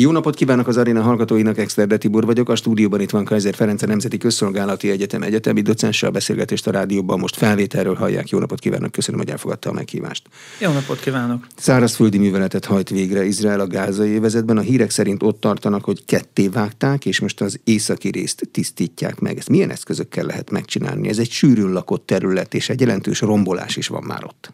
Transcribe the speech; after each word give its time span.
Jó 0.00 0.10
napot 0.10 0.34
kívánok 0.34 0.66
az 0.68 0.76
aréna 0.76 1.02
hallgatóinak, 1.02 1.58
Exterde 1.58 1.96
Tibor 1.96 2.24
vagyok. 2.24 2.48
A 2.48 2.54
stúdióban 2.54 3.00
itt 3.00 3.10
van 3.10 3.24
Kaiser 3.24 3.54
Ferenc, 3.54 3.82
a 3.82 3.86
Nemzeti 3.86 4.18
Közszolgálati 4.18 4.90
Egyetem 4.90 5.22
egyetemi 5.22 5.60
docense. 5.60 6.06
A 6.06 6.10
beszélgetést 6.10 6.66
a 6.66 6.70
rádióban 6.70 7.18
most 7.18 7.36
felvételről 7.36 7.94
hallják. 7.94 8.28
Jó 8.28 8.38
napot 8.38 8.58
kívánok, 8.58 8.92
köszönöm, 8.92 9.20
hogy 9.20 9.30
elfogadta 9.30 9.70
a 9.70 9.72
meghívást. 9.72 10.28
Jó 10.60 10.72
napot 10.72 11.00
kívánok! 11.00 11.46
Szárazföldi 11.56 12.18
műveletet 12.18 12.64
hajt 12.64 12.88
végre 12.88 13.24
Izrael 13.24 13.60
a 13.60 13.66
gázai 13.66 14.10
évezetben. 14.10 14.56
A 14.56 14.60
hírek 14.60 14.90
szerint 14.90 15.22
ott 15.22 15.40
tartanak, 15.40 15.84
hogy 15.84 16.04
ketté 16.04 16.48
vágták, 16.48 17.06
és 17.06 17.20
most 17.20 17.40
az 17.40 17.60
északi 17.64 18.08
részt 18.08 18.48
tisztítják 18.52 19.20
meg. 19.20 19.36
Ezt 19.36 19.48
milyen 19.48 19.70
eszközökkel 19.70 20.24
lehet 20.24 20.50
megcsinálni? 20.50 21.08
Ez 21.08 21.18
egy 21.18 21.30
sűrűn 21.30 21.72
lakott 21.72 22.06
terület, 22.06 22.54
és 22.54 22.68
egy 22.68 22.80
jelentős 22.80 23.20
rombolás 23.20 23.76
is 23.76 23.88
van 23.88 24.02
már 24.02 24.24
ott. 24.24 24.52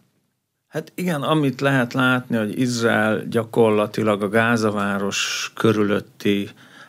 Hát 0.69 0.93
igen, 0.95 1.23
amit 1.23 1.61
lehet 1.61 1.93
látni, 1.93 2.37
hogy 2.37 2.61
Izrael 2.61 3.25
gyakorlatilag 3.29 4.23
a 4.23 4.29
Gázaváros 4.29 5.53
körülötti 5.55 6.49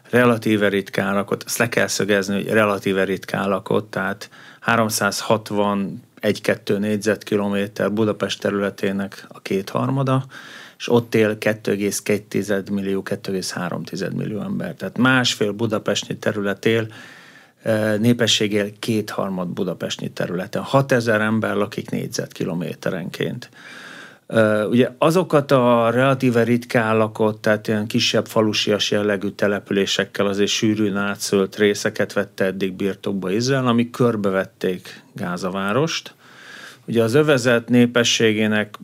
relatíve 0.09 0.69
ritkán 0.69 1.13
lakott, 1.13 1.43
ezt 1.45 1.57
le 1.57 1.69
kell 1.69 1.87
szögezni, 1.87 2.35
hogy 2.35 2.47
relatíve 2.47 3.03
ritkán 3.03 3.49
lakott, 3.49 3.91
tehát 3.91 4.29
360 4.59 6.05
1-2 6.21 6.77
négyzetkilométer 6.77 7.93
Budapest 7.93 8.41
területének 8.41 9.25
a 9.27 9.39
kétharmada, 9.41 10.25
és 10.77 10.89
ott 10.89 11.15
él 11.15 11.37
2,2 11.39 12.71
millió, 12.71 13.03
2,3 13.05 14.15
millió 14.15 14.41
ember. 14.41 14.75
Tehát 14.75 14.97
másfél 14.97 15.51
budapesti 15.51 16.17
terület 16.17 16.65
él, 16.65 16.87
népességgel 17.99 18.69
kétharmad 18.79 19.47
budapesti 19.47 20.09
területen. 20.09 20.61
6000 20.61 21.21
ember 21.21 21.55
lakik 21.55 21.89
négyzetkilométerenként. 21.89 23.49
Ugye 24.69 24.91
azokat 24.97 25.51
a 25.51 25.89
relatíve 25.89 26.43
ritkán 26.43 26.97
lakott, 26.97 27.41
tehát 27.41 27.67
ilyen 27.67 27.87
kisebb 27.87 28.27
falusias 28.27 28.91
jellegű 28.91 29.29
településekkel 29.29 30.25
azért 30.25 30.49
sűrűn 30.49 30.97
átszölt 30.97 31.55
részeket 31.55 32.13
vette 32.13 32.45
eddig 32.45 32.73
birtokba 32.73 33.31
Izrael, 33.31 33.67
amik 33.67 33.91
körbevették 33.91 35.03
Gázavárost. 35.13 36.15
Ugye 36.85 37.03
az 37.03 37.13
övezet 37.13 37.69
népességének 37.69 38.77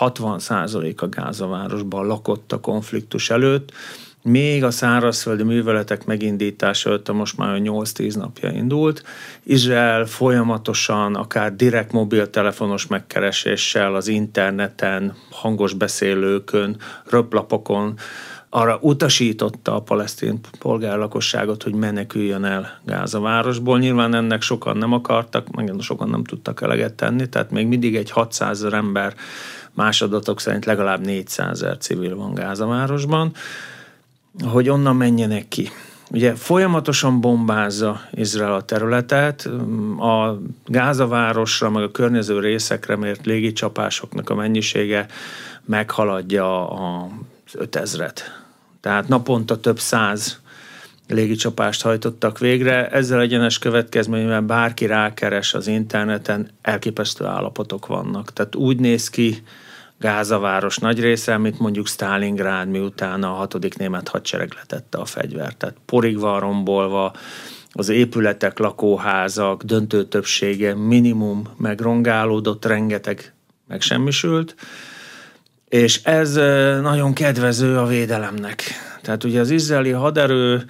60% 0.00 0.96
a 0.96 1.08
Gázavárosban 1.08 2.06
lakott 2.06 2.52
a 2.52 2.60
konfliktus 2.60 3.30
előtt, 3.30 3.72
még 4.22 4.64
a 4.64 4.70
szárazföldi 4.70 5.42
műveletek 5.42 6.04
megindítása 6.04 6.88
előtt, 6.88 7.12
most 7.12 7.36
már 7.36 7.58
8-10 7.62 8.16
napja 8.16 8.50
indult. 8.50 9.02
Izrael 9.42 10.06
folyamatosan, 10.06 11.14
akár 11.14 11.56
direkt 11.56 11.92
mobiltelefonos 11.92 12.86
megkereséssel, 12.86 13.94
az 13.94 14.08
interneten, 14.08 15.14
hangos 15.30 15.72
beszélőkön, 15.72 16.76
röplapokon, 17.10 17.94
arra 18.50 18.78
utasította 18.80 19.74
a 19.74 19.80
palesztin 19.80 20.40
polgárlakosságot, 20.58 21.62
hogy 21.62 21.74
meneküljön 21.74 22.44
el 22.44 22.80
Gázavárosból. 22.84 23.78
Nyilván 23.78 24.14
ennek 24.14 24.42
sokan 24.42 24.76
nem 24.76 24.92
akartak, 24.92 25.50
meg 25.50 25.72
sokan 25.78 26.08
nem 26.08 26.24
tudtak 26.24 26.62
eleget 26.62 26.94
tenni, 26.94 27.28
tehát 27.28 27.50
még 27.50 27.66
mindig 27.66 27.96
egy 27.96 28.10
600 28.10 28.64
ember, 28.64 29.14
más 29.72 30.02
adatok 30.02 30.40
szerint 30.40 30.64
legalább 30.64 31.00
400 31.04 31.62
ezer 31.62 31.76
civil 31.76 32.16
van 32.16 32.34
Gázavárosban 32.34 33.32
hogy 34.44 34.68
onnan 34.68 34.96
menjenek 34.96 35.48
ki. 35.48 35.70
Ugye 36.10 36.34
folyamatosan 36.34 37.20
bombázza 37.20 38.00
Izrael 38.12 38.54
a 38.54 38.62
területet, 38.62 39.48
a 39.98 40.40
Gázavárosra, 40.66 41.70
meg 41.70 41.82
a 41.82 41.90
környező 41.90 42.40
részekre 42.40 42.96
mért 42.96 43.26
légicsapásoknak 43.26 44.30
a 44.30 44.34
mennyisége 44.34 45.06
meghaladja 45.64 46.70
az 46.70 47.54
5000-et. 47.54 48.20
Tehát 48.80 49.08
naponta 49.08 49.60
több 49.60 49.78
száz 49.78 50.40
légicsapást 51.08 51.82
hajtottak 51.82 52.38
végre. 52.38 52.88
Ezzel 52.88 53.20
egyenes 53.20 53.58
következményben 53.58 54.46
bárki 54.46 54.86
rákeres 54.86 55.54
az 55.54 55.66
interneten, 55.66 56.50
elképesztő 56.62 57.24
állapotok 57.24 57.86
vannak. 57.86 58.32
Tehát 58.32 58.54
úgy 58.54 58.78
néz 58.78 59.10
ki, 59.10 59.42
Gázaváros 59.98 60.76
nagy 60.76 61.00
része, 61.00 61.38
mint 61.38 61.58
mondjuk 61.58 61.86
Stalingrad, 61.86 62.68
miután 62.68 63.22
a 63.22 63.32
hatodik 63.32 63.76
német 63.76 64.08
hadsereg 64.08 64.52
letette 64.54 64.98
a 64.98 65.04
fegyvert. 65.04 65.56
Tehát 65.56 65.76
porig 65.86 66.18
van 66.18 66.40
rombolva, 66.40 67.12
az 67.72 67.88
épületek, 67.88 68.58
lakóházak 68.58 69.62
döntő 69.62 70.04
többsége 70.04 70.74
minimum 70.74 71.48
megrongálódott, 71.56 72.64
rengeteg 72.64 73.32
megsemmisült, 73.68 74.54
és 75.68 76.02
ez 76.02 76.34
nagyon 76.82 77.12
kedvező 77.12 77.78
a 77.78 77.86
védelemnek. 77.86 78.62
Tehát 79.02 79.24
ugye 79.24 79.40
az 79.40 79.50
izraeli 79.50 79.90
haderő 79.90 80.64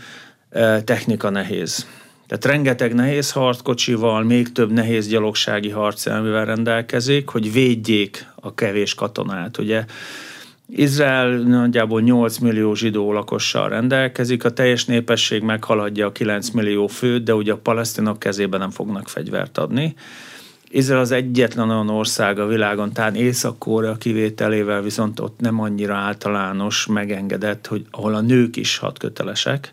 technika 0.84 1.31
nehéz. 1.31 1.87
Tehát 2.28 2.44
rengeteg 2.44 2.94
nehéz 2.94 3.33
harckocsival, 3.33 4.22
még 4.22 4.53
több 4.53 4.72
nehéz 4.72 5.09
gyalogsági 5.09 5.71
harcelmivel 5.71 6.44
rendelkezik, 6.44 7.28
hogy 7.28 7.53
védjék 7.53 8.27
a 8.34 8.55
kevés 8.55 8.94
katonát. 8.94 9.59
Ugye 9.59 9.84
Izrael 10.66 11.28
nagyjából 11.37 12.00
8 12.00 12.39
millió 12.39 12.75
zsidó 12.75 13.12
lakossal 13.12 13.69
rendelkezik, 13.69 14.44
a 14.44 14.50
teljes 14.50 14.84
népesség 14.84 15.43
meghaladja 15.43 16.06
a 16.06 16.12
9 16.12 16.50
millió 16.50 16.87
főt, 16.87 17.22
de 17.22 17.34
ugye 17.34 17.53
a 17.53 17.56
palesztinok 17.56 18.19
kezében 18.19 18.60
nem 18.60 18.71
fognak 18.71 19.09
fegyvert 19.09 19.59
adni. 19.59 19.95
Izrael 20.71 21.00
az 21.00 21.10
egyetlen 21.10 21.71
olyan 21.71 21.89
ország 21.89 22.39
a 22.39 22.47
világon, 22.47 22.93
talán 22.93 23.15
Észak-Korea 23.15 23.95
kivételével 23.97 24.83
viszont 24.83 25.21
ott 25.21 25.41
nem 25.41 25.60
annyira 25.60 25.95
általános, 25.95 26.87
megengedett, 26.87 27.66
hogy 27.66 27.87
ahol 27.91 28.15
a 28.15 28.21
nők 28.21 28.56
is 28.56 28.78
hadkötelesek 28.78 29.72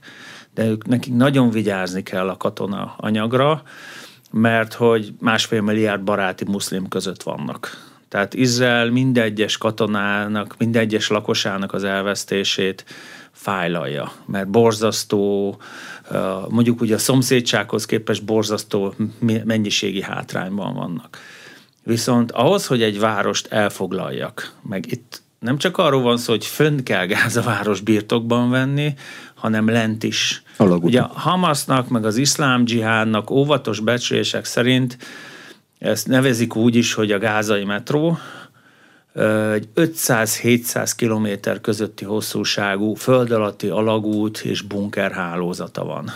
de 0.56 0.66
ők, 0.66 0.86
nekik 0.88 1.14
nagyon 1.14 1.50
vigyázni 1.50 2.04
kell 2.04 2.30
a 2.30 2.38
katona 2.38 2.94
anyagra, 2.98 3.64
mert 4.32 4.74
hogy 4.74 5.14
másfél 5.20 5.62
milliárd 5.62 6.04
baráti 6.04 6.44
muszlim 6.48 6.88
között 6.88 7.24
vannak. 7.24 7.94
Tehát 8.10 8.34
Izrael 8.34 8.90
mindegyes 8.90 9.58
katonának, 9.58 10.56
mindegyes 10.58 11.08
lakosának 11.08 11.74
az 11.74 11.84
elvesztését 11.84 12.86
fájlalja, 13.32 14.12
mert 14.26 14.48
borzasztó, 14.48 15.58
mondjuk 16.50 16.82
ugye 16.82 16.96
a 16.96 16.98
szomszédsághoz 16.98 17.86
képest 17.86 18.26
borzasztó 18.26 18.94
mennyiségi 19.44 20.02
hátrányban 20.02 20.74
vannak. 20.74 21.18
Viszont 21.84 22.32
ahhoz, 22.32 22.68
hogy 22.68 22.82
egy 22.82 23.00
várost 23.00 23.48
elfoglaljak, 23.48 24.54
meg 24.62 24.92
itt 24.92 25.24
nem 25.40 25.58
csak 25.58 25.78
arról 25.78 26.02
van 26.02 26.18
szó, 26.18 26.32
hogy 26.32 26.46
fönn 26.46 26.84
kell 26.84 27.08
város 27.44 27.82
birtokban 27.82 28.50
venni, 28.50 28.94
hanem 29.46 29.70
lent 29.70 30.04
is. 30.04 30.44
Alagút. 30.58 30.84
Ugye 30.84 31.00
a 31.00 31.12
Hamasnak, 31.14 31.90
meg 31.90 32.06
az 32.06 32.18
iszlám 32.18 32.66
dzsihádnak 32.66 33.30
óvatos 33.30 33.80
becslések 33.80 34.46
szerint 34.46 34.98
ezt 35.80 36.08
nevezik 36.08 36.56
úgy 36.56 36.76
is, 36.76 36.94
hogy 36.94 37.12
a 37.12 37.20
gázai 37.20 37.64
metró, 37.64 38.18
egy 39.54 39.68
500-700 39.76 40.92
kilométer 40.96 41.62
közötti 41.62 42.06
hosszúságú 42.06 42.94
föld 42.94 43.32
alatti 43.32 43.68
alagút 43.68 44.38
és 44.38 44.62
bunker 44.62 45.12
hálózata 45.12 45.84
van. 45.84 46.12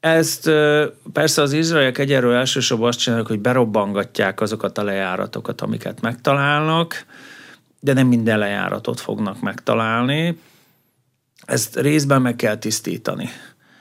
Ezt 0.00 0.50
persze 1.12 1.42
az 1.42 1.52
izraeliek 1.52 1.98
egyerről 1.98 2.34
elsősorban 2.34 2.88
azt 2.88 2.98
csinálják, 2.98 3.28
hogy 3.28 3.40
berobbangatják 3.40 4.40
azokat 4.40 4.78
a 4.78 4.84
lejáratokat, 4.84 5.60
amiket 5.60 6.00
megtalálnak, 6.00 7.06
de 7.80 7.92
nem 7.92 8.06
minden 8.06 8.38
lejáratot 8.38 9.00
fognak 9.00 9.40
megtalálni. 9.40 10.38
Ezt 11.46 11.76
részben 11.76 12.22
meg 12.22 12.36
kell 12.36 12.56
tisztítani. 12.56 13.28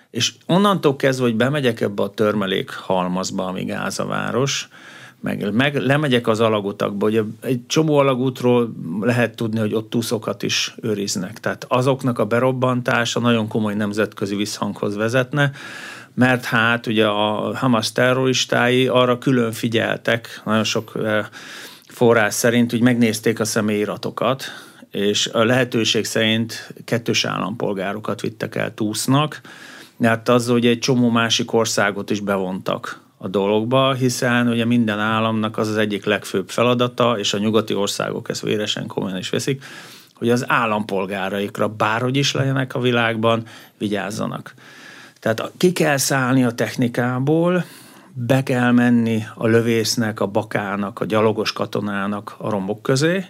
És 0.09 0.34
onnantól 0.46 0.96
kezdve, 0.96 1.26
hogy 1.26 1.36
bemegyek 1.36 1.81
ebbe 1.81 2.03
a 2.03 2.09
törmelék 2.09 2.70
halmazba, 2.70 3.46
ami 3.46 3.64
Gázaváros, 3.64 4.68
meg, 5.20 5.53
meg 5.53 5.76
lemegyek 5.76 6.28
az 6.28 6.40
alagutakba, 6.40 7.06
hogy 7.06 7.24
egy 7.42 7.66
csomó 7.68 7.98
alagútról 7.98 8.74
lehet 9.02 9.36
tudni, 9.36 9.59
hogy 9.59 9.74
ott 9.74 9.90
túszokat 9.90 10.44
is 10.44 10.76
őriznek. 10.81 11.40
Tehát 11.40 11.66
azoknak 11.68 12.20
a 12.20 12.26
berobbantása 12.26 13.20
nagyon 13.20 13.47
komoly 13.47 13.73
nemzetközi 13.73 14.35
visszhanghoz 14.35 14.96
vezetne, 14.96 15.52
mert 16.14 16.46
hát 16.46 16.88
ugye 16.88 17.08
a 17.08 17.56
Hamas 17.56 17.91
terroristái 17.91 18.88
arra 18.88 19.18
külön 19.18 19.52
figyeltek, 19.52 20.41
nagyon 20.46 20.64
sok 20.64 20.91
eh, 21.03 21.26
forrás 21.88 22.34
szerint, 22.34 22.72
hogy 22.72 22.82
megnézték 22.82 23.40
a 23.40 23.46
személyiratokat, 23.46 24.44
és 24.96 25.28
a 25.28 25.44
lehetőség 25.44 26.06
szerint 26.06 26.74
kettős 26.86 27.26
állampolgárokat 27.26 28.22
vittek 28.22 28.56
el 28.56 28.74
túsznak, 28.74 29.42
hát 30.03 30.30
az, 30.30 30.47
hogy 30.47 30.66
egy 30.66 30.80
csomó 30.80 31.09
másik 31.09 31.53
országot 31.53 32.09
is 32.09 32.20
bevontak 32.20 33.02
a 33.18 33.28
dologba, 33.28 33.94
hiszen 33.94 34.47
ugye 34.47 34.66
minden 34.66 35.00
államnak 35.00 35.58
az 35.58 35.68
az 35.68 35.78
egyik 35.78 36.06
legfőbb 36.06 36.50
feladata, 36.50 37.20
és 37.20 37.34
a 37.34 37.38
nyugati 37.38 37.74
országok 37.74 38.30
ezt 38.30 38.42
véresen 38.42 38.88
komolyan 38.88 39.18
is 39.18 39.30
veszik, 39.30 39.64
hogy 40.14 40.30
az 40.30 40.50
állampolgáraikra 40.50 41.68
bárhogy 41.68 42.18
is 42.18 42.34
legyenek 42.34 42.76
a 42.76 42.80
világban, 42.80 43.44
vigyázzanak. 43.78 44.53
Tehát 45.20 45.52
ki 45.58 45.72
kell 45.72 45.97
szállni 45.97 46.44
a 46.44 46.52
technikából, 46.52 47.66
be 48.14 48.44
kell 48.44 48.72
menni 48.72 49.24
a 49.36 49.47
lövésznek, 49.47 50.20
a 50.20 50.28
bakának, 50.28 51.00
a 51.00 51.06
gyalogos 51.06 51.53
katonának 51.53 52.36
a 52.38 52.50
rombok 52.50 52.82
közé, 52.82 53.26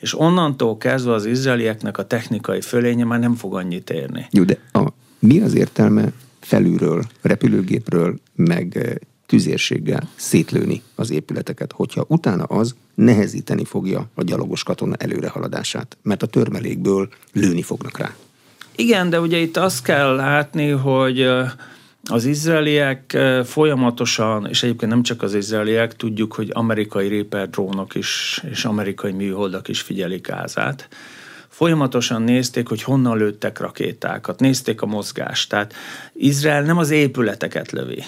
és 0.00 0.18
onnantól 0.18 0.76
kezdve 0.76 1.12
az 1.12 1.26
izraelieknek 1.26 1.98
a 1.98 2.06
technikai 2.06 2.60
fölénye 2.60 3.04
már 3.04 3.18
nem 3.18 3.34
fog 3.34 3.54
annyit 3.54 3.90
érni. 3.90 4.26
Jó, 4.30 4.42
de 4.42 4.58
a, 4.72 4.86
mi 5.18 5.40
az 5.40 5.54
értelme 5.54 6.12
felülről, 6.40 7.04
repülőgépről, 7.20 8.18
meg 8.34 8.76
eh, 8.76 8.94
tüzérséggel 9.26 10.08
szétlőni 10.16 10.82
az 10.94 11.10
épületeket, 11.10 11.72
hogyha 11.72 12.04
utána 12.08 12.44
az 12.44 12.74
nehezíteni 12.94 13.64
fogja 13.64 14.08
a 14.14 14.22
gyalogos 14.22 14.62
katona 14.62 14.94
előrehaladását, 14.94 15.96
mert 16.02 16.22
a 16.22 16.26
törmelékből 16.26 17.08
lőni 17.32 17.62
fognak 17.62 17.98
rá. 17.98 18.14
Igen, 18.76 19.10
de 19.10 19.20
ugye 19.20 19.38
itt 19.38 19.56
azt 19.56 19.82
kell 19.82 20.14
látni, 20.14 20.68
hogy 20.68 21.20
eh, 21.20 21.50
az 22.04 22.24
izraeliek 22.24 23.18
folyamatosan, 23.44 24.46
és 24.46 24.62
egyébként 24.62 24.90
nem 24.90 25.02
csak 25.02 25.22
az 25.22 25.34
izraeliek, 25.34 25.96
tudjuk, 25.96 26.32
hogy 26.32 26.50
amerikai 26.52 27.08
Reaper 27.08 27.50
drónok 27.50 27.94
is, 27.94 28.42
és 28.50 28.64
amerikai 28.64 29.12
műholdak 29.12 29.68
is 29.68 29.80
figyelik 29.80 30.26
Gázát. 30.26 30.88
Folyamatosan 31.48 32.22
nézték, 32.22 32.68
hogy 32.68 32.82
honnan 32.82 33.16
lőttek 33.16 33.58
rakétákat, 33.58 34.40
nézték 34.40 34.82
a 34.82 34.86
mozgást. 34.86 35.48
Tehát 35.48 35.74
Izrael 36.12 36.62
nem 36.62 36.78
az 36.78 36.90
épületeket 36.90 37.70
lövi. 37.70 38.04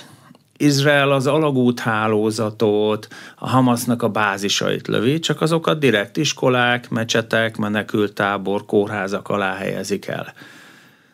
Izrael 0.56 1.12
az 1.12 1.26
alagút 1.26 1.80
hálózatot, 1.80 3.08
a 3.38 3.48
Hamasnak 3.48 4.02
a 4.02 4.08
bázisait 4.08 4.88
lövi, 4.88 5.18
csak 5.18 5.40
azokat 5.40 5.78
direkt 5.78 6.16
iskolák, 6.16 6.90
mecsetek, 6.90 7.56
menekültábor, 7.56 8.66
kórházak 8.66 9.28
alá 9.28 9.54
helyezik 9.54 10.06
el. 10.06 10.32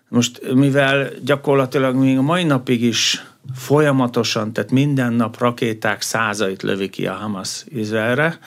Most 0.09 0.53
mivel 0.55 1.09
gyakorlatilag 1.25 1.95
még 1.95 2.19
a 2.19 2.23
mai 2.23 2.45
napig 2.45 2.83
is 2.83 3.25
folyamatosan, 3.55 4.53
tehát 4.53 4.71
minden 4.71 5.13
nap 5.13 5.39
rakéták 5.39 6.03
százait 6.03 6.63
lövi 6.63 6.89
ki 6.89 7.07
a 7.07 7.13
Hamas 7.13 7.65
Izraelre, 7.69 8.39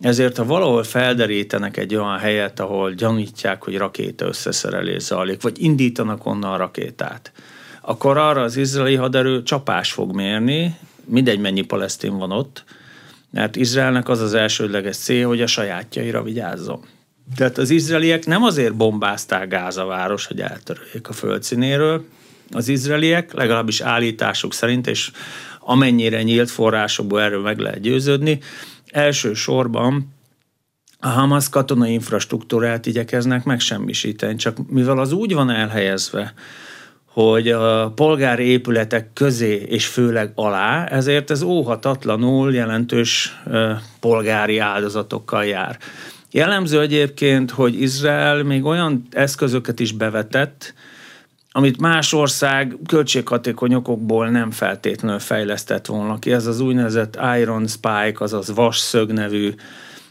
ezért 0.00 0.36
ha 0.36 0.44
valahol 0.44 0.82
felderítenek 0.82 1.76
egy 1.76 1.94
olyan 1.94 2.18
helyet, 2.18 2.60
ahol 2.60 2.92
gyanítják, 2.92 3.64
hogy 3.64 3.76
rakéta 3.76 4.26
összeszerelés 4.26 5.02
zajlik, 5.02 5.42
vagy 5.42 5.62
indítanak 5.62 6.26
onnan 6.26 6.52
a 6.52 6.56
rakétát, 6.56 7.32
akkor 7.80 8.16
arra 8.16 8.42
az 8.42 8.56
izraeli 8.56 8.94
haderő 8.94 9.42
csapás 9.42 9.92
fog 9.92 10.14
mérni, 10.14 10.76
mindegy 11.04 11.40
mennyi 11.40 11.62
palesztin 11.62 12.18
van 12.18 12.30
ott, 12.30 12.64
mert 13.30 13.56
Izraelnek 13.56 14.08
az 14.08 14.20
az 14.20 14.34
elsődleges 14.34 14.96
cél, 14.96 15.26
hogy 15.26 15.42
a 15.42 15.46
sajátjaira 15.46 16.22
vigyázzon. 16.22 16.80
Tehát 17.36 17.58
az 17.58 17.70
izraeliek 17.70 18.26
nem 18.26 18.42
azért 18.42 18.74
bombázták 18.74 19.48
Gáza 19.48 19.84
város, 19.84 20.26
hogy 20.26 20.40
eltöröljék 20.40 21.08
a 21.08 21.12
földszínéről. 21.12 22.04
Az 22.50 22.68
izraeliek 22.68 23.32
legalábbis 23.32 23.80
állításuk 23.80 24.54
szerint, 24.54 24.86
és 24.86 25.10
amennyire 25.60 26.22
nyílt 26.22 26.50
forrásokból 26.50 27.20
erről 27.20 27.42
meg 27.42 27.58
lehet 27.58 27.80
győződni, 27.80 28.38
elsősorban 28.86 30.16
a 31.00 31.08
Hamas 31.08 31.48
katonai 31.48 31.92
infrastruktúrát 31.92 32.86
igyekeznek 32.86 33.44
megsemmisíteni, 33.44 34.36
csak 34.36 34.70
mivel 34.70 34.98
az 34.98 35.12
úgy 35.12 35.34
van 35.34 35.50
elhelyezve, 35.50 36.34
hogy 37.04 37.48
a 37.48 37.90
polgári 37.90 38.44
épületek 38.44 39.12
közé 39.12 39.54
és 39.54 39.86
főleg 39.86 40.32
alá, 40.34 40.84
ezért 40.84 41.30
ez 41.30 41.42
óhatatlanul 41.42 42.54
jelentős 42.54 43.40
polgári 44.00 44.58
áldozatokkal 44.58 45.44
jár. 45.44 45.78
Jellemző 46.30 46.80
egyébként, 46.80 47.50
hogy 47.50 47.80
Izrael 47.80 48.42
még 48.42 48.64
olyan 48.64 49.06
eszközöket 49.10 49.80
is 49.80 49.92
bevetett, 49.92 50.74
amit 51.50 51.80
más 51.80 52.12
ország 52.12 52.76
költséghatékony 52.86 53.74
okokból 53.74 54.28
nem 54.28 54.50
feltétlenül 54.50 55.18
fejlesztett 55.18 55.86
volna 55.86 56.18
ki. 56.18 56.32
Ez 56.32 56.46
az 56.46 56.60
úgynevezett 56.60 57.18
Iron 57.40 57.66
Spike, 57.66 58.16
azaz 58.18 58.54
vasszög 58.54 59.12
nevű 59.12 59.54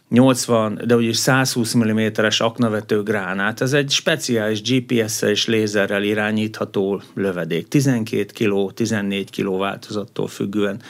80, 0.10 0.82
de 0.86 0.96
úgyis 0.96 1.18
120 1.18 1.76
mm-es 1.76 2.40
aknavető 2.40 3.04
gránát. 3.04 3.62
Ez 3.62 3.74
egy 3.74 3.90
speciális 3.90 4.62
GPS-szel 4.62 5.30
és 5.30 5.48
lézerrel 5.48 6.04
irányítható 6.04 7.02
lövedék. 7.14 7.68
12 7.68 8.26
kg, 8.34 8.74
14 8.74 9.30
kg 9.30 9.58
változattól 9.58 10.28
függően. 10.28 10.82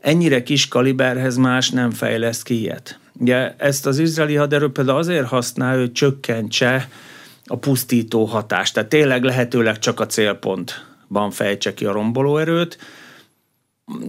Ennyire 0.00 0.42
kis 0.42 0.68
kaliberhez 0.68 1.36
más 1.36 1.70
nem 1.70 1.90
fejleszt 1.90 2.42
ki 2.42 2.60
ilyet. 2.60 2.99
Ugye 3.12 3.54
ezt 3.56 3.86
az 3.86 3.98
izraeli 3.98 4.34
haderő 4.34 4.72
például 4.72 4.98
azért 4.98 5.26
használ, 5.26 5.78
hogy 5.78 5.92
csökkentse 5.92 6.88
a 7.44 7.56
pusztító 7.56 8.24
hatást. 8.24 8.74
Tehát 8.74 8.88
tényleg 8.88 9.24
lehetőleg 9.24 9.78
csak 9.78 10.00
a 10.00 10.06
célpontban 10.06 11.30
fejtse 11.30 11.74
ki 11.74 11.84
a 11.84 11.92
rombolóerőt, 11.92 12.78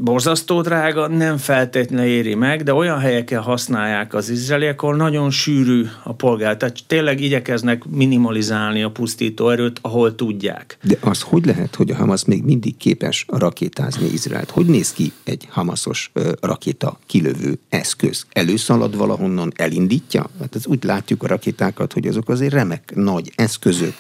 borzasztó 0.02 0.62
drága, 0.62 1.08
nem 1.08 1.38
feltétlenül 1.38 2.06
éri 2.10 2.36
meg, 2.36 2.64
de 2.64 2.74
olyan 2.74 3.00
helyeken 3.00 3.42
használják 3.42 4.14
az 4.14 4.30
izraeliek, 4.30 4.82
ahol 4.82 4.96
nagyon 4.96 5.30
sűrű 5.30 5.86
a 6.04 6.14
polgár. 6.14 6.58
Tehát 6.58 6.78
tényleg 6.88 7.22
igyekeznek 7.22 7.84
minimalizálni 7.86 8.84
a 8.84 8.92
pusztító 8.92 9.50
erőt, 9.50 9.80
ahol 9.82 10.16
tudják. 10.16 10.78
De 10.82 10.98
az 11.00 11.22
hogy 11.22 11.46
lehet, 11.46 11.76
hogy 11.76 11.92
a 11.92 11.96
Hamas 11.96 12.26
még 12.26 12.44
mindig 12.44 12.78
képes 12.78 13.26
rakétázni 13.28 14.08
Izraelt? 14.08 14.50
Hogy 14.50 14.66
néz 14.66 14.94
ki 14.94 15.12
egy 15.24 15.48
Hamasos 15.50 16.12
rakéta 16.42 17.00
kilövő 17.06 17.60
eszköz? 17.70 18.26
Előszalad 18.32 18.98
valahonnan, 18.98 19.52
elindítja? 19.56 20.30
Hát 20.40 20.56
ez 20.56 20.68
úgy 20.68 20.84
látjuk 20.84 21.24
a 21.24 21.28
rakétákat, 21.28 21.94
hogy 21.94 22.08
azok 22.08 22.30
azért 22.30 22.54
remek 22.54 22.92
nagy 22.96 23.32
eszközök, 23.36 23.94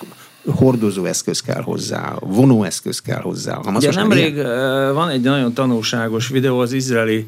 hordozó 0.45 1.05
eszköz 1.05 1.41
kell 1.41 1.61
hozzá, 1.61 2.15
vonóeszköz 2.19 2.99
kell 2.99 3.21
hozzá. 3.21 3.59
Ugye 3.75 3.93
nemrég 3.93 4.35
ilyen? 4.35 4.93
van 4.93 5.09
egy 5.09 5.21
nagyon 5.21 5.53
tanulságos 5.53 6.27
videó, 6.27 6.59
az 6.59 6.71
izraeli 6.71 7.27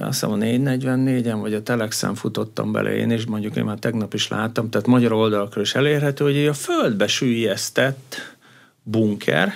azt 0.00 0.20
hiszem 0.20 0.30
a 0.30 0.36
444-en, 0.36 1.38
vagy 1.40 1.54
a 1.54 1.62
Telexen 1.62 2.14
futottam 2.14 2.72
bele 2.72 2.96
én 2.96 3.10
is, 3.10 3.26
mondjuk 3.26 3.56
én 3.56 3.64
már 3.64 3.78
tegnap 3.78 4.14
is 4.14 4.28
láttam, 4.28 4.70
tehát 4.70 4.86
magyar 4.86 5.12
oldalakról 5.12 5.64
is 5.64 5.74
elérhető, 5.74 6.24
hogy 6.24 6.46
a 6.46 6.52
földbe 6.52 7.06
sűjesztett 7.06 8.36
bunker, 8.82 9.52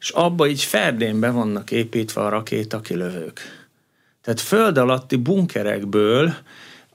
és 0.00 0.10
abba 0.10 0.46
így 0.46 0.62
ferdénbe 0.62 1.30
vannak 1.30 1.70
építve 1.70 2.20
a 2.20 2.28
rakétakilövők. 2.28 3.40
Tehát 4.22 4.40
föld 4.40 4.78
alatti 4.78 5.16
bunkerekből 5.16 6.34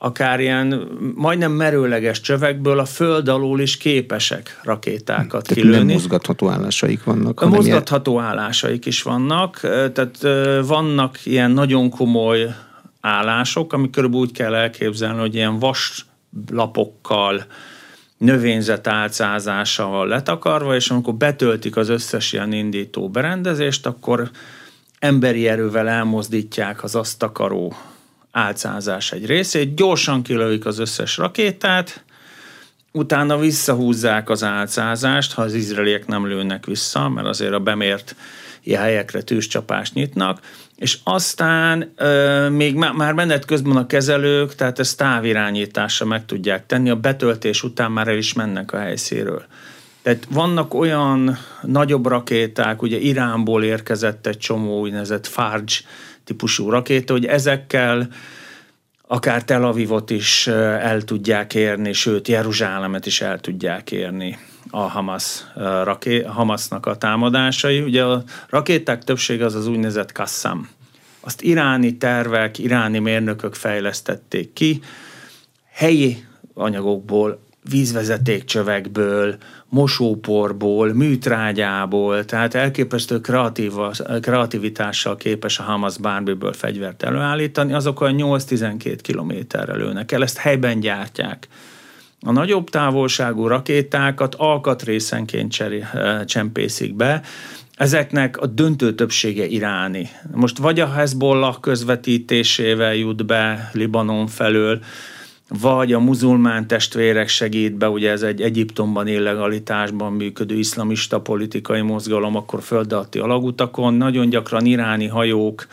akár 0.02 0.40
ilyen 0.40 0.88
majdnem 1.16 1.52
merőleges 1.52 2.22
csövekből 2.22 2.80
a 2.80 2.86
föld 2.86 3.28
alól 3.28 3.60
is 3.60 3.78
képesek 3.78 4.60
rakétákat 4.64 5.44
tehát 5.44 5.54
kilőni. 5.54 5.78
Nem 5.78 5.88
mozgatható 5.88 6.50
állásaik 6.50 7.04
vannak. 7.04 7.42
A 7.42 7.48
mozgatható 7.48 8.12
ilyen... 8.12 8.26
állásaik 8.26 8.86
is 8.86 9.02
vannak, 9.02 9.60
tehát 9.94 10.18
vannak 10.66 11.26
ilyen 11.26 11.52
nagyon 11.52 11.90
komoly 11.90 12.56
állások, 13.02 13.74
ami 13.74 13.90
körülbelül 13.90 14.26
úgy 14.26 14.32
kell 14.32 14.56
elképzelni, 14.56 15.20
hogy 15.20 15.36
ilyen 15.36 15.60
vas 15.60 16.06
lapokkal, 16.52 17.46
növényzet 18.18 18.88
álcázással 18.88 20.08
letakarva, 20.08 20.76
és 20.76 20.90
amikor 20.90 21.14
betöltik 21.14 21.76
az 21.78 21.90
összes 21.90 22.34
ilyen 22.34 22.54
indító 22.54 23.10
berendezést, 23.10 23.86
akkor 23.86 24.30
emberi 25.00 25.48
erővel 25.48 25.88
elmozdítják 25.88 26.84
az 26.84 26.96
azt 26.96 27.20
takaró 27.20 27.74
álcázás 28.40 29.12
egy 29.12 29.26
részét, 29.26 29.76
gyorsan 29.76 30.24
kilövik 30.24 30.66
az 30.66 30.80
összes 30.80 31.18
rakétát, 31.18 32.04
utána 32.92 33.38
visszahúzzák 33.38 34.30
az 34.30 34.44
álcázást, 34.44 35.34
ha 35.34 35.42
az 35.42 35.54
izraeliek 35.54 36.08
nem 36.08 36.28
lőnek 36.28 36.66
vissza, 36.66 37.10
mert 37.10 37.28
azért 37.28 37.54
a 37.54 37.60
bemért 37.60 38.16
helyekre 38.76 39.22
tűzcsapást 39.22 39.94
nyitnak, 39.94 40.40
és 40.76 40.98
aztán 41.04 41.94
euh, 41.96 42.50
még 42.50 42.76
má, 42.76 42.92
már 42.92 43.14
menet 43.14 43.46
közben 43.46 43.76
a 43.76 43.86
kezelők, 43.86 44.56
tehát 44.56 44.80
ezt 44.80 44.98
távirányításra 44.98 46.06
meg 46.06 46.26
tudják 46.26 46.66
tenni, 46.66 46.90
a 46.90 46.96
betöltés 46.96 47.64
után 47.64 47.92
már 47.92 48.08
el 48.08 48.18
is 48.18 48.34
mennek 48.34 48.74
a 48.74 48.78
helyszíről. 48.78 49.46
Tehát 50.02 50.28
vannak 50.30 50.74
olyan 50.74 51.38
nagyobb 51.62 52.06
rakéták, 52.06 52.82
ugye 52.82 52.98
Iránból 52.98 53.64
érkezett 53.64 54.28
egy 54.28 54.38
csomó 54.38 54.80
úgynevezett 54.80 55.28
Farge 55.28 55.74
típusú 56.30 56.70
rakéta, 56.70 57.14
hogy 57.14 57.26
ezekkel 57.26 58.08
akár 59.08 59.44
Tel 59.44 59.64
Avivot 59.64 60.10
is 60.10 60.48
el 60.48 61.02
tudják 61.02 61.56
érni, 61.56 61.94
sőt 61.94 62.28
Jeruzsálemet 62.28 63.06
is 63.06 63.22
el 63.22 63.40
tudják 63.40 63.92
érni 63.92 64.38
a 64.70 64.80
Hamas, 64.80 65.44
raké, 65.84 66.22
Hamasnak 66.22 66.86
a 66.86 66.98
támadásai. 66.98 67.82
Ugye 67.82 68.04
a 68.04 68.24
rakéták 68.50 69.04
többsége 69.04 69.46
az 69.46 69.56
az 69.56 69.68
úgynevezett 69.68 70.12
Kassam. 70.12 70.70
Azt 71.20 71.42
iráni 71.42 71.98
tervek, 71.98 72.58
iráni 72.58 73.00
mérnökök 73.00 73.54
fejlesztették 73.54 74.54
ki, 74.54 74.82
helyi 75.72 76.26
anyagokból, 76.54 77.40
vízvezetékcsövekből, 77.70 79.38
mosóporból, 79.70 80.94
műtrágyából, 80.94 82.26
tehát 82.26 82.54
elképesztő 82.54 83.22
kreatív, 83.22 83.72
kreativitással 84.22 85.16
képes 85.16 85.60
a 85.60 85.64
Hamas 85.64 85.98
bármiből 85.98 86.54
fegyvert 86.54 87.04
előállítani, 87.04 87.74
azok 87.74 88.02
olyan 88.02 88.16
8-12 88.18 88.98
kilométerre 89.02 89.76
lőnek 89.76 90.12
el, 90.12 90.24
ezt 90.24 90.38
helyben 90.38 90.80
gyártják. 90.80 91.48
A 92.22 92.32
nagyobb 92.32 92.70
távolságú 92.70 93.48
rakétákat 93.48 94.36
alkatrészenként 94.36 95.52
cseré, 95.52 95.86
eh, 95.94 96.24
csempészik 96.26 96.96
be, 96.96 97.22
ezeknek 97.76 98.38
a 98.38 98.46
döntő 98.46 98.96
többsége 98.96 99.46
iráni. 99.46 100.10
Most 100.34 100.58
vagy 100.58 100.80
a 100.80 100.92
Hezbollah 100.92 101.60
közvetítésével 101.60 102.96
jut 102.96 103.26
be 103.26 103.70
Libanon 103.74 104.28
felől, 104.28 104.80
vagy 105.50 105.94
a 105.94 106.00
muzulmán 106.00 106.68
testvérek 106.68 107.28
segít 107.28 107.74
be, 107.74 107.90
ugye 107.90 108.12
ez 108.12 108.22
egy 108.22 108.42
Egyiptomban 108.42 109.08
illegalitásban 109.08 110.14
működő 110.14 110.56
iszlamista 110.56 111.22
politikai 111.22 111.82
mozgalom, 111.82 112.36
akkor 112.36 112.62
földalatti 112.62 113.20
alagutakon, 113.20 113.94
nagyon 113.94 114.30
gyakran 114.30 114.66
iráni 114.66 115.08
hajók, 115.08 115.68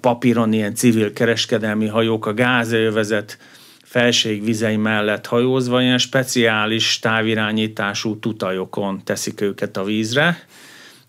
papíron 0.00 0.52
ilyen 0.52 0.74
civil 0.74 1.12
kereskedelmi 1.12 1.86
hajók, 1.86 2.26
a 2.26 2.34
gázövezet 2.34 3.38
felségvizei 3.82 4.76
mellett 4.76 5.26
hajózva 5.26 5.82
ilyen 5.82 5.98
speciális 5.98 6.98
távirányítású 6.98 8.18
tutajokon 8.18 9.00
teszik 9.04 9.40
őket 9.40 9.76
a 9.76 9.84
vízre. 9.84 10.46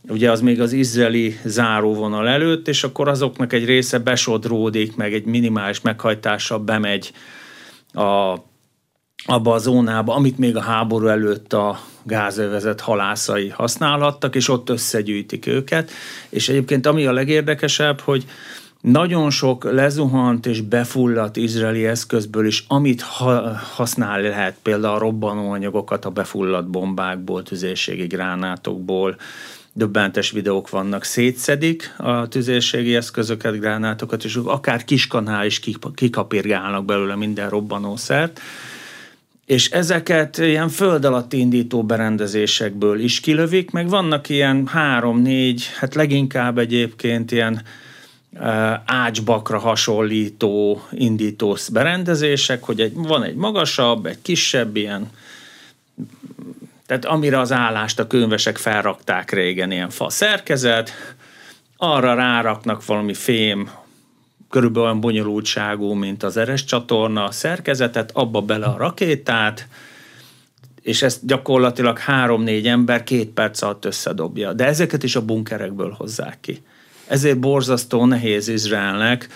Ugye 0.09 0.31
az 0.31 0.41
még 0.41 0.61
az 0.61 0.73
izraeli 0.73 1.39
záróvonal 1.43 2.27
előtt, 2.27 2.67
és 2.67 2.83
akkor 2.83 3.07
azoknak 3.07 3.53
egy 3.53 3.65
része 3.65 3.99
besodródik, 3.99 4.95
meg 4.95 5.13
egy 5.13 5.25
minimális 5.25 5.81
meghajtással 5.81 6.59
bemegy 6.59 7.11
a, 7.93 8.33
abba 9.25 9.53
a 9.53 9.57
zónába, 9.57 10.15
amit 10.15 10.37
még 10.37 10.55
a 10.55 10.61
háború 10.61 11.07
előtt 11.07 11.53
a 11.53 11.79
gázövezet 12.03 12.81
halászai 12.81 13.49
használhattak, 13.49 14.35
és 14.35 14.49
ott 14.49 14.69
összegyűjtik 14.69 15.47
őket. 15.47 15.91
És 16.29 16.49
egyébként 16.49 16.85
ami 16.85 17.05
a 17.05 17.11
legérdekesebb, 17.11 17.99
hogy 17.99 18.25
nagyon 18.81 19.29
sok 19.29 19.63
lezuhant 19.63 20.45
és 20.45 20.61
befulladt 20.61 21.37
izraeli 21.37 21.85
eszközből 21.85 22.45
is, 22.45 22.65
amit 22.67 23.01
ha, 23.01 23.57
használ 23.75 24.21
lehet, 24.21 24.55
például 24.61 24.95
a 24.95 24.99
robbanóanyagokat 24.99 26.05
a 26.05 26.09
befulladt 26.09 26.69
bombákból, 26.69 27.43
tüzérségi 27.43 28.05
gránátokból, 28.05 29.15
döbbentes 29.73 30.31
videók 30.31 30.69
vannak, 30.69 31.03
szétszedik 31.03 31.93
a 31.97 32.27
tüzérségi 32.27 32.95
eszközöket, 32.95 33.59
gránátokat, 33.59 34.23
és 34.23 34.39
akár 34.43 34.83
kiskanál 34.83 35.45
is 35.45 35.61
kikapirgálnak 35.95 36.85
belőle 36.85 37.15
minden 37.15 37.49
robbanószert, 37.49 38.41
és 39.45 39.69
ezeket 39.69 40.37
ilyen 40.37 40.69
föld 40.69 41.05
alatti 41.05 41.39
indító 41.39 41.83
berendezésekből 41.83 42.99
is 42.99 43.19
kilövik, 43.19 43.71
meg 43.71 43.89
vannak 43.89 44.29
ilyen 44.29 44.67
három-négy, 44.67 45.69
hát 45.79 45.95
leginkább 45.95 46.57
egyébként 46.57 47.31
ilyen 47.31 47.61
ácsbakra 48.85 49.59
hasonlító 49.59 50.81
indító 50.91 51.57
berendezések, 51.71 52.63
hogy 52.63 52.79
egy, 52.79 52.93
van 52.93 53.23
egy 53.23 53.35
magasabb, 53.35 54.05
egy 54.05 54.21
kisebb 54.21 54.75
ilyen, 54.75 55.09
tehát 56.85 57.05
amire 57.05 57.39
az 57.39 57.51
állást 57.51 57.99
a 57.99 58.07
könyvesek 58.07 58.57
felrakták 58.57 59.31
régen, 59.31 59.71
ilyen 59.71 59.89
fa 59.89 60.09
szerkezet, 60.09 60.91
arra 61.77 62.13
ráraknak 62.13 62.85
valami 62.85 63.13
fém, 63.13 63.69
körülbelül 64.49 64.87
olyan 64.87 65.01
bonyolultságú, 65.01 65.93
mint 65.93 66.23
az 66.23 66.37
eres 66.37 66.63
csatorna 66.63 67.31
szerkezetet, 67.31 68.11
abba 68.13 68.41
bele 68.41 68.65
a 68.65 68.77
rakétát, 68.77 69.67
és 70.81 71.01
ezt 71.01 71.25
gyakorlatilag 71.25 71.97
három-négy 71.97 72.67
ember 72.67 73.03
két 73.03 73.29
perc 73.29 73.61
alatt 73.61 73.85
összedobja. 73.85 74.53
De 74.53 74.65
ezeket 74.65 75.03
is 75.03 75.15
a 75.15 75.25
bunkerekből 75.25 75.91
hozzák 75.91 76.37
ki. 76.41 76.63
Ezért 77.07 77.39
borzasztó 77.39 78.05
nehéz 78.05 78.47
Izraelnek 78.47 79.27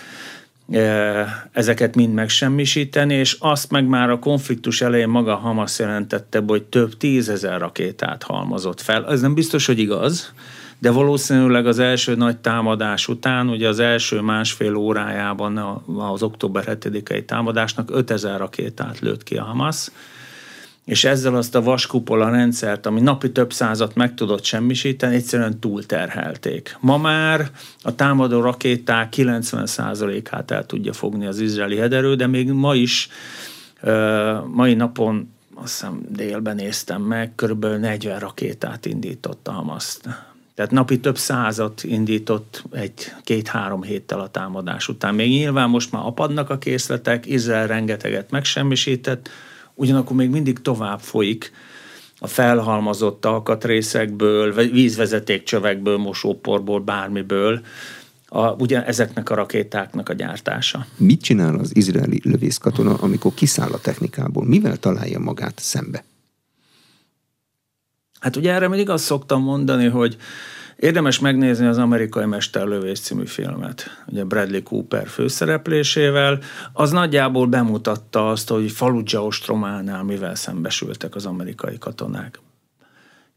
ezeket 1.52 1.94
mind 1.94 2.14
megsemmisíteni, 2.14 3.14
és 3.14 3.36
azt 3.38 3.70
meg 3.70 3.86
már 3.86 4.10
a 4.10 4.18
konfliktus 4.18 4.80
elején 4.80 5.08
maga 5.08 5.34
Hamas 5.34 5.78
jelentette, 5.78 6.42
hogy 6.46 6.62
több 6.62 6.96
tízezer 6.96 7.60
rakétát 7.60 8.22
halmozott 8.22 8.80
fel. 8.80 9.06
Ez 9.06 9.20
nem 9.20 9.34
biztos, 9.34 9.66
hogy 9.66 9.78
igaz, 9.78 10.32
de 10.78 10.90
valószínűleg 10.90 11.66
az 11.66 11.78
első 11.78 12.14
nagy 12.14 12.36
támadás 12.36 13.08
után, 13.08 13.48
ugye 13.48 13.68
az 13.68 13.78
első 13.78 14.20
másfél 14.20 14.74
órájában 14.74 15.82
az 15.98 16.22
október 16.22 16.64
7-i 16.66 17.24
támadásnak 17.24 17.90
5000 17.92 18.38
rakétát 18.38 18.98
lőtt 18.98 19.22
ki 19.22 19.36
a 19.36 19.44
Hamas, 19.44 19.90
és 20.88 21.04
ezzel 21.04 21.34
azt 21.34 21.54
a 21.54 21.62
vaskupola 21.62 22.30
rendszert, 22.30 22.86
ami 22.86 23.00
napi 23.00 23.32
több 23.32 23.52
százat 23.52 23.94
meg 23.94 24.14
tudott 24.14 24.44
semmisíteni, 24.44 25.14
egyszerűen 25.14 25.60
túlterhelték. 25.60 26.76
Ma 26.80 26.98
már 26.98 27.50
a 27.82 27.94
támadó 27.94 28.40
rakéták 28.40 29.12
90%-át 29.16 30.50
el 30.50 30.66
tudja 30.66 30.92
fogni 30.92 31.26
az 31.26 31.40
izraeli 31.40 31.76
hederő, 31.76 32.14
de 32.14 32.26
még 32.26 32.50
ma 32.50 32.74
is, 32.74 33.08
mai 34.46 34.74
napon 34.74 35.32
azt 35.54 35.72
hiszem 35.72 36.00
délben 36.08 36.56
néztem 36.56 37.02
meg, 37.02 37.34
körülbelül 37.34 37.78
40 37.78 38.18
rakétát 38.18 38.86
indított 38.86 39.48
a 39.48 39.52
Hamas. 39.52 39.96
Tehát 40.54 40.70
napi 40.70 41.00
több 41.00 41.18
százat 41.18 41.84
indított 41.84 42.64
egy 42.70 43.12
két-három 43.22 43.82
héttel 43.82 44.20
a 44.20 44.28
támadás 44.28 44.88
után. 44.88 45.14
Még 45.14 45.30
nyilván 45.30 45.70
most 45.70 45.92
már 45.92 46.02
apadnak 46.04 46.50
a 46.50 46.58
készletek, 46.58 47.26
Izrael 47.26 47.66
rengeteget 47.66 48.30
megsemmisített, 48.30 49.28
ugyanakkor 49.78 50.16
még 50.16 50.30
mindig 50.30 50.58
tovább 50.58 51.00
folyik 51.00 51.52
a 52.18 52.26
felhalmazott 52.26 53.24
alkatrészekből, 53.24 54.52
vízvezetékcsövekből, 54.52 55.96
mosóporból, 55.96 56.80
bármiből, 56.80 57.60
a, 58.26 58.50
ugye 58.50 58.84
ezeknek 58.86 59.30
a 59.30 59.34
rakétáknak 59.34 60.08
a 60.08 60.12
gyártása. 60.12 60.86
Mit 60.96 61.22
csinál 61.22 61.58
az 61.58 61.76
izraeli 61.76 62.20
lövészkatona, 62.24 62.94
amikor 62.94 63.34
kiszáll 63.34 63.72
a 63.72 63.80
technikából? 63.80 64.44
Mivel 64.44 64.76
találja 64.76 65.18
magát 65.18 65.58
szembe? 65.58 66.04
Hát 68.20 68.36
ugye 68.36 68.52
erre 68.52 68.68
mindig 68.68 68.88
azt 68.88 69.04
szoktam 69.04 69.42
mondani, 69.42 69.86
hogy 69.86 70.16
Érdemes 70.78 71.18
megnézni 71.18 71.66
az 71.66 71.78
Amerikai 71.78 72.24
Mesterlövés 72.24 73.00
című 73.00 73.26
filmet, 73.26 74.02
ugye 74.06 74.24
Bradley 74.24 74.62
Cooper 74.62 75.08
főszereplésével. 75.08 76.38
Az 76.72 76.90
nagyjából 76.90 77.46
bemutatta 77.46 78.30
azt, 78.30 78.48
hogy 78.48 78.70
Fallujah 78.70 79.24
ostrománál 79.24 80.02
mivel 80.02 80.34
szembesültek 80.34 81.14
az 81.14 81.26
amerikai 81.26 81.78
katonák. 81.78 82.40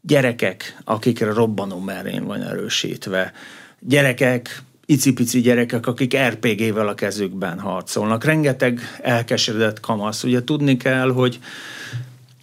Gyerekek, 0.00 0.78
akikre 0.84 1.32
robbanó 1.32 1.78
merén 1.78 2.24
van 2.24 2.42
erősítve. 2.42 3.32
Gyerekek, 3.80 4.62
icipici 4.86 5.40
gyerekek, 5.40 5.86
akik 5.86 6.16
RPG-vel 6.16 6.88
a 6.88 6.94
kezükben 6.94 7.60
harcolnak. 7.60 8.24
Rengeteg 8.24 8.80
elkeseredett 9.00 9.80
kamasz. 9.80 10.24
Ugye 10.24 10.44
tudni 10.44 10.76
kell, 10.76 11.10
hogy 11.10 11.38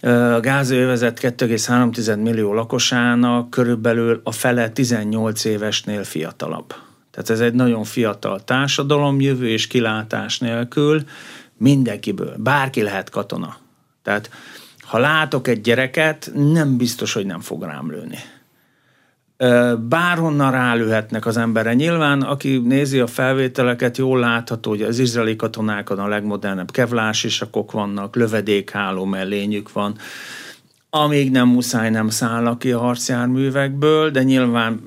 a 0.00 0.40
gázövezet 0.40 1.20
2,3 1.20 2.22
millió 2.22 2.54
lakosának 2.54 3.50
körülbelül 3.50 4.20
a 4.24 4.32
fele 4.32 4.68
18 4.68 5.44
évesnél 5.44 6.04
fiatalabb. 6.04 6.74
Tehát 7.10 7.30
ez 7.30 7.40
egy 7.40 7.54
nagyon 7.54 7.84
fiatal 7.84 8.44
társadalom, 8.44 9.20
jövő 9.20 9.48
és 9.48 9.66
kilátás 9.66 10.38
nélkül 10.38 11.02
mindenkiből. 11.56 12.34
Bárki 12.38 12.82
lehet 12.82 13.10
katona. 13.10 13.56
Tehát 14.02 14.30
ha 14.80 14.98
látok 14.98 15.48
egy 15.48 15.60
gyereket, 15.60 16.30
nem 16.34 16.76
biztos, 16.76 17.12
hogy 17.12 17.26
nem 17.26 17.40
fog 17.40 17.62
rám 17.62 17.90
lőni 17.90 18.18
bárhonnan 19.88 20.50
rálőhetnek 20.50 21.26
az 21.26 21.36
emberre. 21.36 21.74
Nyilván, 21.74 22.20
aki 22.20 22.58
nézi 22.58 22.98
a 22.98 23.06
felvételeket, 23.06 23.98
jól 23.98 24.18
látható, 24.18 24.70
hogy 24.70 24.82
az 24.82 24.98
izraeli 24.98 25.36
katonákon 25.36 25.98
a 25.98 26.08
legmodernebb 26.08 26.70
kevlársisakok 26.70 27.72
vannak, 27.72 28.16
lövedékháló 28.16 29.04
mellényük 29.04 29.72
van, 29.72 29.96
amíg 30.90 31.30
nem 31.30 31.48
muszáj 31.48 31.90
nem 31.90 32.08
szállnak 32.08 32.58
ki 32.58 32.72
a 32.72 32.78
harcjárművekből, 32.78 34.10
de 34.10 34.22
nyilván 34.22 34.80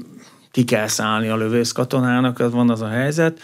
ki 0.52 0.64
kell 0.64 0.88
szállni 0.88 1.28
a 1.28 1.38
lövész 1.38 1.72
katonának, 1.72 2.40
ez 2.40 2.52
van 2.52 2.70
az 2.70 2.82
a 2.82 2.88
helyzet, 2.88 3.40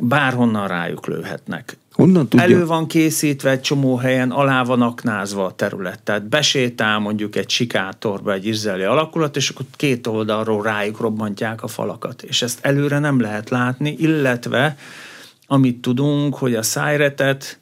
bárhonnan 0.00 0.68
rájuk 0.68 1.06
lőhetnek. 1.06 1.76
Honnan 1.98 2.28
tudja? 2.28 2.46
Elő 2.46 2.66
van 2.66 2.86
készítve 2.86 3.50
egy 3.50 3.60
csomó 3.60 3.96
helyen, 3.96 4.30
alá 4.30 4.62
van 4.62 4.82
aknázva 4.82 5.44
a 5.44 5.54
terület. 5.54 6.02
Tehát 6.02 6.28
besétál 6.28 6.98
mondjuk 6.98 7.36
egy 7.36 7.50
sikátorba 7.50 8.32
egy 8.32 8.46
izraeli 8.46 8.82
alakulat, 8.82 9.36
és 9.36 9.48
akkor 9.48 9.64
két 9.76 10.06
oldalról 10.06 10.62
rájuk 10.62 11.00
robbantják 11.00 11.62
a 11.62 11.66
falakat. 11.66 12.22
És 12.22 12.42
ezt 12.42 12.58
előre 12.62 12.98
nem 12.98 13.20
lehet 13.20 13.50
látni, 13.50 13.96
illetve 13.98 14.76
amit 15.46 15.80
tudunk, 15.80 16.34
hogy 16.34 16.54
a 16.54 16.62
szájretet, 16.62 17.58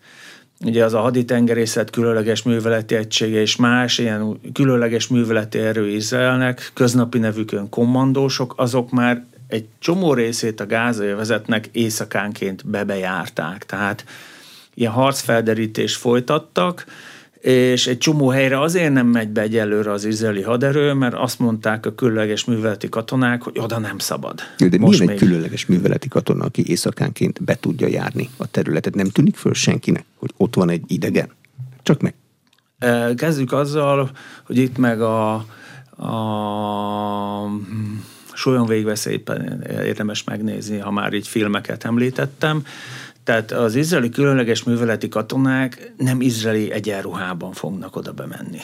ugye 0.65 0.85
az 0.85 0.95
a 0.95 1.01
haditengerészet 1.01 1.91
különleges 1.91 2.43
műveleti 2.43 2.95
egysége 2.95 3.41
és 3.41 3.57
más 3.57 3.99
ilyen 3.99 4.41
különleges 4.53 5.07
műveleti 5.07 5.59
erő 5.59 5.89
Izraelnek, 5.89 6.71
köznapi 6.75 7.19
nevükön 7.19 7.69
kommandósok, 7.69 8.55
azok 8.57 8.91
már 8.91 9.25
egy 9.49 9.67
csomó 9.79 10.15
részét 10.15 10.61
a 10.61 10.67
gázai 10.67 11.15
éjszakánként 11.73 12.67
bebejárták. 12.67 13.67
Tehát 13.67 14.05
ilyen 14.75 14.93
harcfelderítést 14.93 15.97
folytattak, 15.97 16.85
és 17.41 17.87
egy 17.87 17.99
csomó 17.99 18.29
helyre 18.29 18.61
azért 18.61 18.93
nem 18.93 19.07
megy 19.07 19.29
be 19.29 19.41
egyelőre 19.41 19.91
az 19.91 20.05
izraeli 20.05 20.43
haderő, 20.43 20.93
mert 20.93 21.15
azt 21.15 21.39
mondták 21.39 21.87
a 21.87 21.95
különleges 21.95 22.45
műveleti 22.45 22.89
katonák, 22.89 23.43
hogy 23.43 23.59
oda 23.59 23.79
nem 23.79 23.99
szabad. 23.99 24.41
De 24.59 24.79
Most 24.79 24.99
milyen 24.99 25.13
egy 25.13 25.19
különleges 25.19 25.67
műveleti 25.67 26.09
katona, 26.09 26.45
aki 26.45 26.69
éjszakánként 26.69 27.45
be 27.45 27.55
tudja 27.55 27.87
járni 27.87 28.31
a 28.37 28.47
területet? 28.47 28.95
Nem 28.95 29.09
tűnik 29.09 29.37
föl 29.37 29.55
senkinek, 29.55 30.05
hogy 30.17 30.31
ott 30.37 30.55
van 30.55 30.71
egy 30.71 30.83
idegen? 30.87 31.29
Csak 31.83 32.01
meg. 32.01 32.15
Kezdjük 33.15 33.53
azzal, 33.53 34.11
hogy 34.47 34.57
itt 34.57 34.79
meg 34.79 35.01
a, 35.01 35.35
a 35.97 36.21
Sólyon 38.37 38.67
végveszélyben 38.67 39.63
érdemes 39.63 40.25
megnézni, 40.25 40.79
ha 40.79 40.91
már 40.91 41.13
így 41.13 41.29
filmeket 41.29 41.85
említettem. 41.85 42.65
Tehát 43.25 43.53
az 43.53 43.75
izraeli 43.75 44.09
különleges 44.09 44.63
műveleti 44.63 45.09
katonák 45.09 45.93
nem 45.97 46.21
izraeli 46.21 46.73
egyenruhában 46.73 47.53
fognak 47.53 47.97
oda 47.97 48.13
bemenni. 48.13 48.61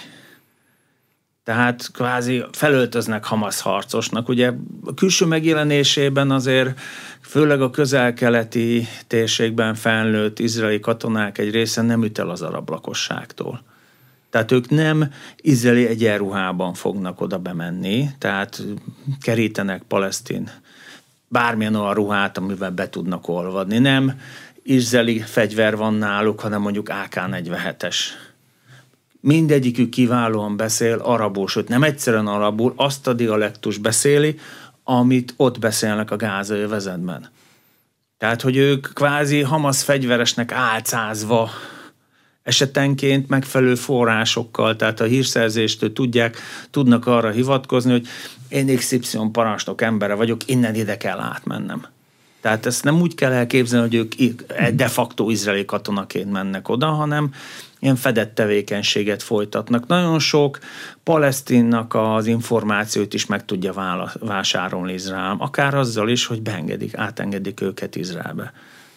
Tehát 1.45 1.91
kvázi 1.93 2.45
felöltöznek 2.52 3.25
Hamas 3.25 3.61
harcosnak. 3.61 4.29
Ugye 4.29 4.52
a 4.85 4.95
külső 4.95 5.26
megjelenésében 5.26 6.31
azért 6.31 6.81
főleg 7.21 7.61
a 7.61 7.71
közel-keleti 7.71 8.87
térségben 9.07 9.75
felnőtt 9.75 10.38
izraeli 10.38 10.81
katonák 10.81 11.38
egy 11.38 11.50
része 11.50 11.83
nem 11.83 12.05
üt 12.05 12.19
az 12.19 12.43
arab 12.43 12.71
lakosságtól. 12.71 13.72
Tehát 14.33 14.53
ők 14.53 14.69
nem 14.69 15.12
izraeli 15.37 15.87
egyenruhában 15.87 16.75
fognak 16.75 17.21
oda 17.21 17.39
bemenni, 17.39 18.09
tehát 18.19 18.62
kerítenek 19.21 19.83
palesztin 19.83 20.51
bármilyen 21.29 21.75
olyan 21.75 21.95
ruhát, 21.95 22.39
amivel 22.39 22.71
be 22.71 22.89
tudnak 22.89 23.29
olvadni. 23.29 23.79
Nem 23.79 24.21
izraeli 24.62 25.19
fegyver 25.19 25.77
van 25.77 25.95
náluk, 25.95 26.41
hanem 26.41 26.61
mondjuk 26.61 26.89
AK-47-es 26.89 27.97
mindegyikük 29.21 29.89
kiválóan 29.89 30.57
beszél 30.57 30.99
arabul, 30.99 31.49
sőt 31.49 31.69
nem 31.69 31.83
egyszerűen 31.83 32.27
arabul, 32.27 32.73
azt 32.77 33.07
a 33.07 33.12
dialektus 33.12 33.79
beszéli, 33.79 34.39
amit 34.85 35.35
ott 35.37 35.59
beszélnek 35.59 36.11
a 36.11 36.17
gázai 36.17 36.67
vezetben. 36.67 37.31
Tehát, 38.19 38.41
hogy 38.41 38.57
ők 38.57 38.89
kvázi 38.95 39.43
Hamas 39.43 39.83
fegyveresnek 39.83 40.53
álcázva 40.53 41.51
esetenként 42.43 43.29
megfelelő 43.29 43.75
forrásokkal, 43.75 44.77
tehát 44.77 45.01
a 45.01 45.05
hírszerzéstől 45.05 45.93
tudják, 45.93 46.37
tudnak 46.71 47.07
arra 47.07 47.31
hivatkozni, 47.31 47.91
hogy 47.91 48.07
én 48.49 48.77
XY 48.77 49.19
parancsnok 49.33 49.83
embere 49.83 50.15
vagyok, 50.15 50.41
innen 50.47 50.75
ide 50.75 50.97
kell 50.97 51.19
átmennem. 51.19 51.87
Tehát 52.41 52.67
ezt 52.67 52.85
nem 52.85 53.01
úgy 53.01 53.15
kell 53.15 53.33
elképzelni, 53.33 53.97
hogy 53.97 54.17
ők 54.19 54.41
de 54.75 54.89
facto 54.89 55.31
izraeli 55.31 55.65
katonaként 55.65 56.33
mennek 56.33 56.69
oda, 56.69 56.87
hanem 56.87 57.31
ilyen 57.79 57.97
fedett 57.97 58.35
tevékenységet 58.35 59.23
folytatnak. 59.23 59.87
Nagyon 59.87 60.19
sok 60.19 60.59
palesztinnak 61.03 61.95
az 61.95 62.27
információt 62.27 63.15
is 63.15 63.27
meg 63.27 63.45
tudja 63.45 64.03
vásárolni 64.21 64.93
Izrael, 64.93 65.37
akár 65.39 65.75
azzal 65.75 66.09
is, 66.09 66.27
hogy 66.27 66.43
beengedik, 66.43 66.97
átengedik 66.97 67.61
őket 67.61 67.97
Izraelbe. 67.97 68.53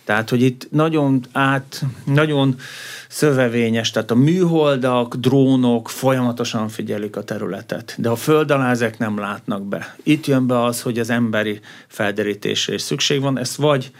Tehát, 0.05 0.29
hogy 0.29 0.41
itt 0.41 0.67
nagyon 0.71 1.25
át, 1.31 1.81
nagyon 2.05 2.55
szövevényes, 3.09 3.91
tehát 3.91 4.11
a 4.11 4.15
műholdak, 4.15 5.15
drónok 5.15 5.89
folyamatosan 5.89 6.67
figyelik 6.67 7.15
a 7.15 7.23
területet, 7.23 7.95
de 7.97 8.09
a 8.09 8.15
föld 8.15 8.51
alá 8.51 8.69
ezek 8.69 8.97
nem 8.97 9.17
látnak 9.17 9.63
be. 9.63 9.95
Itt 10.03 10.25
jön 10.25 10.47
be 10.47 10.63
az, 10.63 10.81
hogy 10.81 10.99
az 10.99 11.09
emberi 11.09 11.59
felderítésre 11.87 12.73
is 12.73 12.81
szükség 12.81 13.21
van, 13.21 13.39
ezt 13.39 13.55
vagy 13.55 13.91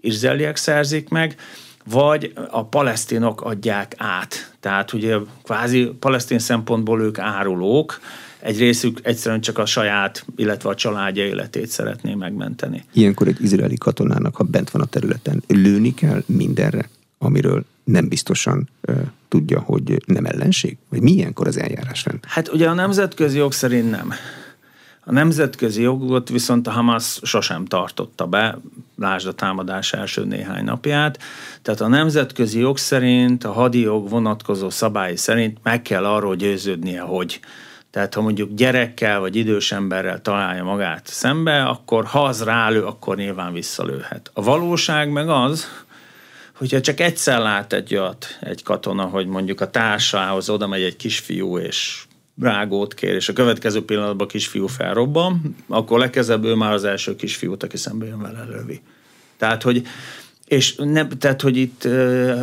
izraeliek 0.00 0.56
szerzik 0.56 1.08
meg, 1.08 1.36
vagy 1.84 2.32
a 2.50 2.64
palesztinok 2.64 3.40
adják 3.40 3.94
át. 3.96 4.54
Tehát 4.60 4.92
ugye 4.92 5.16
kvázi 5.42 5.84
palesztin 5.84 6.38
szempontból 6.38 7.02
ők 7.02 7.18
árulók, 7.18 8.00
egy 8.40 8.58
részük 8.58 8.98
egyszerűen 9.02 9.40
csak 9.40 9.58
a 9.58 9.66
saját, 9.66 10.24
illetve 10.36 10.68
a 10.68 10.74
családja 10.74 11.24
életét 11.24 11.68
szeretné 11.68 12.14
megmenteni. 12.14 12.84
Ilyenkor 12.92 13.28
egy 13.28 13.42
izraeli 13.42 13.78
katonának, 13.78 14.36
ha 14.36 14.44
bent 14.44 14.70
van 14.70 14.82
a 14.82 14.86
területen, 14.86 15.42
lőni 15.46 15.94
kell 15.94 16.22
mindenre, 16.26 16.88
amiről 17.18 17.64
nem 17.84 18.08
biztosan 18.08 18.68
uh, 18.88 18.96
tudja, 19.28 19.60
hogy 19.60 20.02
nem 20.06 20.24
ellenség? 20.24 20.76
Vagy 20.88 21.00
milyenkor 21.00 21.46
az 21.46 21.58
eljárásrend? 21.58 22.18
Hát 22.26 22.52
ugye 22.52 22.68
a 22.68 22.74
nemzetközi 22.74 23.38
jog 23.38 23.52
szerint 23.52 23.90
nem. 23.90 24.12
A 25.04 25.12
nemzetközi 25.12 25.82
jogot 25.82 26.28
viszont 26.28 26.66
a 26.66 26.70
Hamas 26.70 27.20
sosem 27.22 27.64
tartotta 27.64 28.26
be, 28.26 28.58
lásd 28.96 29.26
a 29.26 29.32
támadás 29.32 29.92
első 29.92 30.24
néhány 30.24 30.64
napját. 30.64 31.18
Tehát 31.62 31.80
a 31.80 31.88
nemzetközi 31.88 32.58
jog 32.58 32.78
szerint, 32.78 33.44
a 33.44 33.52
hadi 33.52 33.80
jog 33.80 34.08
vonatkozó 34.08 34.70
szabályi 34.70 35.16
szerint 35.16 35.58
meg 35.62 35.82
kell 35.82 36.04
arról 36.04 36.36
győződnie, 36.36 37.00
hogy 37.00 37.40
tehát 37.90 38.14
ha 38.14 38.20
mondjuk 38.20 38.54
gyerekkel 38.54 39.20
vagy 39.20 39.36
idős 39.36 39.72
emberrel 39.72 40.22
találja 40.22 40.64
magát 40.64 41.06
szembe, 41.06 41.62
akkor 41.62 42.04
ha 42.04 42.24
az 42.24 42.42
rálő, 42.42 42.84
akkor 42.84 43.16
nyilván 43.16 43.52
visszalőhet. 43.52 44.30
A 44.34 44.42
valóság 44.42 45.10
meg 45.10 45.28
az, 45.28 45.66
hogyha 46.54 46.80
csak 46.80 47.00
egyszer 47.00 47.38
lát 47.38 47.72
egy 47.72 47.94
olyat, 47.94 48.38
egy 48.40 48.62
katona, 48.62 49.02
hogy 49.02 49.26
mondjuk 49.26 49.60
a 49.60 49.70
társához 49.70 50.48
oda 50.48 50.66
megy 50.66 50.82
egy 50.82 50.96
kisfiú, 50.96 51.58
és 51.58 52.04
rágót 52.40 52.94
kér, 52.94 53.14
és 53.14 53.28
a 53.28 53.32
következő 53.32 53.84
pillanatban 53.84 54.26
a 54.26 54.30
kisfiú 54.30 54.66
felrobban, 54.66 55.56
akkor 55.68 55.98
legkezebb 55.98 56.44
ő 56.44 56.54
már 56.54 56.72
az 56.72 56.84
első 56.84 57.16
kisfiút, 57.16 57.62
aki 57.62 57.76
szembe 57.76 58.06
jön 58.06 58.22
vele 58.22 58.44
lövi. 58.44 58.82
Tehát, 59.36 59.62
hogy 59.62 59.82
és 60.46 60.74
nem, 60.76 61.08
tehát, 61.08 61.40
hogy 61.40 61.56
itt 61.56 61.84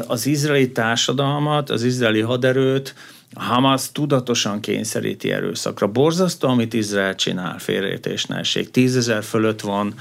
az 0.08 0.26
izraeli 0.26 0.72
társadalmat, 0.72 1.70
az 1.70 1.84
izraeli 1.84 2.22
haderőt, 2.22 2.96
a 3.34 3.44
Hamas 3.44 3.92
tudatosan 3.92 4.60
kényszeríti 4.60 5.32
erőszakra. 5.32 5.88
Borzasztó, 5.88 6.48
amit 6.48 6.74
Izrael 6.74 7.16
csinál, 7.16 7.60
félreértés 7.60 8.26
ne 8.26 8.42
Tízezer 8.72 9.24
fölött 9.24 9.62
van 9.62 9.94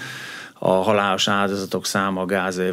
a 0.58 0.70
halálos 0.70 1.28
áldozatok 1.28 1.86
száma 1.86 2.20
a 2.20 2.26
gázai 2.26 2.70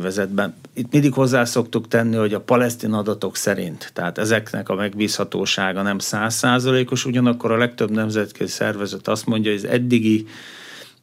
Itt 0.74 0.92
mindig 0.92 1.14
hozzá 1.14 1.44
szoktuk 1.44 1.88
tenni, 1.88 2.16
hogy 2.16 2.34
a 2.34 2.40
palesztin 2.40 2.94
adatok 2.94 3.36
szerint, 3.36 3.92
tehát 3.94 4.18
ezeknek 4.18 4.70
a 4.70 4.76
megbízhatósága 4.76 5.82
nem 5.82 6.00
százszázalékos, 6.00 7.06
ugyanakkor 7.06 7.52
a 7.52 7.58
legtöbb 7.58 7.92
nemzetközi 7.92 8.52
szervezet 8.52 9.08
azt 9.08 9.26
mondja, 9.26 9.52
hogy 9.52 9.60
az 9.64 9.70
eddigi 9.70 10.28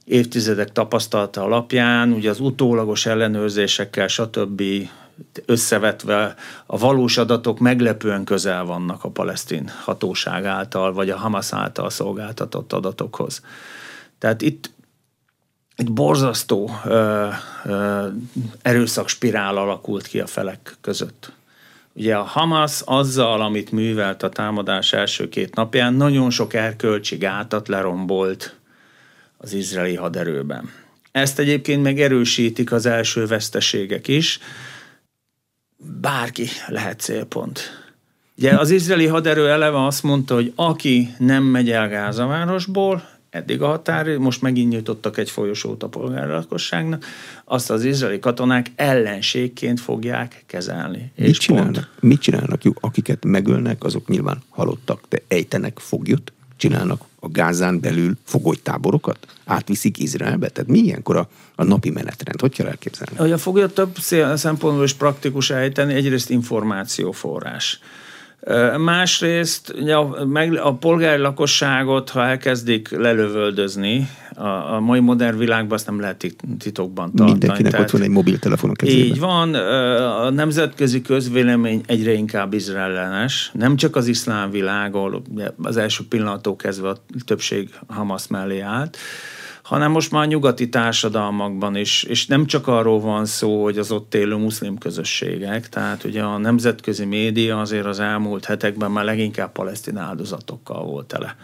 évtizedek 0.05 0.73
tapasztalata 0.73 1.43
alapján, 1.43 2.13
ugye 2.13 2.31
az 2.31 2.41
utólagos 2.41 3.07
ellenőrzésekkel, 3.07 4.09
stb. 4.09 4.63
Összevetve 5.47 6.35
a 6.67 6.79
valós 6.79 7.17
adatok 7.17 7.59
meglepően 7.59 8.25
közel 8.25 8.65
vannak 8.65 9.05
a 9.05 9.11
palesztin 9.11 9.71
hatóság 9.85 10.45
által, 10.45 10.93
vagy 10.93 11.11
a 11.11 11.17
Hamas 11.17 11.53
által 11.53 11.91
szolgáltatott 11.91 12.73
adatokhoz. 12.73 13.43
Tehát 14.19 14.43
itt 14.43 14.71
egy 15.77 15.93
borzasztó 15.93 16.71
ö, 16.85 17.29
ö, 17.65 18.07
erőszakspirál 18.63 19.57
alakult 19.57 20.07
ki 20.07 20.21
a 20.21 20.27
felek 20.27 20.77
között. 20.81 21.33
Ugye 21.93 22.17
a 22.17 22.23
Hamas 22.23 22.83
azzal, 22.85 23.41
amit 23.41 23.73
művelt 23.73 24.23
a 24.23 24.29
támadás 24.29 24.93
első 24.93 25.29
két 25.29 25.55
napján, 25.55 25.95
nagyon 25.95 26.31
sok 26.31 26.55
erkölcsi 26.55 27.17
gátat 27.17 27.69
lerombolt 27.69 28.57
az 29.37 29.53
izraeli 29.53 29.95
haderőben. 29.95 30.71
Ezt 31.13 31.39
egyébként 31.39 31.83
megerősítik 31.83 32.73
az 32.73 32.87
első 32.87 33.27
veszteségek 33.27 34.09
is. 34.09 34.39
Bárki 36.01 36.47
lehet 36.67 37.01
célpont. 37.01 37.61
Ugye 38.37 38.59
az 38.59 38.71
izraeli 38.71 39.07
haderő 39.07 39.49
eleve 39.49 39.85
azt 39.85 40.03
mondta, 40.03 40.35
hogy 40.35 40.53
aki 40.55 41.15
nem 41.19 41.43
megy 41.43 41.71
el 41.71 41.89
Gázavárosból, 41.89 43.03
eddig 43.31 43.63
a 43.63 43.67
határ, 43.67 44.17
most 44.17 44.43
megint 44.43 44.73
nyitottak 44.73 45.19
egy 45.19 45.31
folyosót 45.31 45.83
a 45.83 45.89
polgári 45.89 46.31
lakosságnak, 46.31 47.05
azt 47.45 47.71
az 47.71 47.85
izraeli 47.85 48.19
katonák 48.19 48.67
ellenségként 48.77 49.81
fogják 49.81 50.43
kezelni. 50.47 51.13
Mit 51.17 51.29
és 51.29 51.39
csinálnak? 51.39 51.73
Pont. 51.73 51.89
Mit 52.01 52.21
csinálnak? 52.21 52.65
Jó, 52.65 52.73
akiket 52.81 53.25
megölnek, 53.25 53.85
azok 53.85 54.09
nyilván 54.09 54.43
halottak, 54.49 55.01
de 55.09 55.23
ejtenek 55.29 55.79
foglyot? 55.79 56.33
Csinálnak 56.57 57.03
a 57.21 57.29
Gázán 57.29 57.81
belül 57.81 58.13
fogolytáborokat? 58.25 59.19
Átviszik 59.45 59.99
Izraelbe? 59.99 60.49
Tehát 60.49 60.71
mi 60.71 60.79
ilyenkor 60.79 61.17
a, 61.17 61.29
a 61.55 61.65
napi 61.65 61.91
menetrend? 61.91 62.41
Hogy 62.41 62.55
kell 62.55 62.67
elképzelni? 62.67 63.17
Hogy 63.17 63.33
a 63.33 63.39
foglyot 63.39 63.75
több 63.75 63.99
szempontból 64.35 64.85
is 64.85 64.93
praktikus 64.95 65.51
ejteni, 65.51 65.95
egyrészt 65.95 66.31
információforrás. 66.31 67.81
Másrészt 68.79 69.69
a, 69.71 70.25
meg, 70.25 70.55
a 70.57 70.75
polgári 70.75 71.21
lakosságot, 71.21 72.11
ha 72.11 72.27
elkezdik 72.27 72.91
lelövöldözni, 72.91 74.09
a, 74.35 74.75
a 74.75 74.81
mai 74.81 75.01
modern 75.01 75.39
világban 75.39 75.73
azt 75.73 75.87
nem 75.87 76.01
lehet 76.01 76.35
titokban 76.59 77.07
tartani. 77.07 77.31
Mindenkinek 77.31 77.73
Tehát, 77.73 77.87
ott 77.87 77.93
van 77.93 78.03
egy 78.03 78.09
mobiltelefon 78.09 78.71
a 78.71 78.73
kezében. 78.73 79.07
Így 79.07 79.19
van, 79.19 79.55
a 79.55 80.31
nemzetközi 80.31 81.03
közvélemény 81.03 81.83
egyre 81.87 82.13
inkább 82.13 82.53
izraellenes, 82.53 83.51
nem 83.55 83.77
csak 83.77 83.97
az 83.97 84.07
iszlám 84.07 84.51
világ, 84.51 84.95
ahol 84.95 85.23
az 85.63 85.77
első 85.77 86.05
pillanattól 86.09 86.57
kezdve 86.57 86.89
a 86.89 86.97
többség 87.25 87.69
Hamas 87.87 88.27
mellé 88.27 88.61
állt, 88.61 88.97
hanem 89.71 89.91
most 89.91 90.11
már 90.11 90.27
nyugati 90.27 90.69
társadalmakban 90.69 91.77
is, 91.77 92.03
és 92.03 92.27
nem 92.27 92.47
csak 92.47 92.67
arról 92.67 93.01
van 93.01 93.27
szó, 93.27 93.63
hogy 93.63 93.79
az 93.79 93.91
ott 93.91 94.15
élő 94.15 94.37
muszlim 94.37 94.79
közösségek, 94.79 95.69
tehát 95.69 96.05
ugye 96.05 96.23
a 96.23 96.39
nemzetközi 96.39 97.05
média 97.05 97.61
azért 97.61 97.87
az 97.87 98.01
elmúlt 98.01 98.45
hetekben 98.45 98.91
már 98.91 99.05
leginkább 99.05 99.53
palesztin 99.53 99.97
áldozatokkal 99.97 100.85
volt 100.85 101.07
tele. 101.07 101.37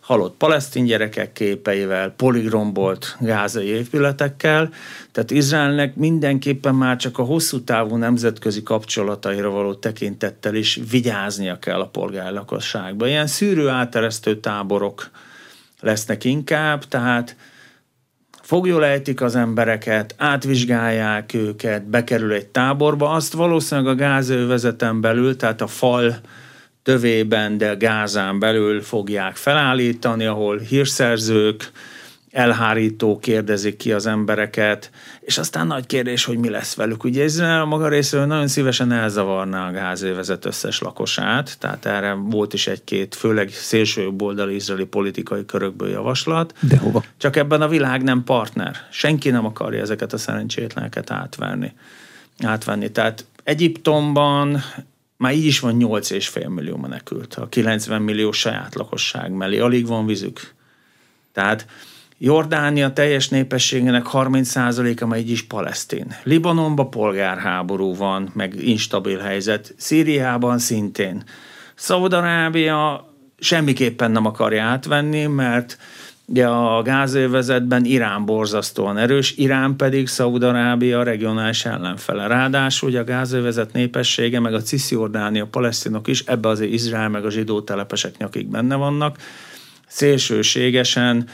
Halott 0.00 0.36
palesztin 0.36 0.84
gyerekek 0.84 1.32
képeivel, 1.32 2.10
poligrombolt 2.10 3.16
gázai 3.20 3.66
épületekkel, 3.66 4.70
tehát 5.10 5.30
Izraelnek 5.30 5.94
mindenképpen 5.94 6.74
már 6.74 6.96
csak 6.96 7.18
a 7.18 7.22
hosszú 7.22 7.60
távú 7.60 7.96
nemzetközi 7.96 8.62
kapcsolataira 8.62 9.50
való 9.50 9.74
tekintettel 9.74 10.54
is 10.54 10.80
vigyáznia 10.90 11.58
kell 11.58 11.80
a 11.80 11.86
polgári 11.86 12.34
lakosságban. 12.34 13.08
Ilyen 13.08 13.26
szűrő 13.26 13.68
áteresztő 13.68 14.40
táborok, 14.40 15.10
lesznek 15.82 16.24
inkább, 16.24 16.84
tehát 16.84 17.36
fogjulejtik 18.42 19.20
az 19.20 19.36
embereket, 19.36 20.14
átvizsgálják 20.18 21.34
őket, 21.34 21.88
bekerül 21.88 22.32
egy 22.32 22.46
táborba, 22.46 23.10
azt 23.10 23.32
valószínűleg 23.32 23.92
a 23.92 23.96
gázővezeten 23.96 25.00
belül, 25.00 25.36
tehát 25.36 25.60
a 25.60 25.66
fal 25.66 26.14
tövében, 26.82 27.58
de 27.58 27.74
gázán 27.74 28.38
belül 28.38 28.82
fogják 28.82 29.36
felállítani, 29.36 30.24
ahol 30.24 30.58
hírszerzők, 30.58 31.70
elhárító 32.30 33.18
kérdezik 33.18 33.76
ki 33.76 33.92
az 33.92 34.06
embereket, 34.06 34.90
és 35.22 35.38
aztán 35.38 35.66
nagy 35.66 35.86
kérdés, 35.86 36.24
hogy 36.24 36.38
mi 36.38 36.48
lesz 36.48 36.74
velük. 36.74 37.04
Ugye 37.04 37.24
Izrael 37.24 37.60
a 37.60 37.64
maga 37.64 37.88
részéről 37.88 38.26
nagyon 38.26 38.48
szívesen 38.48 38.92
elzavarná 38.92 39.68
a 39.68 39.72
gázövezet 39.72 40.44
összes 40.44 40.80
lakosát, 40.80 41.58
tehát 41.58 41.86
erre 41.86 42.12
volt 42.12 42.52
is 42.52 42.66
egy-két, 42.66 43.14
főleg 43.14 43.50
szélső 43.50 44.10
oldali 44.18 44.54
izraeli 44.54 44.84
politikai 44.84 45.46
körökből 45.46 45.88
javaslat. 45.88 46.54
De 46.60 46.78
hova? 46.78 47.04
Csak 47.16 47.36
ebben 47.36 47.62
a 47.62 47.68
világ 47.68 48.02
nem 48.02 48.24
partner. 48.24 48.76
Senki 48.90 49.30
nem 49.30 49.44
akarja 49.44 49.80
ezeket 49.80 50.12
a 50.12 50.18
szerencsétleneket 50.18 51.10
átvenni. 51.10 51.72
átvenni. 52.38 52.90
Tehát 52.90 53.24
Egyiptomban 53.44 54.62
már 55.16 55.34
így 55.34 55.46
is 55.46 55.60
van 55.60 55.76
8,5 55.78 56.48
millió 56.48 56.76
menekült, 56.76 57.34
a 57.34 57.48
90 57.48 58.02
millió 58.02 58.32
saját 58.32 58.74
lakosság 58.74 59.30
mellé, 59.30 59.58
alig 59.58 59.86
van 59.86 60.06
vízük. 60.06 60.54
Tehát 61.32 61.66
Jordánia 62.24 62.92
teljes 62.92 63.28
népességének 63.28 64.06
30%-a 64.12 65.06
már 65.06 65.18
így 65.18 65.30
is 65.30 65.42
palesztin. 65.42 66.14
Libanonban 66.22 66.90
polgárháború 66.90 67.94
van, 67.94 68.30
meg 68.34 68.54
instabil 68.64 69.18
helyzet. 69.18 69.74
Szíriában 69.76 70.58
szintén. 70.58 71.22
Szaudarábia 71.74 73.08
semmiképpen 73.38 74.10
nem 74.10 74.26
akarja 74.26 74.62
átvenni, 74.62 75.26
mert 75.26 75.78
Ugye 76.26 76.46
a 76.46 76.82
gázövezetben 76.82 77.84
Irán 77.84 78.24
borzasztóan 78.24 78.98
erős, 78.98 79.34
Irán 79.36 79.76
pedig 79.76 80.08
Szaudarábia 80.08 81.02
regionális 81.02 81.64
ellenfele. 81.64 82.26
Ráadásul 82.26 82.88
ugye 82.88 83.00
a 83.00 83.04
gázövezet 83.04 83.72
népessége, 83.72 84.40
meg 84.40 84.54
a 84.54 84.62
Cisziordánia, 84.62 85.46
palesztinok 85.46 86.08
is, 86.08 86.20
ebbe 86.20 86.48
azért 86.48 86.72
Izrael 86.72 87.08
meg 87.08 87.24
a 87.24 87.30
zsidó 87.30 87.60
telepesek 87.60 88.16
nyakig 88.16 88.46
benne 88.46 88.74
vannak, 88.74 89.18
szélsőségesen 89.86 91.28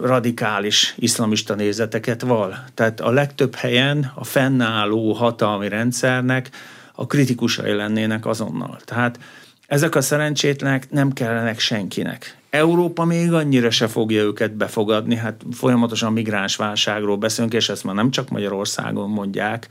radikális 0.00 0.94
iszlamista 0.98 1.54
nézeteket 1.54 2.22
val. 2.22 2.64
Tehát 2.74 3.00
a 3.00 3.10
legtöbb 3.10 3.54
helyen 3.54 4.12
a 4.14 4.24
fennálló 4.24 5.12
hatalmi 5.12 5.68
rendszernek 5.68 6.50
a 6.94 7.06
kritikusai 7.06 7.72
lennének 7.72 8.26
azonnal. 8.26 8.78
Tehát 8.84 9.18
ezek 9.66 9.94
a 9.94 10.00
szerencsétlenek 10.00 10.90
nem 10.90 11.12
kellenek 11.12 11.58
senkinek. 11.58 12.36
Európa 12.50 13.04
még 13.04 13.32
annyira 13.32 13.70
se 13.70 13.86
fogja 13.86 14.22
őket 14.22 14.52
befogadni, 14.52 15.16
hát 15.16 15.42
folyamatosan 15.52 16.12
migráns 16.12 16.56
válságról 16.56 17.16
beszélünk, 17.16 17.54
és 17.54 17.68
ezt 17.68 17.84
már 17.84 17.94
nem 17.94 18.10
csak 18.10 18.28
Magyarországon 18.28 19.10
mondják, 19.10 19.66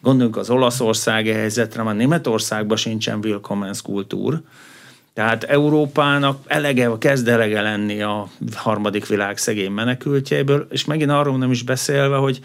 gondoljunk 0.00 0.36
az 0.36 0.50
olaszországi 0.50 1.30
helyzetre, 1.30 1.82
már 1.82 1.96
Németországban 1.96 2.76
sincsen 2.76 3.18
willkommens 3.22 3.82
kultúr, 3.82 4.42
tehát 5.16 5.44
Európának 5.44 6.38
elege, 6.46 6.90
kezd 6.98 7.28
elege 7.28 7.60
lenni 7.60 8.02
a 8.02 8.28
harmadik 8.54 9.06
világ 9.06 9.38
szegény 9.38 9.70
menekültjeiből, 9.70 10.66
és 10.70 10.84
megint 10.84 11.10
arról 11.10 11.38
nem 11.38 11.50
is 11.50 11.62
beszélve, 11.62 12.16
hogy 12.16 12.40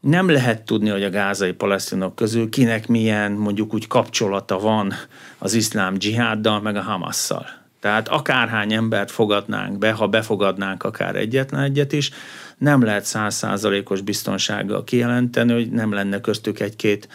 nem 0.00 0.30
lehet 0.30 0.62
tudni, 0.62 0.88
hogy 0.88 1.02
a 1.02 1.10
gázai 1.10 1.52
palesztinok 1.52 2.14
közül 2.14 2.48
kinek 2.48 2.86
milyen 2.86 3.32
mondjuk 3.32 3.74
úgy 3.74 3.86
kapcsolata 3.86 4.58
van 4.58 4.92
az 5.38 5.54
iszlám 5.54 5.94
dzsiháddal, 5.94 6.60
meg 6.60 6.76
a 6.76 6.82
Hamasszal. 6.82 7.46
Tehát 7.80 8.08
akárhány 8.08 8.72
embert 8.72 9.10
fogadnánk 9.10 9.78
be, 9.78 9.92
ha 9.92 10.08
befogadnánk 10.08 10.82
akár 10.82 11.16
egyetlen 11.16 11.62
egyet 11.62 11.92
is, 11.92 12.10
nem 12.58 12.84
lehet 12.84 13.04
százszázalékos 13.04 14.00
biztonsággal 14.00 14.84
kijelenteni, 14.84 15.52
hogy 15.52 15.70
nem 15.70 15.92
lenne 15.92 16.20
köztük 16.20 16.60
egy-két 16.60 17.08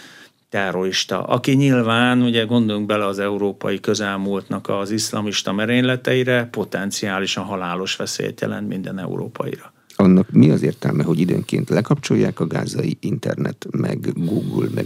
terrorista, 0.50 1.24
aki 1.24 1.52
nyilván, 1.52 2.22
ugye 2.22 2.44
gondoljunk 2.44 2.88
bele 2.88 3.06
az 3.06 3.20
európai 3.20 3.80
közelmúltnak 3.80 4.70
az 4.70 4.92
iszlamista 4.92 5.54
merényleteire, 5.54 6.48
potenciálisan 6.52 7.44
halálos 7.44 7.96
veszélyt 7.96 8.42
jelent 8.42 8.68
minden 8.68 9.00
európaira. 9.00 9.74
Annak 9.96 10.32
mi 10.32 10.50
az 10.50 10.62
értelme, 10.62 11.04
hogy 11.04 11.20
időnként 11.20 11.70
lekapcsolják 11.70 12.40
a 12.40 12.48
gázai 12.48 12.98
internet, 13.00 13.68
meg 13.72 14.12
Google, 14.16 14.70
meg 14.74 14.86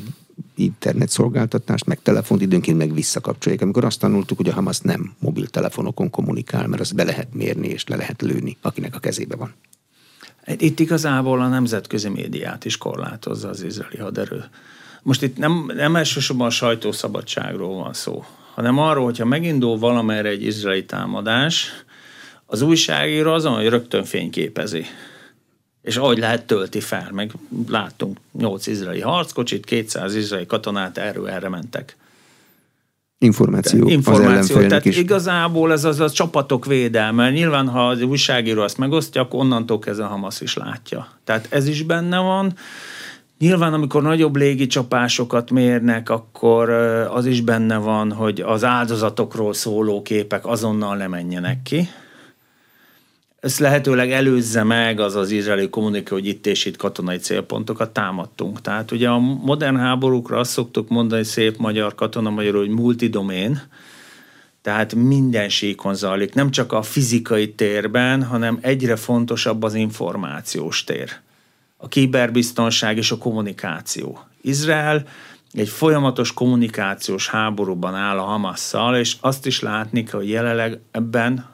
internet 0.55 1.09
szolgáltatást, 1.09 1.85
meg 1.85 2.01
telefont 2.01 2.41
időnként 2.41 2.77
meg 2.77 2.93
visszakapcsolják, 2.93 3.61
amikor 3.61 3.85
azt 3.85 3.99
tanultuk, 3.99 4.37
hogy 4.37 4.49
a 4.49 4.53
Hamas 4.53 4.79
nem 4.79 5.13
mobiltelefonokon 5.19 6.09
kommunikál, 6.09 6.67
mert 6.67 6.81
azt 6.81 6.95
be 6.95 7.03
lehet 7.03 7.33
mérni 7.33 7.67
és 7.67 7.87
le 7.87 7.95
lehet 7.95 8.21
lőni, 8.21 8.57
akinek 8.61 8.95
a 8.95 8.99
kezébe 8.99 9.35
van. 9.35 9.53
Itt 10.57 10.79
igazából 10.79 11.41
a 11.41 11.47
nemzetközi 11.47 12.09
médiát 12.09 12.65
is 12.65 12.77
korlátozza 12.77 13.49
az 13.49 13.63
izraeli 13.63 13.97
haderő. 13.97 14.43
Most 15.03 15.21
itt 15.21 15.37
nem, 15.37 15.71
nem 15.75 15.95
elsősorban 15.95 16.47
a 16.47 16.49
sajtószabadságról 16.49 17.75
van 17.75 17.93
szó, 17.93 18.25
hanem 18.53 18.79
arról, 18.79 19.03
hogyha 19.03 19.25
megindul 19.25 19.77
valamerre 19.77 20.29
egy 20.29 20.43
izraeli 20.43 20.85
támadás, 20.85 21.71
az 22.45 22.61
újságíró 22.61 23.31
azon, 23.31 23.55
hogy 23.55 23.67
rögtön 23.67 24.03
fényképezi. 24.03 24.85
És 25.81 25.97
ahogy 25.97 26.17
lehet, 26.17 26.45
tölti 26.45 26.79
fel. 26.79 27.09
Meg 27.11 27.31
láttunk 27.67 28.17
8 28.31 28.67
izraeli 28.67 29.01
harckocsit, 29.01 29.65
200 29.65 30.15
izraeli 30.15 30.45
katonát 30.45 30.97
erről 30.97 31.29
erre 31.29 31.49
mentek. 31.49 31.97
Információ, 33.17 33.87
információ. 33.87 34.57
az 34.57 34.65
Tehát 34.67 34.85
is. 34.85 34.97
igazából 34.97 35.71
ez 35.71 35.83
az 35.83 35.99
a 35.99 36.09
csapatok 36.09 36.65
védelme. 36.65 37.31
Nyilván, 37.31 37.67
ha 37.67 37.87
az 37.87 38.01
újságíró 38.01 38.61
azt 38.61 38.77
megosztja, 38.77 39.21
akkor 39.21 39.39
onnantól 39.39 39.79
kezdve 39.79 40.05
Hamas 40.05 40.41
is 40.41 40.55
látja. 40.55 41.07
Tehát 41.23 41.47
ez 41.49 41.67
is 41.67 41.83
benne 41.83 42.19
van. 42.19 42.53
Nyilván, 43.43 43.73
amikor 43.73 44.01
nagyobb 44.01 44.35
légi 44.35 44.67
csapásokat 44.67 45.51
mérnek, 45.51 46.09
akkor 46.09 46.69
az 47.09 47.25
is 47.25 47.41
benne 47.41 47.77
van, 47.77 48.11
hogy 48.11 48.41
az 48.41 48.63
áldozatokról 48.63 49.53
szóló 49.53 50.01
képek 50.01 50.45
azonnal 50.45 50.95
ne 50.95 51.07
menjenek 51.07 51.61
ki. 51.63 51.87
Ezt 53.39 53.59
lehetőleg 53.59 54.11
előzze 54.11 54.63
meg 54.63 54.99
az 54.99 55.15
az 55.15 55.31
izraeli 55.31 55.69
kommuniká, 55.69 56.13
hogy 56.13 56.27
itt 56.27 56.45
és 56.45 56.65
itt 56.65 56.77
katonai 56.77 57.17
célpontokat 57.17 57.89
támadtunk. 57.89 58.61
Tehát 58.61 58.91
ugye 58.91 59.09
a 59.09 59.19
modern 59.19 59.77
háborúkra 59.77 60.37
azt 60.37 60.51
szoktuk 60.51 60.89
mondani 60.89 61.23
szép 61.23 61.57
magyar 61.57 61.95
katona 61.95 62.29
magyarul, 62.29 62.59
hogy 62.59 62.75
multidomén, 62.75 63.61
tehát 64.61 64.95
minden 64.95 65.49
síkon 65.49 65.95
zajlik, 65.95 66.33
nem 66.33 66.51
csak 66.51 66.71
a 66.71 66.81
fizikai 66.81 67.53
térben, 67.53 68.23
hanem 68.23 68.57
egyre 68.61 68.95
fontosabb 68.95 69.63
az 69.63 69.73
információs 69.73 70.83
tér 70.83 71.21
a 71.83 71.87
kiberbiztonság 71.87 72.97
és 72.97 73.11
a 73.11 73.17
kommunikáció. 73.17 74.19
Izrael 74.41 75.05
egy 75.51 75.69
folyamatos 75.69 76.33
kommunikációs 76.33 77.29
háborúban 77.29 77.95
áll 77.95 78.17
a 78.17 78.23
Hamasszal, 78.23 78.95
és 78.95 79.17
azt 79.19 79.45
is 79.45 79.59
látni 79.59 80.03
kell, 80.03 80.19
hogy 80.19 80.29
jelenleg 80.29 80.79
ebben, 80.91 81.49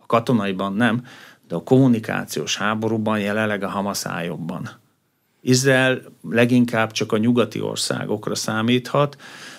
a 0.00 0.06
katonaiban 0.06 0.72
nem, 0.72 1.06
de 1.48 1.54
a 1.54 1.62
kommunikációs 1.62 2.56
háborúban 2.56 3.20
jelenleg 3.20 3.62
a 3.62 3.68
Hamas 3.68 4.06
áll 4.06 4.24
jobban. 4.24 4.70
Izrael 5.40 6.02
leginkább 6.30 6.90
csak 6.90 7.12
a 7.12 7.16
nyugati 7.16 7.60
országokra 7.60 8.34
számíthat, 8.34 9.16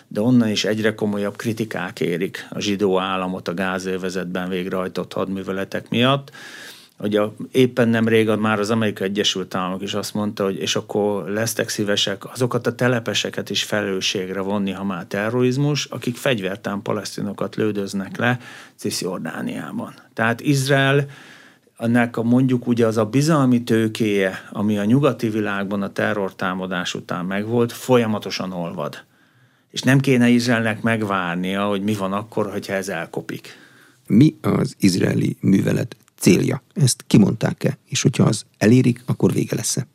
de 0.07 0.21
onnan 0.21 0.49
is 0.49 0.65
egyre 0.65 0.95
komolyabb 0.95 1.35
kritikák 1.35 1.99
érik 1.99 2.47
a 2.49 2.59
zsidó 2.59 2.99
államot 2.99 3.47
a 3.47 3.53
gázövezetben 3.53 4.49
végrehajtott 4.49 5.13
hadműveletek 5.13 5.89
miatt 5.89 6.31
a, 6.97 7.33
éppen 7.51 7.87
nem 7.87 8.07
régen 8.07 8.39
már 8.39 8.59
az 8.59 8.69
Amerikai 8.69 9.07
Egyesült 9.07 9.55
Államok 9.55 9.81
is 9.81 9.93
azt 9.93 10.13
mondta, 10.13 10.43
hogy 10.43 10.59
és 10.59 10.75
akkor 10.75 11.29
lesztek 11.29 11.69
szívesek 11.69 12.31
azokat 12.31 12.67
a 12.67 12.75
telepeseket 12.75 13.49
is 13.49 13.63
felelősségre 13.63 14.41
vonni, 14.41 14.71
ha 14.71 14.83
már 14.83 15.05
terrorizmus, 15.05 15.85
akik 15.85 16.15
fegyvertán 16.15 16.81
palesztinokat 16.81 17.55
lődöznek 17.55 18.17
le 18.17 18.39
Cisjordániában. 18.75 19.93
Tehát 20.13 20.41
Izrael 20.41 21.05
ennek 21.77 22.17
a 22.17 22.23
mondjuk 22.23 22.67
ugye 22.67 22.85
az 22.85 22.97
a 22.97 23.05
bizalmi 23.05 23.63
tőkéje, 23.63 24.47
ami 24.51 24.77
a 24.77 24.85
nyugati 24.85 25.29
világban 25.29 25.81
a 25.81 25.91
terrortámadás 25.91 26.93
után 26.93 27.25
megvolt, 27.25 27.71
folyamatosan 27.71 28.51
olvad. 28.51 29.05
És 29.71 29.81
nem 29.81 29.99
kéne 29.99 30.27
Izraelnek 30.27 30.81
megvárnia, 30.81 31.65
hogy 31.65 31.81
mi 31.81 31.93
van 31.93 32.13
akkor, 32.13 32.51
hogyha 32.51 32.73
ez 32.73 32.89
elkopik. 32.89 33.57
Mi 34.07 34.35
az 34.41 34.75
izraeli 34.79 35.37
művelet 35.39 35.95
célja. 36.19 36.61
Ezt 36.73 37.03
kimondták-e? 37.07 37.77
És 37.85 38.01
hogyha 38.01 38.23
az 38.23 38.45
elérik, 38.57 39.01
akkor 39.05 39.33
vége 39.33 39.55
lesz-e? 39.55 39.87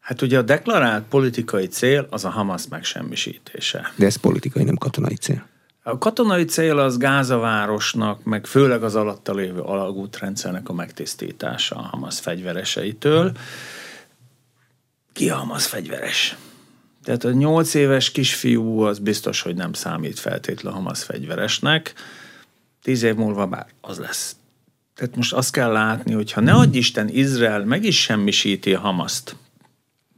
Hát 0.00 0.22
ugye 0.22 0.38
a 0.38 0.42
deklarált 0.42 1.04
politikai 1.04 1.66
cél 1.66 2.06
az 2.10 2.24
a 2.24 2.30
Hamas 2.30 2.68
megsemmisítése. 2.68 3.92
De 3.96 4.06
ez 4.06 4.16
politikai, 4.16 4.64
nem 4.64 4.76
katonai 4.76 5.14
cél. 5.14 5.46
A 5.82 5.98
katonai 5.98 6.44
cél 6.44 6.78
az 6.78 6.96
Gázavárosnak, 6.96 8.24
meg 8.24 8.46
főleg 8.46 8.82
az 8.82 8.94
alatta 8.94 9.34
lévő 9.34 9.60
alagútrendszernek 9.60 10.68
a 10.68 10.72
megtisztítása 10.72 11.76
a 11.76 11.82
Hamas 11.82 12.20
fegyvereseitől. 12.20 13.32
Ki 15.12 15.30
a 15.30 15.36
Hamas 15.36 15.66
fegyveres? 15.66 16.36
Tehát 17.04 17.24
a 17.24 17.32
nyolc 17.32 17.74
éves 17.74 18.10
kisfiú 18.10 18.80
az 18.80 18.98
biztos, 18.98 19.40
hogy 19.40 19.54
nem 19.54 19.72
számít 19.72 20.18
feltétlenül 20.18 20.78
Hamas 20.78 21.02
fegyveresnek. 21.02 21.94
Tíz 22.82 23.02
év 23.02 23.14
múlva 23.14 23.46
bár 23.46 23.66
az 23.80 23.98
lesz. 23.98 24.36
Tehát 24.96 25.16
most 25.16 25.32
azt 25.32 25.52
kell 25.52 25.72
látni, 25.72 26.12
hogy 26.12 26.32
ha 26.32 26.40
ne 26.40 26.52
adj 26.52 26.76
Isten, 26.76 27.08
Izrael 27.08 27.64
meg 27.64 27.84
is 27.84 28.00
semmisíti 28.00 28.74
a 28.74 28.80
Hamaszt, 28.80 29.36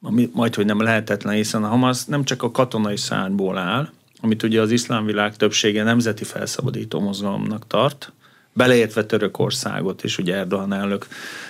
ami 0.02 0.30
majd, 0.32 0.54
hogy 0.54 0.64
nem 0.64 0.82
lehetetlen, 0.82 1.34
hiszen 1.34 1.64
a 1.64 1.68
Hamas 1.68 2.04
nem 2.04 2.24
csak 2.24 2.42
a 2.42 2.50
katonai 2.50 2.96
szárnyból 2.96 3.58
áll, 3.58 3.90
amit 4.20 4.42
ugye 4.42 4.60
az 4.60 4.70
iszlám 4.70 5.04
világ 5.04 5.36
többsége 5.36 5.82
nemzeti 5.82 6.24
felszabadító 6.24 7.00
mozgalomnak 7.00 7.66
tart, 7.66 8.12
beleértve 8.52 9.04
Törökországot, 9.04 10.04
és 10.04 10.18
ugye 10.18 10.34
Erdogan 10.34 10.72
elnök 10.72 11.06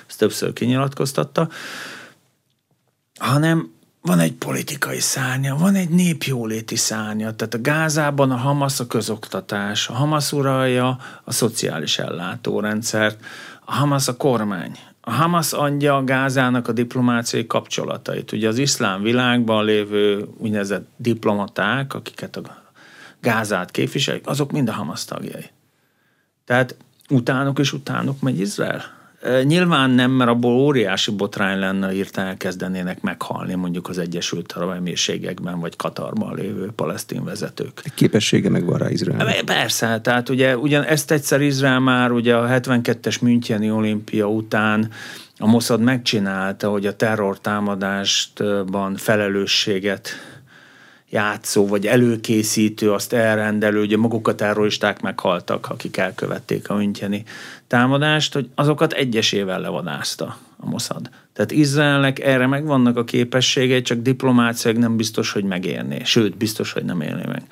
ezt 0.07 0.19
többször 0.19 0.53
kinyilatkoztatta, 0.53 1.49
hanem 3.19 3.73
van 4.01 4.19
egy 4.19 4.33
politikai 4.33 5.01
szárnya, 5.01 5.57
van 5.57 5.75
egy 5.75 5.89
népjóléti 5.89 6.77
szárnya. 6.77 7.35
Tehát 7.35 7.55
a 7.55 7.61
Gázában 7.61 8.31
a 8.31 8.37
Hamas 8.37 8.81
a 8.81 8.87
közoktatás, 8.87 9.89
a 9.89 9.93
Hamas 9.93 10.33
uralja 10.33 10.99
a 11.25 11.33
szociális 11.33 11.99
ellátórendszert, 11.99 13.25
a 13.65 13.73
Hamas 13.73 14.09
a 14.09 14.17
kormány. 14.17 14.79
A 15.01 15.11
Hamas 15.11 15.53
adja 15.53 15.97
a 15.97 16.05
Gázának 16.05 16.69
a 16.69 16.73
diplomáciai 16.73 17.47
kapcsolatait. 17.47 18.33
Ugye 18.33 18.49
az 18.49 18.59
iszlám 18.59 19.03
világban 19.03 19.65
lévő 19.65 20.29
úgynevezett 20.39 20.89
diplomaták, 20.97 21.95
akiket 21.95 22.37
a 22.37 22.43
Gázát 23.21 23.71
képviselik, 23.71 24.27
azok 24.27 24.53
mind 24.53 24.69
a 24.69 24.73
Hamas 24.73 25.05
tagjai. 25.05 25.51
Tehát 26.45 26.77
utánuk 27.09 27.59
és 27.59 27.73
utánuk 27.73 28.21
megy 28.21 28.41
Izrael. 28.41 28.98
Nyilván 29.43 29.91
nem, 29.91 30.11
mert 30.11 30.31
abból 30.31 30.53
óriási 30.53 31.11
botrány 31.11 31.59
lenne, 31.59 31.95
írta 31.95 32.21
elkezdenének 32.21 33.01
meghalni 33.01 33.55
mondjuk 33.55 33.89
az 33.89 33.99
Egyesült 33.99 34.53
Arab 34.53 34.71
Emírségekben 34.71 35.61
vagy 35.61 35.77
Katarban 35.77 36.35
lévő 36.35 36.71
palesztin 36.75 37.25
vezetők. 37.25 37.83
Képessége 37.95 38.51
meg 38.51 38.65
van 38.65 38.79
rá 38.79 38.91
Izrael. 38.91 39.45
Persze, 39.45 40.01
tehát 40.01 40.29
ugye 40.29 40.57
ugyan 40.57 40.85
ezt 40.85 41.11
egyszer 41.11 41.41
Izrael 41.41 41.81
már 41.81 42.11
ugye 42.11 42.37
a 42.37 42.61
72-es 42.61 43.21
Müncheni 43.21 43.71
olimpia 43.71 44.27
után 44.27 44.91
a 45.39 45.47
Mossad 45.47 45.81
megcsinálta, 45.81 46.71
hogy 46.71 46.87
a 46.87 46.97
terrortámadástban 46.97 48.97
felelősséget 48.97 50.11
játszó, 51.11 51.67
vagy 51.67 51.87
előkészítő, 51.87 52.93
azt 52.93 53.13
elrendelő, 53.13 53.81
ugye 53.81 53.97
maguk 53.97 54.29
a 54.29 54.35
terroristák 54.35 55.01
meghaltak, 55.01 55.67
akik 55.71 55.97
elkövették 55.97 56.71
a 56.71 56.75
Müncheni 56.75 57.25
támadást, 57.67 58.33
hogy 58.33 58.49
azokat 58.55 58.93
egyesével 58.93 59.61
levadázta 59.61 60.39
a 60.57 60.67
Mossad. 60.67 61.11
Tehát 61.33 61.51
Izraelnek 61.51 62.19
erre 62.19 62.47
megvannak 62.47 62.97
a 62.97 63.05
képességei, 63.05 63.83
csak 63.83 63.99
diplomáciák 63.99 64.77
nem 64.77 64.97
biztos, 64.97 65.33
hogy 65.33 65.45
megérné. 65.45 66.01
Sőt, 66.05 66.37
biztos, 66.37 66.73
hogy 66.73 66.85
nem 66.85 67.01
élné 67.01 67.25
meg. 67.27 67.43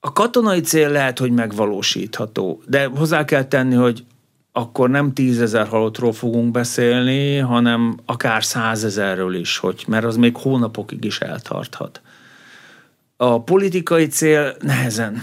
A 0.00 0.12
katonai 0.12 0.60
cél 0.60 0.88
lehet, 0.88 1.18
hogy 1.18 1.30
megvalósítható, 1.30 2.62
de 2.66 2.84
hozzá 2.84 3.24
kell 3.24 3.44
tenni, 3.44 3.74
hogy 3.74 4.04
akkor 4.52 4.90
nem 4.90 5.12
tízezer 5.12 5.66
halottról 5.66 6.12
fogunk 6.12 6.50
beszélni, 6.50 7.36
hanem 7.36 7.98
akár 8.04 8.44
százezerről 8.44 9.34
is, 9.34 9.56
hogy, 9.56 9.84
mert 9.86 10.04
az 10.04 10.16
még 10.16 10.36
hónapokig 10.36 11.04
is 11.04 11.18
eltarthat. 11.18 12.00
A 13.16 13.42
politikai 13.42 14.06
cél 14.06 14.56
nehezen. 14.60 15.22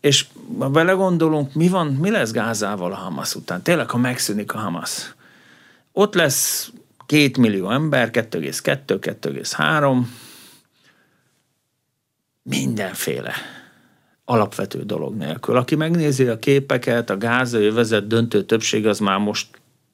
És 0.00 0.26
ha 0.58 0.70
vele 0.70 0.92
gondolunk, 0.92 1.54
mi 1.54 1.68
van, 1.68 1.86
mi 1.86 2.10
lesz 2.10 2.30
Gázával 2.30 2.92
a 2.92 2.96
Hamas 2.96 3.34
után? 3.34 3.62
Tényleg, 3.62 3.90
ha 3.90 3.98
megszűnik 3.98 4.52
a 4.52 4.58
Hamas. 4.58 5.14
Ott 5.92 6.14
lesz 6.14 6.72
két 7.06 7.36
millió 7.36 7.70
ember, 7.70 8.10
2,2, 8.12 8.82
2,3, 8.86 9.98
mindenféle 12.42 13.32
alapvető 14.24 14.82
dolog 14.82 15.14
nélkül. 15.14 15.56
Aki 15.56 15.74
megnézi 15.74 16.26
a 16.26 16.38
képeket, 16.38 17.10
a 17.10 17.18
gázai 17.18 17.70
döntő 18.06 18.44
többség 18.44 18.86
az 18.86 18.98
már 18.98 19.18
most 19.18 19.46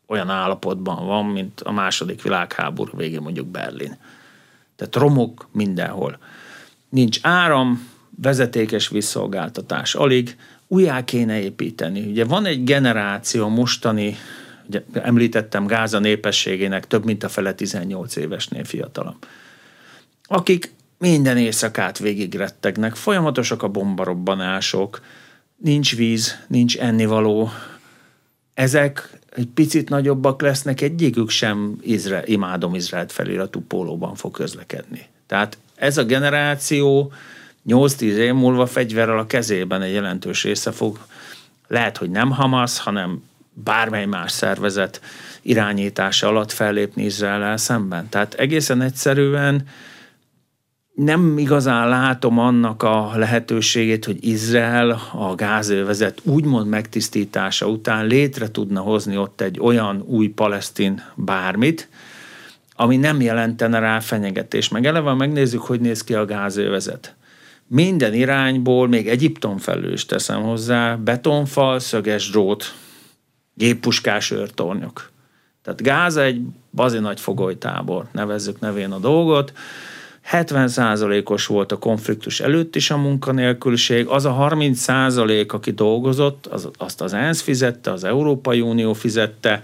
olyan 0.06 0.30
állapotban 0.30 1.06
van, 1.06 1.24
mint 1.24 1.60
a 1.60 1.72
második 1.72 2.22
világháború 2.22 2.96
végén 2.96 3.20
mondjuk 3.20 3.46
Berlin. 3.46 3.96
Tehát 4.76 4.96
romok 4.96 5.48
mindenhol. 5.52 6.18
Nincs 6.88 7.18
áram, 7.22 7.88
vezetékes 8.22 8.88
visszolgáltatás 8.88 9.94
alig, 9.94 10.36
újjá 10.66 11.04
kéne 11.04 11.40
építeni. 11.40 12.06
Ugye 12.06 12.24
van 12.24 12.46
egy 12.46 12.64
generáció 12.64 13.48
mostani, 13.48 14.16
ugye 14.66 14.82
említettem 14.92 15.66
Gáza 15.66 15.98
népességének 15.98 16.86
több 16.86 17.04
mint 17.04 17.24
a 17.24 17.28
fele 17.28 17.52
18 17.52 18.16
évesnél 18.16 18.64
fiatalabb, 18.64 19.26
akik 20.22 20.72
minden 21.00 21.36
éjszakát 21.36 21.98
végigrettegnek, 21.98 22.94
folyamatosak 22.94 23.62
a 23.62 23.68
bombarobbanások, 23.68 25.00
nincs 25.56 25.96
víz, 25.96 26.38
nincs 26.46 26.78
ennivaló. 26.78 27.50
Ezek 28.54 29.18
egy 29.36 29.48
picit 29.54 29.88
nagyobbak 29.88 30.40
lesznek, 30.40 30.80
egyikük 30.80 31.30
sem 31.30 31.76
Izrael, 31.82 32.26
imádom 32.26 32.74
Izraelt 32.74 33.12
feliratú 33.12 33.60
pólóban 33.60 34.14
fog 34.14 34.32
közlekedni. 34.32 35.06
Tehát 35.26 35.58
ez 35.74 35.98
a 35.98 36.04
generáció 36.04 37.12
8-10 37.68 38.00
év 38.00 38.32
múlva 38.34 38.66
fegyverrel 38.66 39.18
a 39.18 39.26
kezében 39.26 39.82
egy 39.82 39.92
jelentős 39.92 40.44
része 40.44 40.72
fog, 40.72 40.98
lehet, 41.68 41.96
hogy 41.96 42.10
nem 42.10 42.30
Hamas, 42.30 42.78
hanem 42.78 43.22
bármely 43.52 44.06
más 44.06 44.32
szervezet 44.32 45.00
irányítása 45.42 46.28
alatt 46.28 46.52
fellépni 46.52 47.04
Izrael 47.04 47.56
szemben. 47.56 48.08
Tehát 48.08 48.34
egészen 48.34 48.82
egyszerűen 48.82 49.66
nem 51.04 51.38
igazán 51.38 51.88
látom 51.88 52.38
annak 52.38 52.82
a 52.82 53.12
lehetőségét, 53.14 54.04
hogy 54.04 54.24
Izrael 54.24 55.00
a 55.12 55.34
gázövezet 55.34 56.20
úgymond 56.24 56.68
megtisztítása 56.68 57.66
után 57.66 58.06
létre 58.06 58.50
tudna 58.50 58.80
hozni 58.80 59.16
ott 59.16 59.40
egy 59.40 59.60
olyan 59.60 60.02
új 60.06 60.28
palesztin 60.28 61.02
bármit, 61.14 61.88
ami 62.76 62.96
nem 62.96 63.20
jelentene 63.20 63.78
rá 63.78 64.00
fenyegetés. 64.00 64.68
Meg 64.68 64.86
eleve 64.86 65.14
megnézzük, 65.14 65.60
hogy 65.60 65.80
néz 65.80 66.04
ki 66.04 66.14
a 66.14 66.24
gázövezet. 66.24 67.14
Minden 67.66 68.14
irányból, 68.14 68.88
még 68.88 69.08
Egyiptom 69.08 69.58
felül 69.58 69.92
is 69.92 70.06
teszem 70.06 70.42
hozzá, 70.42 70.94
betonfal, 70.96 71.78
szöges 71.78 72.30
drót, 72.30 72.74
géppuskás 73.54 74.30
őrtornyok. 74.30 75.10
Tehát 75.62 75.82
Gáza 75.82 76.22
egy 76.22 76.40
bazi 76.70 76.98
nagy 76.98 77.20
fogolytábor, 77.20 78.06
nevezzük 78.12 78.60
nevén 78.60 78.92
a 78.92 78.98
dolgot, 78.98 79.52
70%-os 80.32 81.46
volt 81.46 81.72
a 81.72 81.78
konfliktus 81.78 82.40
előtt 82.40 82.76
is 82.76 82.90
a 82.90 82.96
munkanélküliség, 82.96 84.06
az 84.06 84.24
a 84.24 84.48
30% 84.50 85.48
aki 85.48 85.70
dolgozott, 85.70 86.46
az, 86.46 86.68
azt 86.78 87.00
az 87.00 87.12
ENSZ 87.12 87.40
fizette, 87.40 87.92
az 87.92 88.04
Európai 88.04 88.60
Unió 88.60 88.92
fizette, 88.92 89.62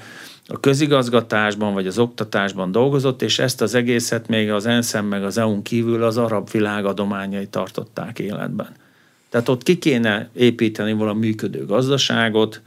a 0.48 0.61
közigazgatásban 0.61 1.74
vagy 1.74 1.87
az 1.87 1.98
oktatásban 1.98 2.72
dolgozott, 2.72 3.22
és 3.22 3.38
ezt 3.38 3.61
az 3.61 3.74
egészet 3.74 4.29
még 4.29 4.50
az 4.50 4.66
ensz 4.66 5.00
meg 5.09 5.24
az 5.24 5.38
EU-n 5.38 5.62
kívül 5.62 6.02
az 6.02 6.16
arab 6.16 6.50
világ 6.50 6.85
adományai 6.85 7.46
tartották 7.46 8.18
életben. 8.18 8.68
Tehát 9.29 9.48
ott 9.48 9.62
ki 9.62 9.79
kéne 9.79 10.29
építeni 10.33 10.92
valami 10.92 11.26
működő 11.26 11.66
gazdaságot, 11.66 12.61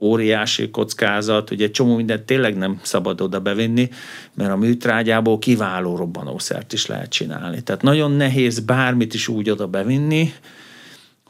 óriási 0.00 0.70
kockázat, 0.70 1.50
ugye 1.50 1.70
csomó 1.70 1.96
mindent 1.96 2.22
tényleg 2.22 2.56
nem 2.56 2.80
szabad 2.82 3.20
oda 3.20 3.40
bevinni, 3.40 3.88
mert 4.34 4.50
a 4.50 4.56
műtrágyából 4.56 5.38
kiváló 5.38 5.96
robbanószert 5.96 6.72
is 6.72 6.86
lehet 6.86 7.10
csinálni. 7.10 7.62
Tehát 7.62 7.82
nagyon 7.82 8.10
nehéz 8.10 8.60
bármit 8.60 9.14
is 9.14 9.28
úgy 9.28 9.50
oda 9.50 9.66
bevinni, 9.66 10.32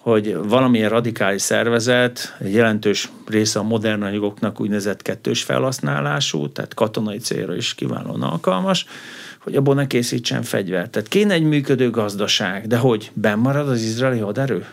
hogy 0.05 0.37
valamilyen 0.49 0.89
radikális 0.89 1.43
szervezet, 1.43 2.37
egy 2.41 2.53
jelentős 2.53 3.11
része 3.27 3.59
a 3.59 3.63
modern 3.63 4.03
anyagoknak 4.03 4.61
úgynevezett 4.61 5.03
kettős 5.03 5.43
felhasználású, 5.43 6.49
tehát 6.49 6.75
katonai 6.75 7.19
célra 7.19 7.57
is 7.57 7.75
kiválóan 7.75 8.23
alkalmas, 8.23 8.87
hogy 9.39 9.57
abból 9.57 9.75
ne 9.75 9.87
készítsen 9.87 10.43
fegyvert. 10.43 10.91
Tehát 10.91 11.09
kéne 11.09 11.35
egy 11.35 11.43
működő 11.43 11.91
gazdaság, 11.91 12.67
de 12.67 12.77
hogy 12.77 13.11
benn 13.15 13.39
marad 13.39 13.69
az 13.69 13.83
izraeli 13.83 14.19
haderő? 14.19 14.67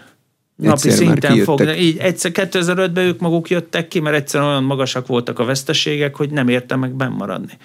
Napi 0.62 0.90
szinten 0.90 1.38
fog. 1.38 1.62
Így 1.62 1.98
egyszer 1.98 2.32
2005-ben 2.34 3.06
ők 3.06 3.20
maguk 3.20 3.50
jöttek 3.50 3.88
ki, 3.88 4.00
mert 4.00 4.16
egyszerűen 4.16 4.50
olyan 4.50 4.64
magasak 4.64 5.08
voltak 5.08 5.40
a 5.40 5.46
veszteségek, 5.46 6.16
hogy 6.16 6.30
nem 6.30 6.48
értem 6.48 6.80
meg 6.80 6.92
benn 6.92 7.12
maradni. 7.12 7.58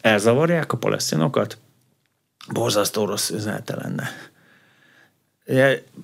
Elzavarják 0.00 0.72
a 0.72 0.76
palesztinokat? 0.76 1.58
Borzasztó 2.52 3.04
rossz 3.04 3.30
üzenete 3.30 3.76
lenne. 3.76 4.10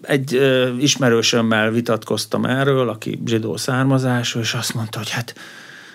Egy 0.02 0.34
ö, 0.34 0.76
ismerősömmel 0.76 1.70
vitatkoztam 1.70 2.44
erről, 2.44 2.88
aki 2.88 3.22
zsidó 3.26 3.56
származású, 3.56 4.40
és 4.40 4.54
azt 4.54 4.74
mondta, 4.74 4.98
hogy 4.98 5.10
hát, 5.10 5.34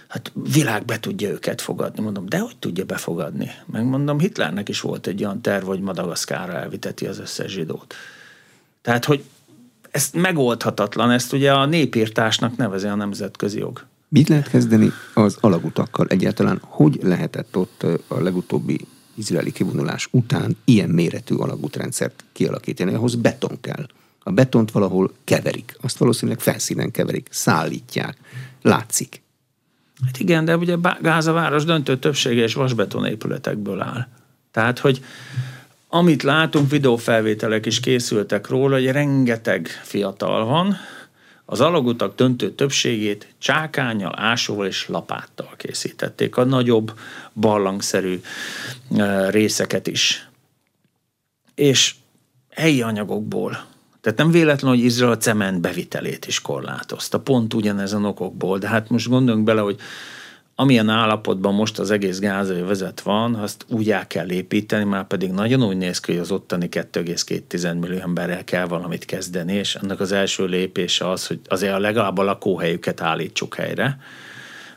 hát 0.07 0.31
világ 0.53 0.85
be 0.85 0.99
tudja 0.99 1.29
őket 1.29 1.61
fogadni. 1.61 2.03
Mondom, 2.03 2.25
de 2.29 2.39
hogy 2.39 2.57
tudja 2.59 2.85
befogadni? 2.85 3.51
Megmondom, 3.65 4.19
Hitlernek 4.19 4.69
is 4.69 4.81
volt 4.81 5.07
egy 5.07 5.23
olyan 5.23 5.41
terv, 5.41 5.65
hogy 5.65 5.79
Madagaszkára 5.79 6.53
elviteti 6.53 7.05
az 7.05 7.19
összes 7.19 7.51
zsidót. 7.51 7.95
Tehát, 8.81 9.05
hogy 9.05 9.23
ez 9.93 10.09
megoldhatatlan, 10.13 11.11
ezt 11.11 11.33
ugye 11.33 11.51
a 11.51 11.65
népírtásnak 11.65 12.55
nevezi 12.55 12.87
a 12.87 12.95
nemzetközi 12.95 13.59
jog. 13.59 13.85
Mit 14.07 14.27
lehet 14.27 14.49
kezdeni 14.49 14.91
az 15.13 15.37
alagutakkal 15.39 16.07
egyáltalán? 16.07 16.61
Hogy 16.63 16.99
lehetett 17.01 17.57
ott 17.57 17.85
a 18.07 18.21
legutóbbi 18.21 18.79
izraeli 19.15 19.51
kivonulás 19.51 20.07
után 20.11 20.57
ilyen 20.65 20.89
méretű 20.89 21.35
alagútrendszert 21.35 22.23
kialakítani? 22.31 22.93
Ahhoz 22.93 23.15
beton 23.15 23.57
kell. 23.61 23.87
A 24.19 24.31
betont 24.31 24.71
valahol 24.71 25.13
keverik, 25.23 25.77
azt 25.81 25.97
valószínűleg 25.97 26.39
felszínen 26.39 26.91
keverik, 26.91 27.27
szállítják, 27.31 28.17
látszik. 28.61 29.21
Hát 30.05 30.19
igen, 30.19 30.45
de 30.45 30.57
ugye 30.57 30.75
Gáza 31.01 31.31
város 31.31 31.63
döntő 31.63 31.97
többsége 31.97 32.43
és 32.43 32.53
vasbeton 32.53 33.05
épületekből 33.05 33.81
áll. 33.81 34.07
Tehát, 34.51 34.79
hogy 34.79 35.03
amit 35.95 36.23
látunk, 36.23 36.69
videófelvételek 36.69 37.65
is 37.65 37.79
készültek 37.79 38.47
róla, 38.47 38.75
hogy 38.75 38.91
rengeteg 38.91 39.67
fiatal 39.67 40.45
van, 40.45 40.77
az 41.45 41.61
alagutak 41.61 42.15
döntő 42.15 42.51
többségét 42.51 43.27
csákányjal, 43.37 44.13
ásóval 44.15 44.65
és 44.65 44.87
lapáttal 44.87 45.53
készítették, 45.57 46.37
a 46.37 46.43
nagyobb 46.43 46.99
barlangszerű 47.33 48.21
részeket 49.29 49.87
is. 49.87 50.29
És 51.55 51.95
helyi 52.49 52.81
anyagokból. 52.81 53.65
Tehát 54.01 54.17
nem 54.17 54.31
véletlen, 54.31 54.71
hogy 54.71 54.83
Izrael 54.83 55.11
a 55.11 55.17
cement 55.17 55.61
bevitelét 55.61 56.25
is 56.25 56.41
korlátozta, 56.41 57.19
pont 57.19 57.53
ugyanezen 57.53 58.05
okokból. 58.05 58.57
De 58.57 58.67
hát 58.67 58.89
most 58.89 59.09
gondoljunk 59.09 59.45
bele, 59.45 59.61
hogy 59.61 59.79
amilyen 60.55 60.89
állapotban 60.89 61.53
most 61.53 61.79
az 61.79 61.91
egész 61.91 62.19
gázai 62.19 62.61
vezet 62.61 63.01
van, 63.01 63.35
azt 63.35 63.65
úgy 63.69 63.91
el 63.91 64.07
kell 64.07 64.31
építeni, 64.31 64.83
már 64.83 65.07
pedig 65.07 65.31
nagyon 65.31 65.63
úgy 65.63 65.77
néz 65.77 65.99
ki, 65.99 66.11
hogy 66.11 66.21
az 66.21 66.31
ottani 66.31 66.67
2,2 66.71 67.79
millió 67.79 67.99
emberrel 67.99 68.43
kell 68.43 68.65
valamit 68.65 69.05
kezdeni, 69.05 69.53
és 69.53 69.75
ennek 69.75 69.99
az 69.99 70.11
első 70.11 70.45
lépése 70.45 71.09
az, 71.09 71.27
hogy 71.27 71.39
azért 71.47 71.73
a 71.73 71.79
legalább 71.79 72.17
a 72.17 72.23
lakóhelyüket 72.23 73.01
állítsuk 73.01 73.55
helyre, 73.55 73.97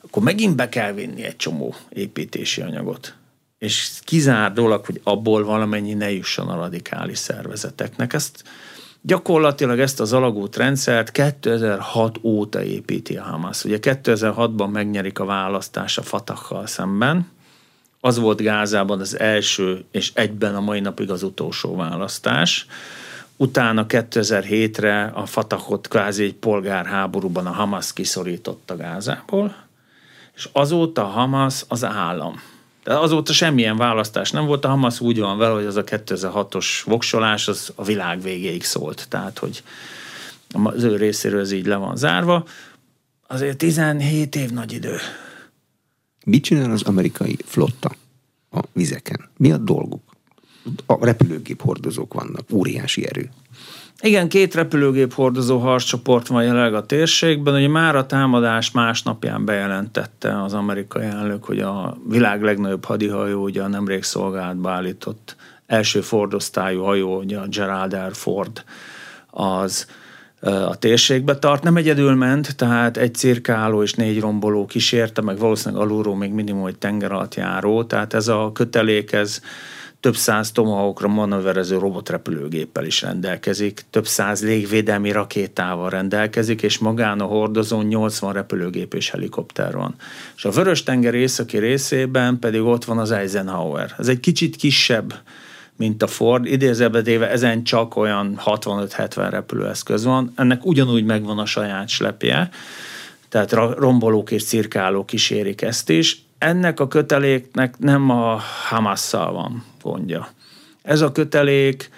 akkor 0.03 0.23
megint 0.23 0.57
be 0.57 0.69
kell 0.69 0.93
vinni 0.93 1.25
egy 1.25 1.37
csomó 1.37 1.75
építési 1.89 2.61
anyagot. 2.61 3.15
És 3.59 3.91
kizár 4.05 4.53
dolog, 4.53 4.85
hogy 4.85 5.01
abból 5.05 5.45
valamennyi 5.45 5.95
ne 5.95 6.12
jusson 6.12 6.49
a 6.49 6.57
radikális 6.57 7.19
szervezeteknek. 7.19 8.12
Ezt 8.12 8.45
Gyakorlatilag 9.07 9.79
ezt 9.79 10.01
az 10.01 10.12
alagút 10.12 10.57
rendszert 10.57 11.11
2006 11.11 12.19
óta 12.23 12.62
építi 12.62 13.16
a 13.16 13.23
Hamas. 13.23 13.64
Ugye 13.64 13.79
2006-ban 13.81 14.71
megnyerik 14.71 15.19
a 15.19 15.25
választás 15.25 15.99
a 15.99 16.03
Fatakkal 16.03 16.66
szemben, 16.66 17.31
az 18.01 18.19
volt 18.19 18.42
Gázában 18.42 19.01
az 19.01 19.19
első, 19.19 19.85
és 19.90 20.12
egyben 20.14 20.55
a 20.55 20.61
mai 20.61 20.81
napig 20.81 21.11
az 21.11 21.23
utolsó 21.23 21.77
választás. 21.77 22.66
Utána 23.37 23.87
2007-re 23.88 25.05
a 25.05 25.27
Fatahot 25.27 25.88
kvázi 25.88 26.25
egy 26.25 26.35
polgárháborúban 26.35 27.47
a 27.47 27.53
Hamas 27.53 27.92
kiszorította 27.92 28.77
Gázából, 28.77 29.57
és 30.35 30.49
azóta 30.53 31.05
a 31.05 31.09
Hamas 31.09 31.64
az 31.69 31.85
állam. 31.85 32.40
De 32.87 32.99
azóta 32.99 33.33
semmilyen 33.33 33.77
választás 33.77 34.31
nem 34.31 34.46
volt, 34.46 34.64
a 34.64 34.68
Hamas 34.68 35.01
úgy 35.01 35.18
van 35.18 35.38
vele, 35.38 35.55
hogy 35.55 35.64
az 35.64 35.77
a 35.77 35.85
2006-os 35.85 36.83
voksolás 36.85 37.49
az 37.49 37.72
a 37.75 37.85
világ 37.85 38.22
végéig 38.22 38.64
szólt. 38.64 39.07
Tehát, 39.09 39.38
hogy 39.38 39.62
az 40.62 40.83
ő 40.83 40.96
részéről 40.96 41.40
ez 41.40 41.53
így 41.53 41.66
le 41.66 41.77
van 41.77 41.96
zárva. 41.96 42.46
Azért 43.27 43.57
17 43.57 44.37
év 44.37 44.51
nagy 44.51 44.72
idő. 44.72 44.96
Mit 46.25 46.44
csinál 46.44 46.70
az 46.70 46.83
amerikai 46.83 47.37
flotta 47.44 47.90
a 48.51 48.61
vizeken? 48.72 49.29
Mi 49.37 49.53
a 49.53 49.57
dolguk? 49.57 50.03
A 50.87 51.05
repülőgép 51.05 51.62
hordozók 51.62 52.14
vannak, 52.14 52.53
óriási 52.53 53.07
erő. 53.07 53.31
Igen, 54.03 54.29
két 54.29 54.55
repülőgép 54.55 55.13
hordozó 55.13 55.59
harccsoport 55.59 56.27
van 56.27 56.43
jelenleg 56.43 56.75
a 56.75 56.87
térségben. 56.87 57.55
Ugye 57.55 57.69
már 57.69 57.97
a 57.97 58.07
támadás 58.07 58.71
másnapján 58.71 59.45
bejelentette 59.45 60.43
az 60.43 60.55
amerikai 60.55 61.05
elnök, 61.05 61.45
hogy 61.45 61.59
a 61.59 61.97
világ 62.09 62.43
legnagyobb 62.43 62.85
hadihajó, 62.85 63.43
ugye 63.43 63.63
a 63.63 63.69
nemrég 63.69 64.03
szolgálatba 64.03 64.71
állított 64.71 65.37
első 65.67 66.01
Ford-osztályú 66.01 66.83
hajó, 66.83 67.19
ugye 67.19 67.39
a 67.39 67.47
Gerald 67.47 67.95
R. 67.95 68.15
Ford, 68.15 68.65
az 69.31 69.87
a 70.41 70.77
térségbe 70.79 71.39
tart. 71.39 71.63
Nem 71.63 71.77
egyedül 71.77 72.15
ment, 72.15 72.57
tehát 72.57 72.97
egy 72.97 73.15
cirkáló 73.15 73.83
és 73.83 73.95
négy 73.95 74.21
romboló 74.21 74.67
kísérte, 74.67 75.23
meg 75.23 75.39
valószínűleg 75.39 75.85
alulról 75.85 76.17
még 76.17 76.33
minimum 76.33 76.67
egy 76.67 76.79
tenger 76.79 77.13
alatt 77.13 77.35
járó, 77.35 77.85
tehát 77.85 78.15
ez 78.15 78.29
a 78.29 78.51
kötelék, 78.53 79.13
ez 79.13 79.41
több 80.07 80.16
száz 80.16 80.53
tomahawkra 80.53 81.09
manőverező 81.09 81.79
robotrepülőgéppel 81.79 82.85
is 82.85 83.03
rendelkezik, 83.03 83.85
több 83.90 84.07
száz 84.07 84.42
légvédelmi 84.42 85.11
rakétával 85.11 85.90
rendelkezik, 85.90 86.62
és 86.62 86.79
magán 86.79 87.21
a 87.21 87.25
hordozón 87.25 87.85
80 87.85 88.33
repülőgép 88.33 88.95
és 88.95 89.11
helikopter 89.11 89.77
van. 89.77 89.95
És 90.37 90.45
a 90.45 90.51
Vörös-tenger 90.51 91.14
északi 91.14 91.59
részében 91.59 92.38
pedig 92.38 92.61
ott 92.61 92.85
van 92.85 92.99
az 92.99 93.11
Eisenhower. 93.11 93.95
Ez 93.99 94.09
egy 94.09 94.21
kicsit 94.21 94.57
kisebb, 94.57 95.14
mint 95.77 96.03
a 96.03 96.07
Ford. 96.07 96.47
Idézőbe 96.47 97.31
ezen 97.31 97.64
csak 97.64 97.97
olyan 97.97 98.40
65-70 98.45 99.27
repülőeszköz 99.31 100.05
van. 100.05 100.33
Ennek 100.37 100.64
ugyanúgy 100.64 101.05
megvan 101.05 101.38
a 101.38 101.47
saját 101.47 101.88
slepje, 101.88 102.49
tehát 103.29 103.53
rombolók 103.79 104.31
és 104.31 104.45
cirkálók 104.45 105.07
kísérik 105.07 105.62
ezt 105.62 105.90
is. 105.90 106.25
Ennek 106.38 106.81
a 106.81 106.88
köteléknek 106.88 107.79
nem 107.79 108.11
a 108.11 108.40
Hamasszal 108.69 109.33
van 109.33 109.75
gondja. 109.87 110.29
Ez 110.83 111.01
a 111.01 111.12
kötelék 111.12 111.90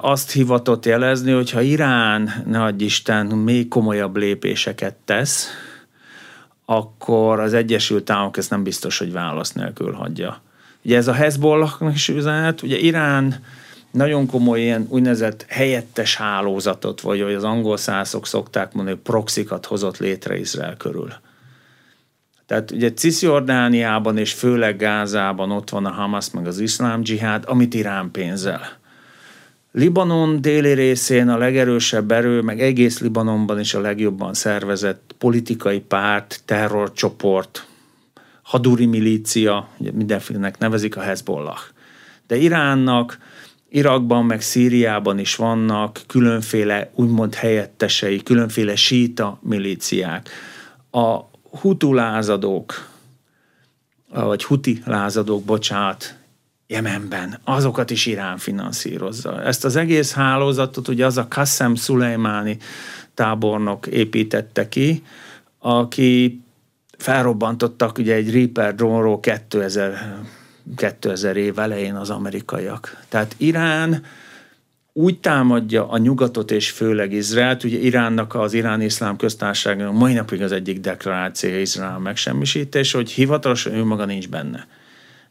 azt 0.00 0.32
hivatott 0.32 0.84
jelezni, 0.84 1.32
hogy 1.32 1.50
ha 1.50 1.60
Irán, 1.60 2.42
ne 2.46 2.62
adj 2.62 2.84
Isten, 2.84 3.26
még 3.26 3.68
komolyabb 3.68 4.16
lépéseket 4.16 4.94
tesz, 5.04 5.48
akkor 6.64 7.40
az 7.40 7.54
Egyesült 7.54 8.10
Államok 8.10 8.36
ezt 8.36 8.50
nem 8.50 8.62
biztos, 8.62 8.98
hogy 8.98 9.12
válasz 9.12 9.52
nélkül 9.52 9.92
hagyja. 9.92 10.42
Ugye 10.84 10.96
ez 10.96 11.08
a 11.08 11.12
Hezbollahnak 11.12 11.94
is 11.94 12.08
üzenet, 12.08 12.62
ugye 12.62 12.78
Irán 12.78 13.44
nagyon 13.90 14.26
komoly 14.26 14.60
ilyen 14.60 14.86
úgynevezett 14.88 15.44
helyettes 15.48 16.16
hálózatot, 16.16 17.00
vagy 17.00 17.22
hogy 17.22 17.34
az 17.34 17.44
angol 17.44 17.76
szászok 17.76 18.26
szokták 18.26 18.72
mondani, 18.72 18.96
hogy 18.96 19.04
proxikat 19.04 19.66
hozott 19.66 19.98
létre 19.98 20.38
Izrael 20.38 20.76
körül. 20.76 21.12
Tehát 22.50 22.70
ugye 22.70 22.92
Cisjordániában 22.92 24.16
és 24.16 24.32
főleg 24.32 24.76
Gázában 24.76 25.50
ott 25.50 25.70
van 25.70 25.86
a 25.86 25.90
Hamas 25.90 26.30
meg 26.30 26.46
az 26.46 26.58
iszlám 26.58 27.02
dzsihád, 27.02 27.44
amit 27.46 27.74
Irán 27.74 28.10
pénzel. 28.10 28.60
Libanon 29.72 30.40
déli 30.40 30.72
részén 30.72 31.28
a 31.28 31.36
legerősebb 31.36 32.10
erő, 32.10 32.40
meg 32.40 32.60
egész 32.60 33.00
Libanonban 33.00 33.60
is 33.60 33.74
a 33.74 33.80
legjobban 33.80 34.34
szervezett 34.34 35.14
politikai 35.18 35.80
párt, 35.80 36.40
terrorcsoport, 36.44 37.66
haduri 38.42 38.86
milícia, 38.86 39.68
mindenfélenek 39.92 40.58
nevezik 40.58 40.96
a 40.96 41.00
Hezbollah. 41.00 41.60
De 42.26 42.36
Iránnak, 42.36 43.18
Irakban, 43.68 44.24
meg 44.24 44.40
Szíriában 44.40 45.18
is 45.18 45.36
vannak 45.36 46.00
különféle 46.06 46.90
úgymond 46.94 47.34
helyettesei, 47.34 48.22
különféle 48.22 48.76
síta 48.76 49.38
milíciák. 49.42 50.28
A 50.90 51.29
hutu 51.50 51.92
lázadók, 51.92 52.88
vagy 54.12 54.44
huti 54.44 54.82
lázadók, 54.84 55.44
bocsánat, 55.44 56.14
Jemenben, 56.66 57.38
azokat 57.44 57.90
is 57.90 58.06
Irán 58.06 58.38
finanszírozza. 58.38 59.42
Ezt 59.42 59.64
az 59.64 59.76
egész 59.76 60.12
hálózatot 60.12 60.88
ugye 60.88 61.06
az 61.06 61.16
a 61.16 61.26
Qassem 61.28 61.74
Szulejmáni 61.74 62.58
tábornok 63.14 63.86
építette 63.86 64.68
ki, 64.68 65.04
aki 65.58 66.40
felrobbantottak 66.98 67.98
ugye 67.98 68.14
egy 68.14 68.32
Reaper 68.32 68.74
drónról 68.74 69.20
2000, 69.20 70.18
2000 70.76 71.36
év 71.36 71.58
elején 71.58 71.94
az 71.94 72.10
amerikaiak. 72.10 73.04
Tehát 73.08 73.34
Irán 73.36 74.02
úgy 74.92 75.18
támadja 75.18 75.88
a 75.88 75.98
nyugatot 75.98 76.50
és 76.50 76.70
főleg 76.70 77.12
Izraelt, 77.12 77.64
ugye 77.64 77.78
Iránnak 77.78 78.34
az 78.34 78.52
Irán 78.52 78.80
iszlám 78.80 79.16
köztársaságnak 79.16 79.92
mai 79.92 80.12
napig 80.12 80.42
az 80.42 80.52
egyik 80.52 80.80
deklaráció 80.80 81.58
Izrael 81.58 81.98
megsemmisítés, 81.98 82.92
hogy 82.92 83.10
hivatalosan 83.10 83.74
ő 83.74 83.84
maga 83.84 84.04
nincs 84.04 84.28
benne. 84.28 84.66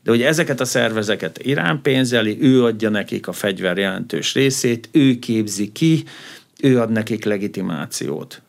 De 0.04 0.12
hogy 0.12 0.22
ezeket 0.22 0.60
a 0.60 0.66
szervezeket 0.66 1.40
Irán 1.44 1.82
pénzeli, 1.82 2.38
ő 2.42 2.64
adja 2.64 2.90
nekik 2.90 3.28
a 3.28 3.32
fegyver 3.32 3.78
jelentős 3.78 4.34
részét, 4.34 4.90
ő 4.92 5.20
képzi 5.20 5.72
ki, 5.72 6.04
ő 6.62 6.80
ad 6.80 6.92
nekik 6.92 7.26
legitimációt. 7.26 8.42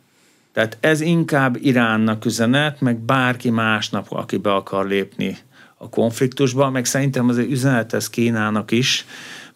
Tehát 0.52 0.76
ez 0.80 1.00
inkább 1.00 1.56
Iránnak 1.60 2.24
üzenet, 2.24 2.80
meg 2.80 2.98
bárki 2.98 3.50
másnak, 3.50 4.06
aki 4.08 4.36
be 4.36 4.52
akar 4.54 4.86
lépni 4.86 5.38
a 5.76 5.88
konfliktusba, 5.88 6.70
meg 6.70 6.84
szerintem 6.84 7.28
az 7.28 7.38
üzenet 7.38 7.92
ez 7.92 8.10
Kínának 8.10 8.70
is, 8.70 9.06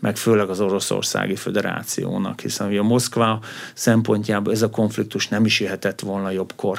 meg 0.05 0.17
főleg 0.17 0.49
az 0.49 0.61
Oroszországi 0.61 1.35
Föderációnak, 1.35 2.41
hiszen 2.41 2.78
a 2.78 2.83
Moszkva 2.83 3.41
szempontjából 3.74 4.53
ez 4.53 4.62
a 4.62 4.70
konfliktus 4.70 5.28
nem 5.28 5.45
is 5.45 5.61
jöhetett 5.61 6.01
volna 6.01 6.31
jobbkor. 6.31 6.78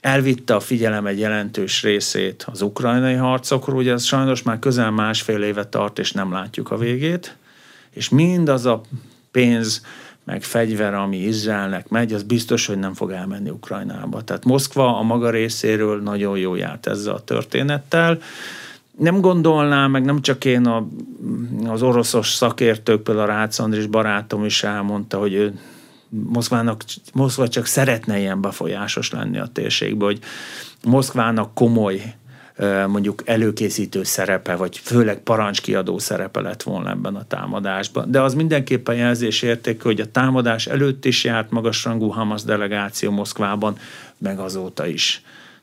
Elvitte 0.00 0.54
a 0.54 0.60
figyelem 0.60 1.06
egy 1.06 1.18
jelentős 1.18 1.82
részét 1.82 2.44
az 2.52 2.62
ukrajnai 2.62 3.14
harcokról, 3.14 3.76
ugye 3.76 3.92
ez 3.92 4.04
sajnos 4.04 4.42
már 4.42 4.58
közel 4.58 4.90
másfél 4.90 5.42
éve 5.42 5.66
tart, 5.66 5.98
és 5.98 6.12
nem 6.12 6.32
látjuk 6.32 6.70
a 6.70 6.76
végét, 6.76 7.36
és 7.90 8.08
mindaz 8.08 8.66
a 8.66 8.80
pénz, 9.30 9.84
meg 10.24 10.42
fegyver, 10.42 10.94
ami 10.94 11.16
Izraelnek 11.16 11.88
megy, 11.88 12.12
az 12.12 12.22
biztos, 12.22 12.66
hogy 12.66 12.78
nem 12.78 12.94
fog 12.94 13.10
elmenni 13.10 13.50
Ukrajnába. 13.50 14.22
Tehát 14.22 14.44
Moszkva 14.44 14.98
a 14.98 15.02
maga 15.02 15.30
részéről 15.30 16.02
nagyon 16.02 16.38
jó 16.38 16.54
járt 16.54 16.86
ezzel 16.86 17.14
a 17.14 17.24
történettel, 17.24 18.18
nem 19.02 19.20
gondolnám, 19.20 19.90
meg 19.90 20.04
nem 20.04 20.20
csak 20.20 20.44
én, 20.44 20.66
a, 20.66 20.88
az 21.66 21.82
oroszos 21.82 22.28
szakértők, 22.28 23.02
például 23.02 23.30
a 23.30 23.32
Rácz 23.32 23.60
Andris 23.60 23.86
barátom 23.86 24.44
is 24.44 24.62
elmondta, 24.62 25.18
hogy 25.18 25.34
ő 25.34 25.58
Moszkvának, 26.08 26.82
Moszkva 27.12 27.48
csak 27.48 27.66
szeretne 27.66 28.18
ilyen 28.18 28.40
befolyásos 28.40 29.10
lenni 29.10 29.38
a 29.38 29.46
térségben, 29.52 30.08
hogy 30.08 30.18
Moszkvának 30.84 31.54
komoly 31.54 32.14
mondjuk 32.86 33.22
előkészítő 33.24 34.02
szerepe, 34.02 34.56
vagy 34.56 34.78
főleg 34.78 35.18
parancskiadó 35.18 35.98
szerepe 35.98 36.40
lett 36.40 36.62
volna 36.62 36.90
ebben 36.90 37.14
a 37.14 37.24
támadásban. 37.24 38.10
De 38.10 38.20
az 38.20 38.34
mindenképpen 38.34 38.94
jelzés 38.94 39.42
érték, 39.42 39.82
hogy 39.82 40.00
a 40.00 40.10
támadás 40.10 40.66
előtt 40.66 41.04
is 41.04 41.24
járt 41.24 41.50
magasrangú 41.50 42.08
Hamas 42.08 42.42
delegáció 42.42 43.10
Moszkvában, 43.10 43.76
meg 44.18 44.38
azóta 44.38 44.86
is. 44.86 45.22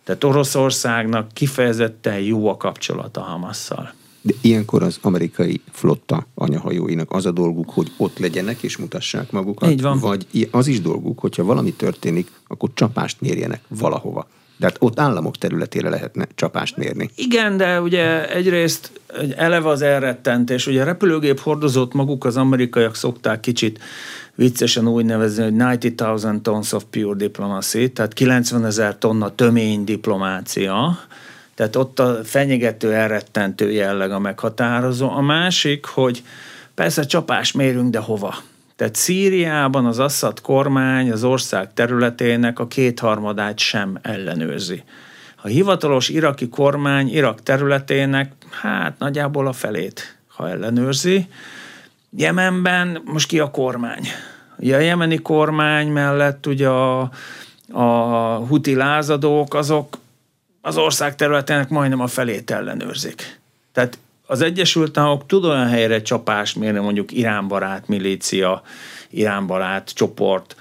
Tehát 0.10 0.24
Oroszországnak 0.24 1.32
kifejezetten 1.34 2.20
jó 2.20 2.48
a 2.48 2.58
kapcsolat 2.58 3.18
a 3.18 3.22
Hamasszal. 3.22 3.94
De 4.22 4.34
ilyenkor 4.42 4.84
az 4.84 5.00
amerikai 5.02 5.62
flotta 5.72 6.28
anyahajóinak 6.36 7.12
az 7.12 7.26
a 7.26 7.32
dolguk, 7.32 7.70
hogy 7.70 7.92
ott 7.98 8.18
legyenek 8.20 8.64
és 8.64 8.78
mutassák 8.78 9.32
magukat. 9.32 9.70
Így 9.70 9.82
van. 9.82 10.00
Vagy 10.00 10.48
az 10.52 10.68
is 10.68 10.82
dolguk, 10.82 11.20
hogyha 11.20 11.44
valami 11.44 11.74
történik, 11.74 12.32
akkor 12.48 12.70
csapást 12.74 13.22
mérjenek 13.22 13.62
valahova. 13.68 14.28
De 14.60 14.66
hát 14.66 14.76
ott 14.80 15.00
államok 15.00 15.38
területére 15.38 15.90
lehetne 15.90 16.28
csapást 16.36 16.78
mérni. 16.78 17.10
Igen, 17.16 17.58
de 17.58 17.82
ugye 17.82 18.34
egyrészt 18.34 18.92
eleve 19.36 19.70
az 19.70 19.82
elrettentés. 19.82 20.68
Ugye 20.68 20.82
a 20.82 20.86
repülőgép 20.86 21.40
hordozót 21.40 21.94
maguk 21.94 22.26
az 22.26 22.38
amerikaiak 22.38 22.96
szokták 22.96 23.40
kicsit 23.40 23.80
viccesen 24.36 24.88
úgy 24.88 25.06
nevezni, 25.06 25.44
hogy 25.44 25.56
90,000 25.56 26.42
tons 26.42 26.72
of 26.72 26.84
pure 26.90 27.16
diplomacy, 27.16 27.92
tehát 27.92 28.14
90 28.14 28.66
ezer 28.66 28.98
tonna 28.98 29.36
tömény 29.36 29.84
diplomácia, 29.84 31.00
tehát 31.56 31.76
ott 31.76 32.00
a 32.00 32.20
fenyegető, 32.24 32.94
elrettentő 32.94 33.72
jelleg 33.72 34.12
a 34.12 34.20
meghatározó. 34.20 35.10
A 35.10 35.22
másik, 35.22 35.86
hogy 35.86 36.24
persze 36.76 37.06
csapás 37.06 37.52
mérünk, 37.52 37.90
de 37.90 38.00
hova? 38.00 38.36
Tehát 38.80 38.96
Szíriában 38.96 39.86
az 39.86 40.00
Assad 40.00 40.42
kormány 40.42 41.12
az 41.12 41.24
ország 41.24 41.74
területének 41.74 42.60
a 42.60 42.68
kétharmadát 42.68 43.58
sem 43.58 44.00
ellenőrzi. 44.02 44.84
A 45.36 45.48
hivatalos 45.48 46.10
iraki 46.10 46.50
kormány 46.50 47.14
Irak 47.14 47.44
területének 47.44 48.32
hát 48.50 49.00
nagyjából 49.00 49.48
a 49.48 49.54
felét, 49.54 50.18
ha 50.28 50.50
ellenőrzi. 50.50 51.28
Jemenben 52.10 53.02
most 53.06 53.28
ki 53.28 53.40
a 53.40 53.52
kormány? 53.52 54.08
Ugye 54.58 54.76
a 54.76 54.80
jemeni 54.80 55.18
kormány 55.18 55.88
mellett 55.88 56.46
ugye 56.46 56.68
a, 56.68 57.12
a 57.72 57.86
huti 58.36 58.76
lázadók, 58.76 59.54
azok 59.54 59.98
az 60.62 60.78
ország 60.78 61.16
területének 61.16 61.70
majdnem 61.70 62.02
a 62.02 62.08
felét 62.08 62.52
ellenőrzik. 62.52 63.40
Tehát 63.72 63.98
az 64.32 64.42
Egyesült 64.42 64.98
Államok 64.98 65.26
tud 65.26 65.46
olyan 65.46 65.68
helyre 65.68 66.02
csapást 66.02 66.56
mérni, 66.56 66.80
mondjuk 66.80 67.12
iránbarát 67.12 67.88
milícia, 67.88 68.62
iránbarát 69.10 69.94
csoport, 69.94 70.56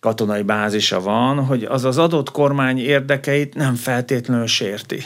katonai 0.00 0.42
bázisa 0.42 1.00
van, 1.00 1.44
hogy 1.44 1.64
az 1.64 1.84
az 1.84 1.98
adott 1.98 2.30
kormány 2.30 2.78
érdekeit 2.78 3.54
nem 3.54 3.74
feltétlenül 3.74 4.46
sérti. 4.46 5.02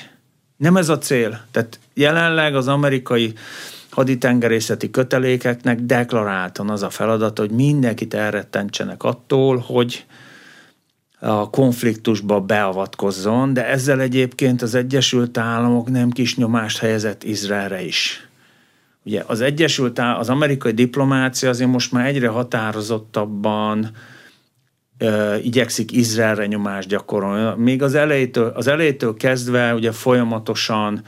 Nem 0.57 0.77
ez 0.77 0.89
a 0.89 0.99
cél. 0.99 1.41
Tehát 1.51 1.79
jelenleg 1.95 2.55
az 2.55 2.69
amerikai 2.69 3.33
haditengerészeti 3.91 4.91
kötelékeknek 4.91 5.81
deklaráltan 5.81 6.71
az 6.71 6.83
a 6.83 6.91
feladat, 6.91 7.39
hogy 7.39 7.51
mindenkit 7.51 8.15
elrettentsenek 8.15 9.03
attól, 9.03 9.59
hogy 9.59 10.05
a 11.25 11.51
konfliktusba 11.51 12.41
beavatkozzon, 12.41 13.53
de 13.53 13.67
ezzel 13.67 14.01
egyébként 14.01 14.63
az 14.63 14.75
Egyesült 14.75 15.39
Államok 15.39 15.91
nem 15.91 16.11
kis 16.11 16.37
nyomást 16.37 16.79
helyezett 16.79 17.25
Izraelre 17.25 17.85
is. 17.85 18.29
Ugye 19.05 19.23
az 19.27 19.41
Egyesült 19.41 19.99
Államok, 19.99 20.21
az 20.21 20.29
amerikai 20.29 20.73
diplomácia 20.73 21.49
azért 21.49 21.71
most 21.71 21.93
már 21.93 22.07
egyre 22.07 22.29
határozottabban 22.29 23.91
ö, 24.99 25.35
igyekszik 25.37 25.93
Izraelre 25.93 26.47
nyomást 26.47 26.89
gyakorolni. 26.89 27.63
Még 27.63 27.83
az 27.83 27.95
elejétől, 27.95 28.53
az 28.55 28.67
elejétől 28.67 29.17
kezdve 29.17 29.75
ugye 29.75 29.93
folyamatosan 29.93 31.03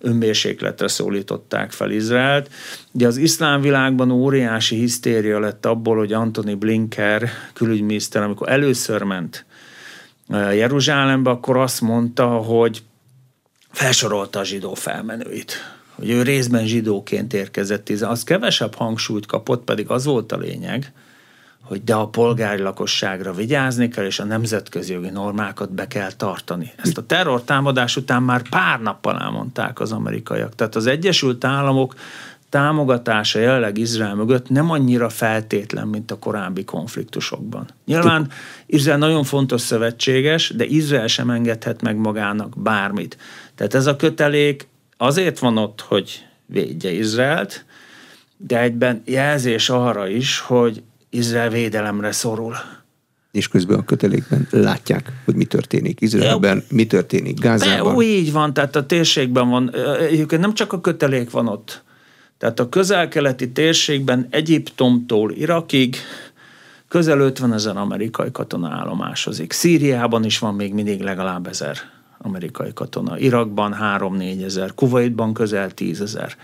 önmérsékletre 0.00 0.88
szólították 0.88 1.70
fel 1.70 1.90
Izraelt. 1.90 2.50
Ugye 2.92 3.06
az 3.06 3.16
iszlám 3.16 3.60
világban 3.60 4.10
óriási 4.10 4.76
hisztéria 4.76 5.38
lett 5.38 5.66
abból, 5.66 5.96
hogy 5.96 6.12
Anthony 6.12 6.58
Blinker 6.58 7.28
külügyminiszter, 7.52 8.22
amikor 8.22 8.48
először 8.48 9.02
ment 9.02 9.46
Jeruzsálembe, 10.30 11.30
akkor 11.30 11.56
azt 11.56 11.80
mondta, 11.80 12.26
hogy 12.26 12.82
felsorolta 13.70 14.38
a 14.38 14.44
zsidó 14.44 14.74
felmenőit, 14.74 15.52
hogy 15.94 16.10
ő 16.10 16.22
részben 16.22 16.66
zsidóként 16.66 17.34
érkezett, 17.34 17.88
az 17.88 18.24
kevesebb 18.24 18.74
hangsúlyt 18.74 19.26
kapott, 19.26 19.64
pedig 19.64 19.90
az 19.90 20.04
volt 20.04 20.32
a 20.32 20.36
lényeg, 20.36 20.92
hogy 21.62 21.84
de 21.84 21.94
a 21.94 22.08
polgári 22.08 22.62
lakosságra 22.62 23.32
vigyázni 23.32 23.88
kell, 23.88 24.04
és 24.04 24.18
a 24.18 24.24
nemzetközi 24.24 24.92
jogi 24.92 25.08
normákat 25.08 25.72
be 25.72 25.86
kell 25.86 26.12
tartani. 26.12 26.72
Ezt 26.76 26.98
a 26.98 27.06
terrortámadás 27.06 27.96
után 27.96 28.22
már 28.22 28.48
pár 28.48 28.80
nappal 28.80 29.20
elmondták 29.20 29.80
az 29.80 29.92
amerikaiak. 29.92 30.54
Tehát 30.54 30.76
az 30.76 30.86
Egyesült 30.86 31.44
Államok 31.44 31.94
támogatása 32.48 33.38
jelenleg 33.38 33.78
Izrael 33.78 34.14
mögött 34.14 34.48
nem 34.48 34.70
annyira 34.70 35.08
feltétlen, 35.08 35.88
mint 35.88 36.10
a 36.10 36.18
korábbi 36.18 36.64
konfliktusokban. 36.64 37.66
Nyilván 37.84 38.30
Izrael 38.66 38.98
nagyon 38.98 39.24
fontos 39.24 39.60
szövetséges, 39.60 40.52
de 40.56 40.64
Izrael 40.64 41.06
sem 41.06 41.30
engedhet 41.30 41.82
meg 41.82 41.96
magának 41.96 42.62
bármit. 42.62 43.16
Tehát 43.54 43.74
ez 43.74 43.86
a 43.86 43.96
kötelék 43.96 44.68
azért 44.96 45.38
van 45.38 45.56
ott, 45.58 45.80
hogy 45.80 46.26
védje 46.46 46.90
Izraelt, 46.90 47.64
de 48.36 48.60
egyben 48.60 49.02
jelzés 49.04 49.70
arra 49.70 50.08
is, 50.08 50.38
hogy 50.38 50.82
Izrael 51.10 51.50
védelemre 51.50 52.12
szorul. 52.12 52.54
És 53.30 53.48
közben 53.48 53.78
a 53.78 53.84
kötelékben 53.84 54.48
látják, 54.50 55.12
hogy 55.24 55.34
mi 55.34 55.44
történik 55.44 56.00
Izraelben, 56.00 56.64
mi 56.70 56.86
történik 56.86 57.40
Gázában. 57.40 57.94
Úgy 57.94 58.04
így 58.04 58.32
van, 58.32 58.54
tehát 58.54 58.76
a 58.76 58.86
térségben 58.86 59.48
van, 59.48 59.74
egyébként 60.00 60.40
nem 60.40 60.54
csak 60.54 60.72
a 60.72 60.80
kötelék 60.80 61.30
van 61.30 61.48
ott, 61.48 61.82
tehát 62.38 62.60
a 62.60 62.68
közel-keleti 62.68 63.50
térségben 63.50 64.26
Egyiptomtól 64.30 65.32
Irakig 65.32 65.96
közel 66.88 67.20
50 67.20 67.52
ezer 67.52 67.76
amerikai 67.76 68.30
katona 68.30 68.68
állomásozik. 68.68 69.52
Szíriában 69.52 70.24
is 70.24 70.38
van 70.38 70.54
még 70.54 70.74
mindig 70.74 71.00
legalább 71.00 71.46
ezer 71.46 71.76
amerikai 72.18 72.72
katona. 72.72 73.18
Irakban 73.18 73.76
3-4 73.80 74.44
ezer, 74.44 74.74
Kuwaitban 74.74 75.34
közel 75.34 75.70
10 75.70 76.00
ezer. 76.00 76.36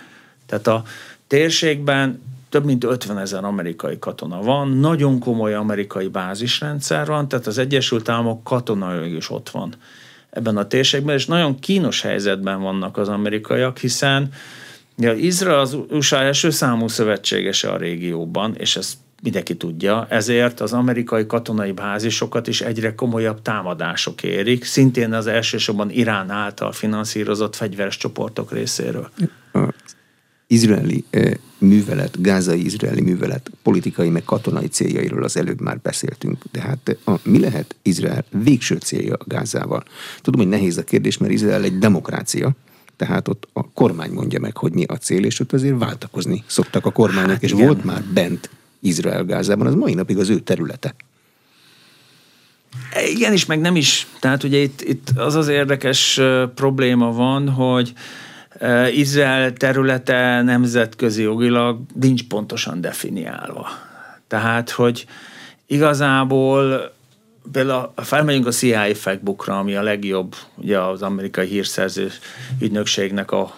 Tehát 0.47 0.67
a 0.67 0.83
térségben 1.27 2.23
több 2.49 2.65
mint 2.65 2.85
50 2.85 3.19
ezer 3.19 3.45
amerikai 3.45 3.99
katona 3.99 4.43
van, 4.43 4.69
nagyon 4.69 5.19
komoly 5.19 5.55
amerikai 5.55 6.09
bázisrendszer 6.09 7.07
van, 7.07 7.29
tehát 7.29 7.47
az 7.47 7.59
Egyesült 7.59 8.09
Államok 8.09 8.45
katonai 8.45 9.17
is 9.17 9.31
ott 9.31 9.51
van 9.51 9.75
ebben 10.31 10.57
a 10.57 10.67
térségben, 10.67 11.15
és 11.15 11.27
nagyon 11.27 11.59
kínos 11.59 12.01
helyzetben 12.01 12.61
vannak 12.61 12.97
az 12.97 13.09
amerikaiak, 13.09 13.79
hiszen 13.79 14.33
Ja, 14.97 15.13
Izrael 15.13 15.59
az 15.59 15.77
USA 15.91 16.17
első 16.17 16.51
számú 16.51 16.89
szövetségese 16.89 17.71
a 17.71 17.77
régióban, 17.77 18.55
és 18.59 18.77
ezt 18.77 18.95
mindenki 19.23 19.57
tudja, 19.57 20.07
ezért 20.11 20.61
az 20.61 20.73
amerikai 20.73 21.27
katonai 21.27 21.73
bázisokat 21.73 22.47
is 22.47 22.61
egyre 22.61 22.95
komolyabb 22.95 23.43
támadások 23.43 24.23
érik, 24.23 24.65
szintén 24.65 25.13
az 25.13 25.27
elsősorban 25.27 25.91
Irán 25.91 26.31
által 26.31 26.73
finanszírozott 26.73 27.57
fegyveres 27.57 27.97
csoportok 27.97 28.53
részéről. 28.53 29.11
Izraeli 30.47 31.05
művelet, 31.59 32.21
gázai 32.21 32.65
izraeli 32.65 33.01
művelet 33.01 33.51
politikai 33.63 34.09
meg 34.09 34.25
katonai 34.25 34.67
céljairól 34.67 35.23
az 35.23 35.37
előbb 35.37 35.61
már 35.61 35.79
beszéltünk, 35.79 36.45
de 36.53 36.61
hát 36.61 36.97
a, 37.05 37.15
mi 37.23 37.41
lehet 37.41 37.77
Izrael 37.83 38.25
végső 38.43 38.77
célja 38.77 39.15
a 39.15 39.25
Gázával? 39.27 39.85
Tudom, 40.21 40.41
hogy 40.41 40.51
nehéz 40.51 40.77
a 40.77 40.85
kérdés, 40.85 41.19
mert 41.19 41.33
Izrael 41.33 41.63
egy 41.63 41.79
demokrácia, 41.79 42.53
tehát 42.97 43.29
ott 43.29 43.49
a 43.53 43.73
kormány 43.73 44.11
mondja 44.11 44.41
meg, 44.41 44.57
hogy 44.57 44.73
mi 44.73 44.85
a 44.85 44.97
cél, 44.97 45.25
és 45.25 45.41
ott 45.41 45.53
azért 45.53 45.79
váltakozni 45.79 46.45
szoktak 46.47 46.87
a 46.87 46.91
kormányok, 46.91 47.31
hát, 47.31 47.43
és 47.43 47.53
igen. 47.53 47.67
volt 47.67 47.85
már 47.85 48.03
bent 48.03 48.51
Izrael 48.81 49.25
Gázában, 49.25 49.67
az 49.67 49.75
mai 49.75 49.95
napig 49.95 50.19
az 50.19 50.29
ő 50.29 50.39
területe. 50.39 50.95
Igen 53.07 53.33
is, 53.33 53.47
meg 53.47 53.61
nem 53.61 53.77
is. 53.77 54.07
Tehát 54.21 54.43
ugye 54.43 54.59
itt, 54.59 54.81
itt 54.81 55.11
az 55.17 55.35
az 55.35 55.49
érdekes 55.49 56.21
probléma 56.55 57.13
van, 57.13 57.49
hogy 57.49 57.93
Izrael 58.93 59.53
területe 59.53 60.43
nemzetközi 60.43 61.23
jogilag 61.23 61.81
nincs 62.01 62.27
pontosan 62.27 62.81
definiálva. 62.81 63.69
Tehát, 64.29 64.71
hogy 64.71 65.07
igazából 65.67 66.94
például 67.53 67.93
felmegyünk 67.97 68.47
a 68.47 68.51
CIA 68.51 68.95
Factbookra, 68.95 69.59
ami 69.59 69.75
a 69.75 69.83
legjobb, 69.83 70.35
ugye 70.55 70.81
az 70.81 71.03
amerikai 71.03 71.47
hírszerző 71.47 72.11
ügynökségnek 72.61 73.31
a 73.31 73.55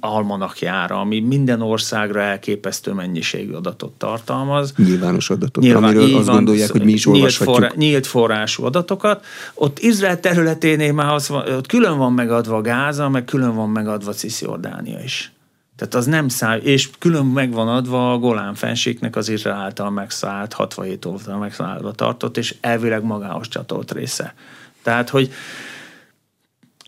almanakjára, 0.00 1.00
ami 1.00 1.20
minden 1.20 1.60
országra 1.60 2.20
elképesztő 2.20 2.92
mennyiségű 2.92 3.52
adatot 3.52 3.92
tartalmaz. 3.92 4.74
Nyilvános 4.76 5.30
adatot, 5.30 5.62
Nyilván, 5.62 5.82
amiről 5.82 6.16
azt 6.16 6.26
van, 6.26 6.34
gondolják, 6.34 6.70
hogy 6.70 6.84
mi 6.84 6.92
is 6.92 7.04
nyílt 7.04 7.16
olvashatjuk. 7.16 7.54
Forrá, 7.56 7.72
nyílt 7.74 8.06
forrású 8.06 8.64
adatokat. 8.64 9.24
Ott 9.54 9.78
Izrael 9.78 10.20
területénél 10.20 10.92
már 10.92 11.12
az 11.12 11.28
van, 11.28 11.48
ott 11.52 11.66
külön 11.66 11.98
van 11.98 12.12
megadva 12.12 12.60
Gáza, 12.60 13.08
meg 13.08 13.24
külön 13.24 13.54
van 13.54 13.70
megadva 13.70 14.12
Cisjordánia 14.12 14.98
is. 15.04 15.32
Tehát 15.76 15.94
az 15.94 16.06
nem 16.06 16.28
száll, 16.28 16.58
és 16.58 16.90
külön 16.98 17.26
megvan 17.26 17.68
adva 17.68 18.12
a 18.12 18.18
Golán 18.18 18.54
fenségnek 18.54 19.16
az 19.16 19.28
Izrael 19.28 19.60
által 19.60 19.90
megszállt, 19.90 20.52
67 20.52 21.04
óta 21.04 21.38
megszállva 21.38 21.92
tartott, 21.92 22.36
és 22.36 22.54
elvileg 22.60 23.02
magához 23.02 23.48
csatolt 23.48 23.92
része. 23.92 24.34
Tehát, 24.82 25.08
hogy 25.08 25.32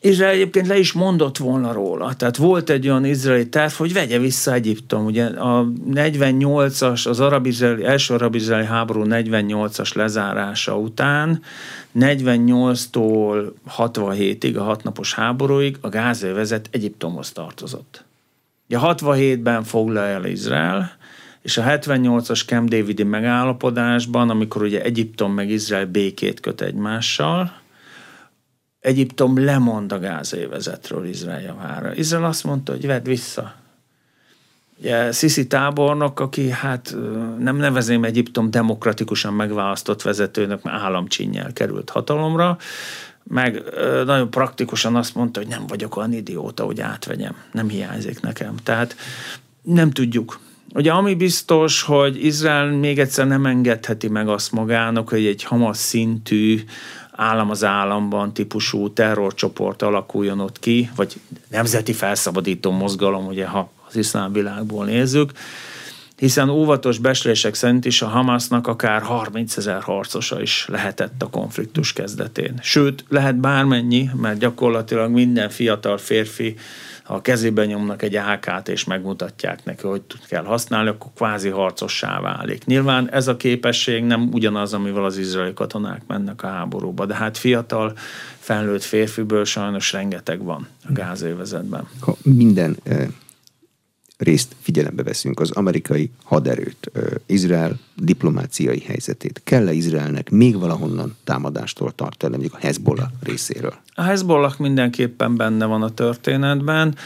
Izrael 0.01 0.32
egyébként 0.32 0.66
le 0.66 0.78
is 0.78 0.93
mondott 0.93 1.36
volna 1.36 1.72
róla. 1.72 2.14
Tehát 2.14 2.36
volt 2.36 2.70
egy 2.70 2.89
olyan 2.89 3.05
izraeli 3.05 3.49
terv, 3.49 3.72
hogy 3.72 3.93
vegye 3.93 4.18
vissza 4.18 4.53
Egyiptom. 4.53 5.05
Ugye 5.05 5.24
a 5.26 5.66
48-as, 5.91 7.09
az 7.09 7.20
arab-izraeli, 7.20 7.84
első 7.84 8.14
arab-izraeli 8.14 8.66
háború 8.66 9.03
48-as 9.07 9.95
lezárása 9.95 10.76
után 10.76 11.43
48-tól 11.99 13.53
67-ig, 13.78 14.57
a 14.59 14.62
hatnapos 14.62 15.14
háborúig 15.14 15.76
a 15.80 15.89
gázövezet 15.89 16.68
Egyiptomhoz 16.70 17.32
tartozott. 17.32 18.07
Ugye 18.68 18.78
67-ben 18.82 19.62
foglalja 19.62 20.14
el 20.14 20.24
Izrael, 20.24 20.96
és 21.42 21.56
a 21.56 21.62
78-as 21.62 22.46
Camp 22.46 22.68
Davidi 22.68 23.02
megállapodásban, 23.02 24.30
amikor 24.30 24.62
ugye 24.62 24.82
Egyiptom 24.82 25.32
meg 25.32 25.50
Izrael 25.50 25.86
békét 25.86 26.40
köt 26.40 26.60
egymással, 26.60 27.52
Egyiptom 28.80 29.44
lemond 29.44 29.92
a 29.92 29.98
gázévezetről 29.98 31.04
Izrael 31.04 31.40
javára. 31.40 31.94
Izrael 31.94 32.24
azt 32.24 32.44
mondta, 32.44 32.72
hogy 32.72 32.86
vedd 32.86 33.04
vissza. 33.04 33.54
Ugye 34.78 35.12
Sisi 35.12 35.46
tábornok, 35.46 36.20
aki 36.20 36.50
hát 36.50 36.96
nem 37.38 37.56
nevezném 37.56 38.04
Egyiptom 38.04 38.50
demokratikusan 38.50 39.34
megválasztott 39.34 40.02
vezetőnek, 40.02 40.62
mert 40.62 40.82
államcsinnyel 40.82 41.52
került 41.52 41.90
hatalomra, 41.90 42.58
meg 43.28 43.62
nagyon 44.04 44.30
praktikusan 44.30 44.96
azt 44.96 45.14
mondta, 45.14 45.40
hogy 45.40 45.48
nem 45.48 45.66
vagyok 45.66 45.96
olyan 45.96 46.12
idióta, 46.12 46.64
hogy 46.64 46.80
átvegyem, 46.80 47.34
nem 47.52 47.68
hiányzik 47.68 48.20
nekem. 48.20 48.54
Tehát 48.62 48.96
nem 49.62 49.90
tudjuk. 49.90 50.38
Ugye 50.74 50.92
ami 50.92 51.14
biztos, 51.14 51.82
hogy 51.82 52.24
Izrael 52.24 52.70
még 52.70 52.98
egyszer 52.98 53.26
nem 53.26 53.46
engedheti 53.46 54.08
meg 54.08 54.28
azt 54.28 54.52
magának, 54.52 55.08
hogy 55.08 55.26
egy 55.26 55.44
Hamas 55.44 55.76
szintű 55.76 56.60
állam 57.12 57.50
az 57.50 57.64
államban 57.64 58.32
típusú 58.32 58.92
terrorcsoport 58.92 59.82
alakuljon 59.82 60.40
ott 60.40 60.58
ki, 60.58 60.90
vagy 60.96 61.20
nemzeti 61.48 61.92
felszabadító 61.92 62.70
mozgalom, 62.70 63.26
ugye 63.26 63.46
ha 63.46 63.70
az 63.88 63.96
iszlám 63.96 64.32
világból 64.32 64.84
nézzük, 64.84 65.32
hiszen 66.18 66.48
óvatos 66.48 66.98
beslések 66.98 67.54
szerint 67.54 67.84
is 67.84 68.02
a 68.02 68.06
Hamasnak 68.06 68.66
akár 68.66 69.02
30 69.02 69.56
ezer 69.56 69.82
harcosa 69.82 70.40
is 70.40 70.66
lehetett 70.68 71.22
a 71.22 71.26
konfliktus 71.26 71.92
kezdetén. 71.92 72.58
Sőt, 72.62 73.04
lehet 73.08 73.36
bármennyi, 73.36 74.10
mert 74.14 74.38
gyakorlatilag 74.38 75.10
minden 75.10 75.48
fiatal 75.48 75.98
férfi 75.98 76.56
ha 77.08 77.14
a 77.14 77.20
kezében 77.20 77.66
nyomnak 77.66 78.02
egy 78.02 78.16
AK-t 78.16 78.68
és 78.68 78.84
megmutatják 78.84 79.64
neki, 79.64 79.86
hogy 79.86 80.02
kell 80.26 80.44
használni, 80.44 80.88
akkor 80.88 81.10
kvázi 81.14 81.48
harcossá 81.48 82.20
válik. 82.20 82.64
Nyilván 82.64 83.10
ez 83.10 83.28
a 83.28 83.36
képesség 83.36 84.04
nem 84.04 84.28
ugyanaz, 84.32 84.74
amivel 84.74 85.04
az 85.04 85.18
izraeli 85.18 85.52
katonák 85.52 86.02
mennek 86.06 86.42
a 86.42 86.46
háborúba, 86.46 87.06
de 87.06 87.14
hát 87.14 87.38
fiatal, 87.38 87.92
felnőtt 88.38 88.82
férfiből 88.82 89.44
sajnos 89.44 89.92
rengeteg 89.92 90.42
van 90.42 90.66
a 90.88 90.92
gázévezetben. 90.92 91.88
Ha 92.00 92.16
minden 92.22 92.76
eh, 92.82 93.06
részt 94.18 94.56
figyelembe 94.60 95.02
veszünk 95.02 95.40
az 95.40 95.50
amerikai 95.50 96.10
haderőt, 96.24 96.90
Izrael 97.26 97.78
diplomáciai 97.96 98.82
helyzetét. 98.86 99.40
Kell-e 99.44 99.72
Izraelnek 99.72 100.30
még 100.30 100.58
valahonnan 100.58 101.16
támadástól 101.24 101.92
tartani, 101.92 102.32
mondjuk 102.32 102.54
a 102.54 102.58
Hezbollah 102.60 103.08
részéről? 103.22 103.74
A 103.94 104.02
Hezbollah 104.02 104.58
mindenképpen 104.58 105.36
benne 105.36 105.64
van 105.64 105.82
a 105.82 105.94
történetben. 105.94 106.96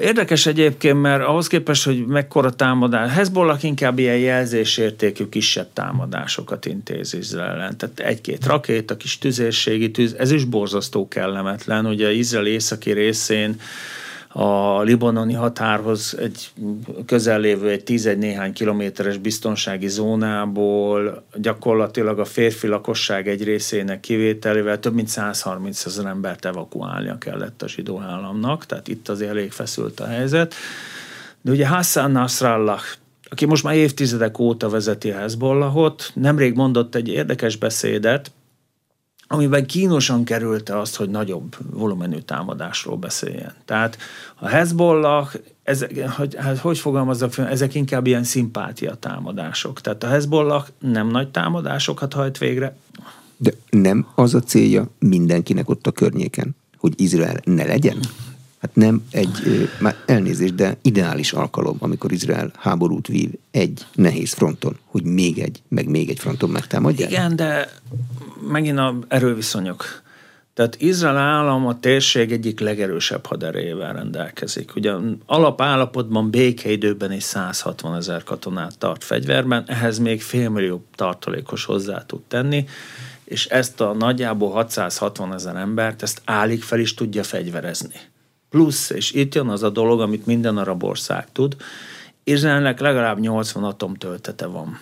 Érdekes 0.00 0.46
egyébként, 0.46 1.00
mert 1.00 1.22
ahhoz 1.22 1.46
képest, 1.46 1.84
hogy 1.84 2.06
mekkora 2.06 2.50
támadás, 2.50 3.12
Hezbollah 3.12 3.64
inkább 3.64 3.98
ilyen 3.98 4.18
jelzésértékű 4.18 5.24
kisebb 5.24 5.68
támadásokat 5.72 6.66
intéz 6.66 7.14
Izraelen. 7.14 7.76
Tehát 7.76 8.00
egy-két 8.00 8.46
rakéta, 8.46 8.96
kis 8.96 9.18
tüzérségi 9.18 9.90
tűz, 9.90 10.14
ez 10.18 10.30
is 10.30 10.44
borzasztó 10.44 11.08
kellemetlen. 11.08 11.86
Ugye 11.86 12.12
Izrael 12.12 12.46
északi 12.46 12.92
részén 12.92 13.60
a 14.28 14.82
libanoni 14.82 15.32
határhoz 15.32 16.16
egy 16.18 16.48
közel 17.06 17.40
lévő 17.40 17.68
egy 17.68 17.84
tízegy 17.84 18.18
néhány 18.18 18.52
kilométeres 18.52 19.16
biztonsági 19.16 19.88
zónából 19.88 21.24
gyakorlatilag 21.34 22.18
a 22.18 22.24
férfi 22.24 22.66
lakosság 22.66 23.28
egy 23.28 23.44
részének 23.44 24.00
kivételével 24.00 24.80
több 24.80 24.94
mint 24.94 25.08
130 25.08 25.84
ezer 25.84 26.06
embert 26.06 26.44
evakuálnia 26.44 27.18
kellett 27.18 27.62
a 27.62 27.68
zsidó 27.68 28.00
államnak, 28.00 28.66
tehát 28.66 28.88
itt 28.88 29.08
azért 29.08 29.30
elég 29.30 29.52
feszült 29.52 30.00
a 30.00 30.06
helyzet. 30.06 30.54
De 31.40 31.50
ugye 31.50 31.68
Hassan 31.68 32.10
Nasrallah, 32.10 32.80
aki 33.30 33.46
most 33.46 33.64
már 33.64 33.74
évtizedek 33.74 34.38
óta 34.38 34.68
vezeti 34.68 35.10
a 35.10 35.18
Hezbollahot, 35.18 36.10
nemrég 36.14 36.54
mondott 36.54 36.94
egy 36.94 37.08
érdekes 37.08 37.56
beszédet, 37.56 38.30
amiben 39.28 39.66
kínosan 39.66 40.24
kerülte 40.24 40.78
azt, 40.78 40.96
hogy 40.96 41.10
nagyobb 41.10 41.56
volumenű 41.70 42.18
támadásról 42.18 42.96
beszéljen. 42.96 43.54
Tehát 43.64 43.98
a 44.34 44.48
Hezbollah, 44.48 45.32
ezek, 45.62 46.08
hogy, 46.08 46.34
hát 46.38 46.58
hogy 46.58 46.78
fogalmazzak 46.78 47.32
fel, 47.32 47.48
ezek 47.48 47.74
inkább 47.74 48.06
ilyen 48.06 48.24
szimpátia 48.24 48.94
támadások. 48.94 49.80
Tehát 49.80 50.04
a 50.04 50.06
Hezbollah 50.06 50.66
nem 50.78 51.08
nagy 51.08 51.28
támadásokat 51.28 52.12
hajt 52.12 52.38
végre. 52.38 52.76
De 53.36 53.52
nem 53.70 54.06
az 54.14 54.34
a 54.34 54.40
célja 54.40 54.88
mindenkinek 54.98 55.68
ott 55.68 55.86
a 55.86 55.92
környéken, 55.92 56.56
hogy 56.78 56.92
Izrael 56.96 57.40
ne 57.44 57.64
legyen? 57.64 57.98
Hát 58.60 58.74
nem 58.74 59.04
egy, 59.10 59.68
már 59.80 59.96
elnézést, 60.06 60.54
de 60.54 60.76
ideális 60.82 61.32
alkalom, 61.32 61.76
amikor 61.80 62.12
Izrael 62.12 62.50
háborút 62.58 63.06
vív 63.06 63.30
egy 63.50 63.86
nehéz 63.94 64.32
fronton, 64.32 64.78
hogy 64.84 65.02
még 65.02 65.38
egy, 65.38 65.62
meg 65.68 65.88
még 65.88 66.10
egy 66.10 66.18
fronton 66.18 66.50
megtámadják. 66.50 67.10
Igen, 67.10 67.36
de 67.36 67.70
megint 68.50 68.78
a 68.78 68.98
erőviszonyok. 69.08 70.02
Tehát 70.54 70.76
Izrael 70.80 71.16
állam 71.16 71.66
a 71.66 71.80
térség 71.80 72.32
egyik 72.32 72.60
legerősebb 72.60 73.26
haderejével 73.26 73.92
rendelkezik. 73.92 74.76
Ugye 74.76 74.92
alapállapotban 75.26 76.30
békeidőben 76.30 77.12
is 77.12 77.22
160 77.22 77.96
ezer 77.96 78.22
katonát 78.22 78.78
tart 78.78 79.04
fegyverben, 79.04 79.64
ehhez 79.66 79.98
még 79.98 80.22
félmillió 80.22 80.84
tartalékos 80.94 81.64
hozzá 81.64 82.04
tud 82.06 82.20
tenni, 82.28 82.64
és 83.24 83.46
ezt 83.46 83.80
a 83.80 83.92
nagyjából 83.92 84.50
660 84.50 85.34
ezer 85.34 85.56
embert, 85.56 86.02
ezt 86.02 86.22
állig 86.24 86.62
fel 86.62 86.78
is 86.78 86.94
tudja 86.94 87.22
fegyverezni. 87.22 88.00
Plusz, 88.50 88.90
és 88.90 89.12
itt 89.12 89.34
jön 89.34 89.48
az 89.48 89.62
a 89.62 89.70
dolog, 89.70 90.00
amit 90.00 90.26
minden 90.26 90.56
arab 90.56 90.84
ország 90.84 91.32
tud, 91.32 91.56
Izraelnek 92.24 92.80
legalább 92.80 93.18
80 93.18 93.64
atomtöltete 93.64 94.46
van. 94.46 94.80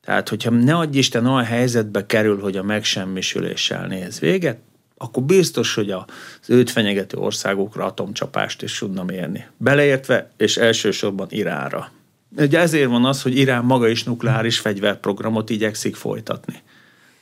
Tehát, 0.00 0.28
hogyha 0.28 0.50
ne 0.50 0.76
adj 0.76 0.98
Isten 0.98 1.26
olyan 1.26 1.44
helyzetbe 1.44 2.06
kerül, 2.06 2.40
hogy 2.40 2.56
a 2.56 2.62
megsemmisüléssel 2.62 3.86
néz 3.86 4.18
véget, 4.18 4.58
akkor 4.96 5.22
biztos, 5.22 5.74
hogy 5.74 5.90
az 5.90 6.04
őt 6.46 6.70
fenyegető 6.70 7.16
országokra 7.16 7.84
atomcsapást 7.84 8.62
is 8.62 8.78
tudna 8.78 9.04
mérni. 9.04 9.46
Beleértve, 9.56 10.30
és 10.36 10.56
elsősorban 10.56 11.26
Iránra. 11.30 11.90
Ugye 12.36 12.58
ezért 12.58 12.88
van 12.88 13.04
az, 13.04 13.22
hogy 13.22 13.36
Irán 13.36 13.64
maga 13.64 13.88
is 13.88 14.04
nukleáris 14.04 14.58
fegyverprogramot 14.58 15.50
igyekszik 15.50 15.96
folytatni. 15.96 16.62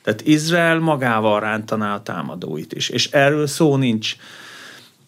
Tehát 0.02 0.26
Izrael 0.26 0.78
magával 0.78 1.40
rántaná 1.40 1.94
a 1.94 2.02
támadóit 2.02 2.72
is. 2.72 2.88
És 2.88 3.10
erről 3.10 3.46
szó 3.46 3.76
nincs. 3.76 4.16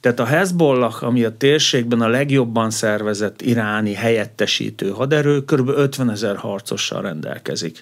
Tehát 0.07 0.21
a 0.21 0.37
Hezbollah, 0.37 1.03
ami 1.03 1.25
a 1.25 1.37
térségben 1.37 2.01
a 2.01 2.09
legjobban 2.09 2.71
szervezett 2.71 3.43
iráni 3.43 3.95
helyettesítő 3.95 4.91
haderő, 4.91 5.45
kb. 5.45 5.69
50 5.69 6.11
ezer 6.11 6.37
harcossal 6.37 7.03
rendelkezik. 7.03 7.81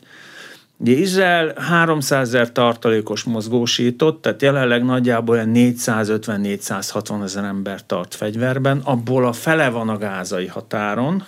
Ugye 0.76 0.92
Izrael 0.92 1.52
300 1.56 2.28
ezer 2.28 2.52
tartalékos 2.52 3.22
mozgósított, 3.22 4.22
tehát 4.22 4.42
jelenleg 4.42 4.84
nagyjából 4.84 5.34
olyan 5.34 5.50
450-460 5.54 7.22
ezer 7.22 7.44
ember 7.44 7.86
tart 7.86 8.14
fegyverben, 8.14 8.80
abból 8.84 9.26
a 9.26 9.32
fele 9.32 9.68
van 9.68 9.88
a 9.88 9.98
gázai 9.98 10.46
határon, 10.46 11.24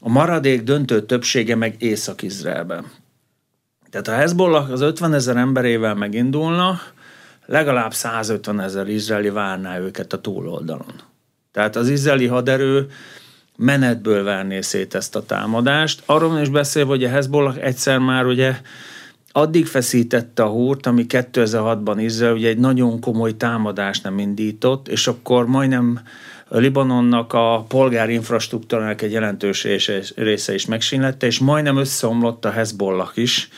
a 0.00 0.08
maradék 0.08 0.62
döntő 0.62 1.02
többsége 1.02 1.54
meg 1.54 1.74
Észak-Izraelben. 1.78 2.84
Tehát 3.90 4.08
a 4.08 4.12
Hezbollah 4.12 4.70
az 4.70 4.80
50 4.80 5.14
ezer 5.14 5.36
emberével 5.36 5.94
megindulna, 5.94 6.80
legalább 7.48 7.92
150 7.92 8.60
ezer 8.60 8.88
izraeli 8.88 9.30
várná 9.30 9.78
őket 9.78 10.12
a 10.12 10.20
túloldalon. 10.20 10.94
Tehát 11.52 11.76
az 11.76 11.88
izraeli 11.88 12.26
haderő 12.26 12.86
menetből 13.56 14.24
verné 14.24 14.60
szét 14.60 14.94
ezt 14.94 15.16
a 15.16 15.22
támadást. 15.22 16.02
Arról 16.06 16.38
is 16.38 16.48
beszélve, 16.48 16.90
hogy 16.90 17.04
a 17.04 17.08
Hezbollah 17.08 17.56
egyszer 17.60 17.98
már 17.98 18.26
ugye 18.26 18.60
addig 19.32 19.66
feszítette 19.66 20.42
a 20.42 20.48
húrt, 20.48 20.86
ami 20.86 21.06
2006-ban 21.08 21.96
Izrael 21.98 22.34
ugye 22.34 22.48
egy 22.48 22.58
nagyon 22.58 23.00
komoly 23.00 23.36
támadást 23.36 24.02
nem 24.02 24.18
indított, 24.18 24.88
és 24.88 25.06
akkor 25.06 25.46
majdnem 25.46 26.00
Libanonnak 26.48 27.32
a 27.32 27.64
polgári 27.68 28.12
infrastruktúrának 28.12 29.02
egy 29.02 29.12
jelentős 29.12 29.66
része 30.14 30.54
is 30.54 30.66
megsínlette, 30.66 31.26
és 31.26 31.38
majdnem 31.38 31.76
összeomlott 31.76 32.44
a 32.44 32.50
Hezbollah 32.50 33.10
is, 33.14 33.48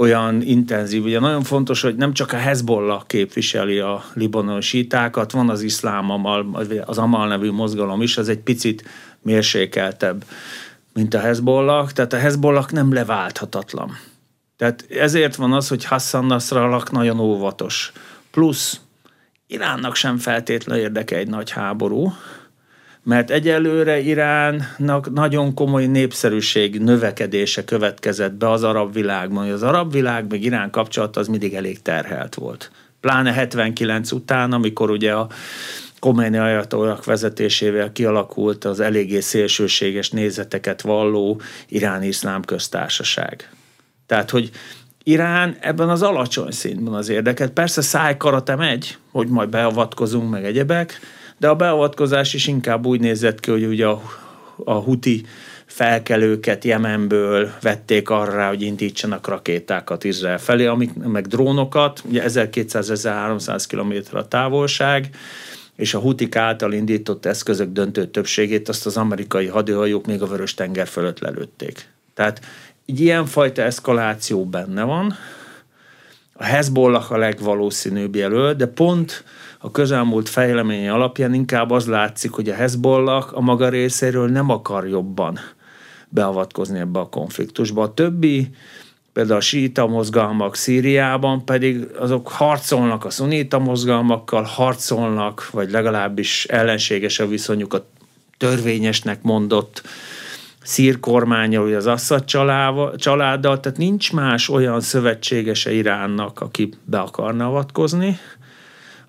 olyan 0.00 0.42
intenzív. 0.42 1.04
Ugye 1.04 1.20
nagyon 1.20 1.42
fontos, 1.42 1.80
hogy 1.80 1.96
nem 1.96 2.12
csak 2.12 2.32
a 2.32 2.36
Hezbollah 2.36 3.06
képviseli 3.06 3.78
a 3.78 4.04
libanoni 4.14 4.60
sítákat, 4.60 5.32
van 5.32 5.50
az 5.50 5.62
iszlám 5.62 6.10
amal, 6.10 6.66
az 6.84 6.98
Amal 6.98 7.28
nevű 7.28 7.50
mozgalom 7.50 8.02
is, 8.02 8.16
az 8.16 8.28
egy 8.28 8.38
picit 8.38 8.84
mérsékeltebb, 9.22 10.24
mint 10.92 11.14
a 11.14 11.18
Hezbollah, 11.18 11.90
tehát 11.90 12.12
a 12.12 12.18
Hezbollah 12.18 12.68
nem 12.70 12.92
leválthatatlan. 12.92 13.98
Tehát 14.56 14.86
ezért 14.90 15.36
van 15.36 15.52
az, 15.52 15.68
hogy 15.68 15.84
Hassan 15.84 16.24
Nasrallah 16.24 16.82
nagyon 16.90 17.20
óvatos. 17.20 17.92
Plusz 18.30 18.80
Iránnak 19.46 19.94
sem 19.94 20.16
feltétlenül 20.16 20.82
érdeke 20.82 21.16
egy 21.16 21.28
nagy 21.28 21.50
háború, 21.50 22.12
mert 23.02 23.30
egyelőre 23.30 24.00
Iránnak 24.00 25.12
nagyon 25.12 25.54
komoly 25.54 25.86
népszerűség 25.86 26.80
növekedése 26.80 27.64
következett 27.64 28.32
be 28.32 28.50
az 28.50 28.62
arab 28.62 28.92
világban. 28.92 29.50
Az 29.50 29.62
arab 29.62 29.92
világ 29.92 30.30
meg 30.30 30.42
Irán 30.42 30.70
kapcsolata 30.70 31.20
az 31.20 31.28
mindig 31.28 31.54
elég 31.54 31.82
terhelt 31.82 32.34
volt. 32.34 32.70
Pláne 33.00 33.32
79 33.32 34.12
után, 34.12 34.52
amikor 34.52 34.90
ugye 34.90 35.12
a 35.12 35.28
Khomeini 35.98 36.36
ajatollak 36.36 37.04
vezetésével 37.04 37.92
kialakult 37.92 38.64
az 38.64 38.80
eléggé 38.80 39.20
szélsőséges 39.20 40.10
nézeteket 40.10 40.80
valló 40.80 41.40
iráni 41.68 42.06
iszlám 42.06 42.42
köztársaság. 42.42 43.50
Tehát, 44.06 44.30
hogy 44.30 44.50
Irán 45.02 45.56
ebben 45.60 45.88
az 45.88 46.02
alacsony 46.02 46.50
szintben 46.50 46.94
az 46.94 47.08
érdeket. 47.08 47.50
Persze 47.50 47.80
szájkarate 47.80 48.56
megy, 48.56 48.96
hogy 49.10 49.28
majd 49.28 49.48
beavatkozunk, 49.48 50.30
meg 50.30 50.44
egyebek, 50.44 51.00
de 51.40 51.48
a 51.48 51.54
beavatkozás 51.54 52.34
is 52.34 52.46
inkább 52.46 52.86
úgy 52.86 53.00
nézett 53.00 53.40
ki, 53.40 53.50
hogy 53.50 53.64
ugye 53.64 53.86
a, 53.86 54.02
a 54.64 54.74
huti 54.74 55.24
felkelőket 55.66 56.64
Jemenből 56.64 57.50
vették 57.60 58.10
arra, 58.10 58.48
hogy 58.48 58.62
indítsanak 58.62 59.28
rakétákat 59.28 60.04
Izrael 60.04 60.38
felé, 60.38 60.66
amik, 60.66 60.94
meg 60.94 61.26
drónokat, 61.26 62.02
ugye 62.08 62.22
1200-1300 62.26 63.64
km 63.68 64.16
a 64.16 64.28
távolság, 64.28 65.08
és 65.76 65.94
a 65.94 65.98
hutik 65.98 66.36
által 66.36 66.72
indított 66.72 67.26
eszközök 67.26 67.72
döntő 67.72 68.06
többségét 68.06 68.68
azt 68.68 68.86
az 68.86 68.96
amerikai 68.96 69.46
hadihajók 69.46 70.06
még 70.06 70.22
a 70.22 70.26
Vörös 70.26 70.54
tenger 70.54 70.86
fölött 70.86 71.18
lelőtték. 71.18 71.88
Tehát 72.14 72.40
egy 72.86 73.00
ilyenfajta 73.00 73.62
eszkaláció 73.62 74.44
benne 74.44 74.82
van, 74.82 75.16
a 76.32 76.44
Hezbollah 76.44 77.12
a 77.12 77.16
legvalószínűbb 77.16 78.14
jelölt, 78.14 78.56
de 78.56 78.66
pont 78.66 79.24
a 79.62 79.70
közelmúlt 79.70 80.28
fejleménye 80.28 80.92
alapján 80.92 81.34
inkább 81.34 81.70
az 81.70 81.86
látszik, 81.86 82.30
hogy 82.30 82.48
a 82.48 82.54
Hezbollah 82.54 83.28
a 83.32 83.40
maga 83.40 83.68
részéről 83.68 84.28
nem 84.28 84.50
akar 84.50 84.88
jobban 84.88 85.38
beavatkozni 86.08 86.78
ebbe 86.78 86.98
a 86.98 87.08
konfliktusba. 87.08 87.82
A 87.82 87.94
többi, 87.94 88.50
például 89.12 89.38
a 89.38 89.40
síta 89.40 89.86
mozgalmak 89.86 90.56
Szíriában 90.56 91.44
pedig 91.44 91.86
azok 91.98 92.28
harcolnak 92.28 93.04
a 93.04 93.10
szunita 93.10 93.58
mozgalmakkal, 93.58 94.42
harcolnak, 94.42 95.50
vagy 95.50 95.70
legalábbis 95.70 96.44
ellenséges 96.44 97.18
a 97.18 97.26
viszonyuk 97.26 97.74
a 97.74 97.86
törvényesnek 98.38 99.22
mondott 99.22 99.82
szír 100.62 101.00
kormánya, 101.00 101.62
vagy 101.62 101.72
az 101.72 101.86
Assad 101.86 102.24
családdal, 102.96 103.60
tehát 103.60 103.78
nincs 103.78 104.12
más 104.12 104.48
olyan 104.48 104.80
szövetségese 104.80 105.72
Iránnak, 105.72 106.40
aki 106.40 106.72
be 106.84 106.98
akarna 106.98 107.46
avatkozni. 107.46 108.18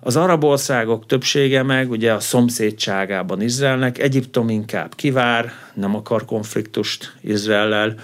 Az 0.04 0.16
arab 0.16 0.44
országok 0.44 1.06
többsége 1.06 1.62
meg 1.62 1.90
ugye 1.90 2.12
a 2.12 2.20
szomszédságában 2.20 3.40
Izraelnek, 3.40 3.98
Egyiptom 3.98 4.48
inkább 4.48 4.94
kivár, 4.94 5.52
nem 5.74 5.94
akar 5.94 6.24
konfliktust 6.24 7.16
Izraellel, 7.20 7.94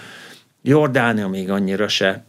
Jordánia 0.63 1.29
még 1.29 1.51
annyira 1.51 1.89
se, 1.89 2.25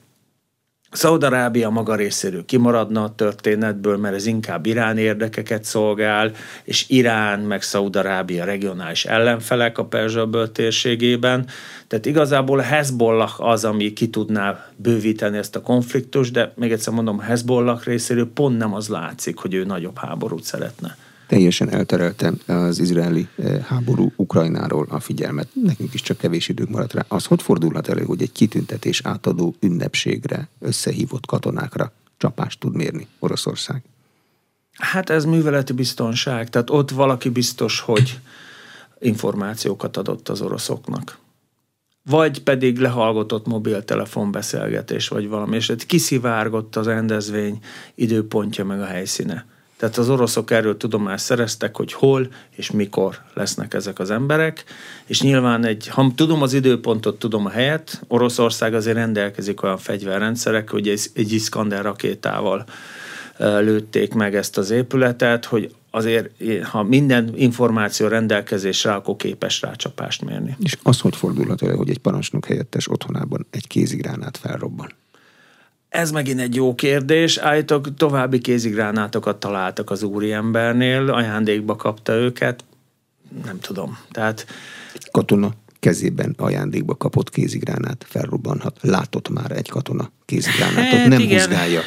Szaudarábia 0.92 1.70
maga 1.70 1.96
részéről 1.96 2.46
kimaradna 2.46 3.04
a 3.04 3.16
történetből, 3.16 3.98
mert 3.98 4.16
ez 4.16 4.26
inkább 4.26 4.66
Irán 4.66 4.98
érdekeket 4.98 5.64
szolgál, 5.64 6.32
és 6.64 6.86
Irán 6.88 7.40
meg 7.40 7.62
Szaudarábia 7.62 8.46
regionális 8.46 9.06
ellenfelek 9.06 9.78
a 9.78 9.86
Perzsa 9.86 10.52
térségében. 10.52 11.48
Tehát 11.88 12.06
igazából 12.06 12.60
Hezbollah 12.60 13.40
az, 13.40 13.66
ami 13.66 13.94
ki 13.94 14.10
tudná 14.10 14.66
bővíteni 14.76 15.38
ezt 15.38 15.56
a 15.56 15.62
konfliktust, 15.62 16.32
de 16.32 16.54
még 16.56 16.72
egyszer 16.72 16.94
mondom, 16.94 17.20
Hezbollah 17.20 17.84
részéről 17.84 18.32
pont 18.34 18.58
nem 18.58 18.74
az 18.74 18.88
látszik, 18.88 19.38
hogy 19.38 19.54
ő 19.54 19.64
nagyobb 19.64 19.98
háborút 19.98 20.44
szeretne 20.44 20.98
teljesen 21.30 21.70
elterelte 21.70 22.34
az 22.46 22.80
izraeli 22.80 23.28
eh, 23.38 23.60
háború 23.60 24.12
Ukrajnáról 24.16 24.86
a 24.90 25.00
figyelmet. 25.00 25.48
Nekünk 25.64 25.94
is 25.94 26.02
csak 26.02 26.18
kevés 26.18 26.48
időnk 26.48 26.70
maradt 26.70 26.94
rá. 26.94 27.06
Az 27.08 27.26
hogy 27.26 27.42
fordulhat 27.42 27.88
elő, 27.88 28.04
hogy 28.04 28.22
egy 28.22 28.32
kitüntetés 28.32 29.02
átadó 29.04 29.56
ünnepségre, 29.60 30.48
összehívott 30.60 31.26
katonákra 31.26 31.92
csapást 32.18 32.60
tud 32.60 32.76
mérni 32.76 33.08
Oroszország? 33.20 33.82
Hát 34.74 35.10
ez 35.10 35.26
műveleti 35.26 35.74
biztonság. 35.74 36.50
Tehát 36.50 36.70
ott 36.70 36.92
valaki 36.92 37.30
biztos, 37.30 37.80
hogy 37.80 38.20
információkat 39.00 39.98
adott 39.98 40.30
az 40.30 40.42
oroszoknak. 40.42 41.18
Vagy 42.04 42.44
pedig 42.44 42.80
lehallgatott 42.80 43.48
mobiltelefon 43.48 44.32
beszélgetés, 44.32 45.08
vagy 45.08 45.28
valami, 45.28 45.56
és 45.56 45.74
kiszivárgott 45.88 46.76
az 46.76 46.86
rendezvény 46.86 47.60
időpontja 47.96 48.66
meg 48.66 48.82
a 48.82 48.86
helyszíne 48.86 49.49
tehát 49.80 49.98
az 49.98 50.10
oroszok 50.10 50.52
erről 50.52 50.78
tudomást 50.78 51.24
szereztek, 51.24 51.76
hogy 51.76 51.94
hol 51.94 52.28
és 52.56 52.72
mikor 52.72 53.18
lesznek 53.34 53.74
ezek 53.74 54.00
az 54.00 54.12
emberek, 54.12 54.64
és 55.06 55.22
nyilván 55.22 55.66
egy, 55.66 55.88
ha 55.88 56.12
tudom 56.16 56.42
az 56.42 56.54
időpontot, 56.54 57.20
tudom 57.20 57.46
a 57.46 57.50
helyet, 57.50 58.02
Oroszország 58.08 58.74
azért 58.74 58.96
rendelkezik 58.96 59.64
olyan 59.64 59.78
fegyverrendszerek, 59.78 60.70
hogy 60.70 60.88
egy, 60.88 61.02
egy 61.14 61.32
Iskander 61.32 61.84
rakétával 61.84 62.66
lőtték 63.38 64.14
meg 64.14 64.36
ezt 64.36 64.58
az 64.58 64.70
épületet, 64.70 65.46
hogy 65.46 65.74
azért, 65.92 66.30
ha 66.64 66.84
minden 66.84 67.32
információ 67.36 68.08
rendelkezésre, 68.08 68.94
akkor 68.94 69.16
képes 69.16 69.62
rá 69.62 69.72
csapást 69.72 70.26
mérni. 70.26 70.58
És 70.64 70.78
az 70.84 71.00
hogy 71.00 71.16
fordulhat 71.16 71.62
elő, 71.62 71.74
hogy 71.74 71.90
egy 71.90 72.00
parancsnok 72.00 72.46
helyettes 72.46 72.90
otthonában 72.90 73.48
egy 73.50 73.68
kézigránát 73.68 74.38
felrobban? 74.38 74.92
Ez 75.90 76.12
megint 76.12 76.40
egy 76.40 76.56
jó 76.56 76.76
kérdés. 76.76 77.38
Állítok, 77.38 77.96
további 77.96 78.40
kézigránátokat 78.40 79.40
találtak 79.40 79.90
az 79.90 80.04
úriembernél, 80.04 81.10
ajándékba 81.10 81.76
kapta 81.76 82.14
őket. 82.14 82.64
Nem 83.46 83.60
tudom. 83.60 83.98
Tehát... 84.12 84.46
Katona 85.12 85.52
kezében 85.80 86.36
ajándékba 86.38 86.96
kapott 86.96 87.30
kézigránát 87.30 88.06
felrobbanhat. 88.08 88.78
Látott 88.82 89.30
már 89.30 89.52
egy 89.52 89.70
katona 89.70 90.12
kézigránátot, 90.26 91.00
hát, 91.00 91.08
nem 91.08 91.20
igen. 91.20 91.40
húzgálja. 91.40 91.82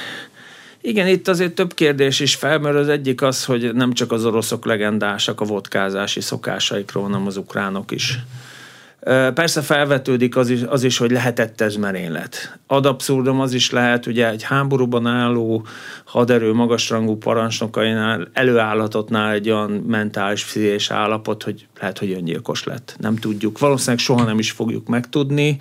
Igen, 0.81 1.07
itt 1.07 1.29
azért 1.29 1.55
több 1.55 1.75
kérdés 1.75 2.21
is 2.21 2.35
felmerül. 2.35 2.79
Az 2.79 2.89
egyik 2.89 3.23
az, 3.23 3.45
hogy 3.45 3.75
nem 3.75 3.93
csak 3.93 4.13
az 4.13 4.25
oroszok 4.25 4.65
legendásak 4.65 5.41
a 5.41 5.45
vodkázási 5.45 6.21
szokásaikról, 6.21 7.03
hanem 7.03 7.27
az 7.27 7.37
ukránok 7.37 7.91
is. 7.91 8.19
Persze 9.35 9.61
felvetődik 9.61 10.37
az 10.37 10.49
is, 10.49 10.63
az 10.63 10.83
is, 10.83 10.99
hogy 10.99 11.11
lehetett 11.11 11.61
ez 11.61 11.77
merénylet. 11.77 12.59
Ad 12.67 12.87
abszurdum 12.87 13.41
az 13.41 13.53
is 13.53 13.71
lehet, 13.71 14.07
ugye 14.07 14.31
egy 14.31 14.43
háborúban 14.43 15.07
álló 15.07 15.67
haderő 16.05 16.53
magasrangú 16.53 17.17
parancsnokainál 17.17 18.29
előállhatotnál 18.33 19.33
egy 19.33 19.51
olyan 19.51 19.71
mentális 19.71 20.43
fiziés 20.43 20.91
állapot, 20.91 21.43
hogy 21.43 21.67
lehet, 21.81 21.99
hogy 21.99 22.13
öngyilkos 22.13 22.65
lett. 22.65 22.97
Nem 22.99 23.17
tudjuk. 23.17 23.59
Valószínűleg 23.59 23.99
soha 23.99 24.25
nem 24.25 24.39
is 24.39 24.51
fogjuk 24.51 24.87
megtudni. 24.87 25.57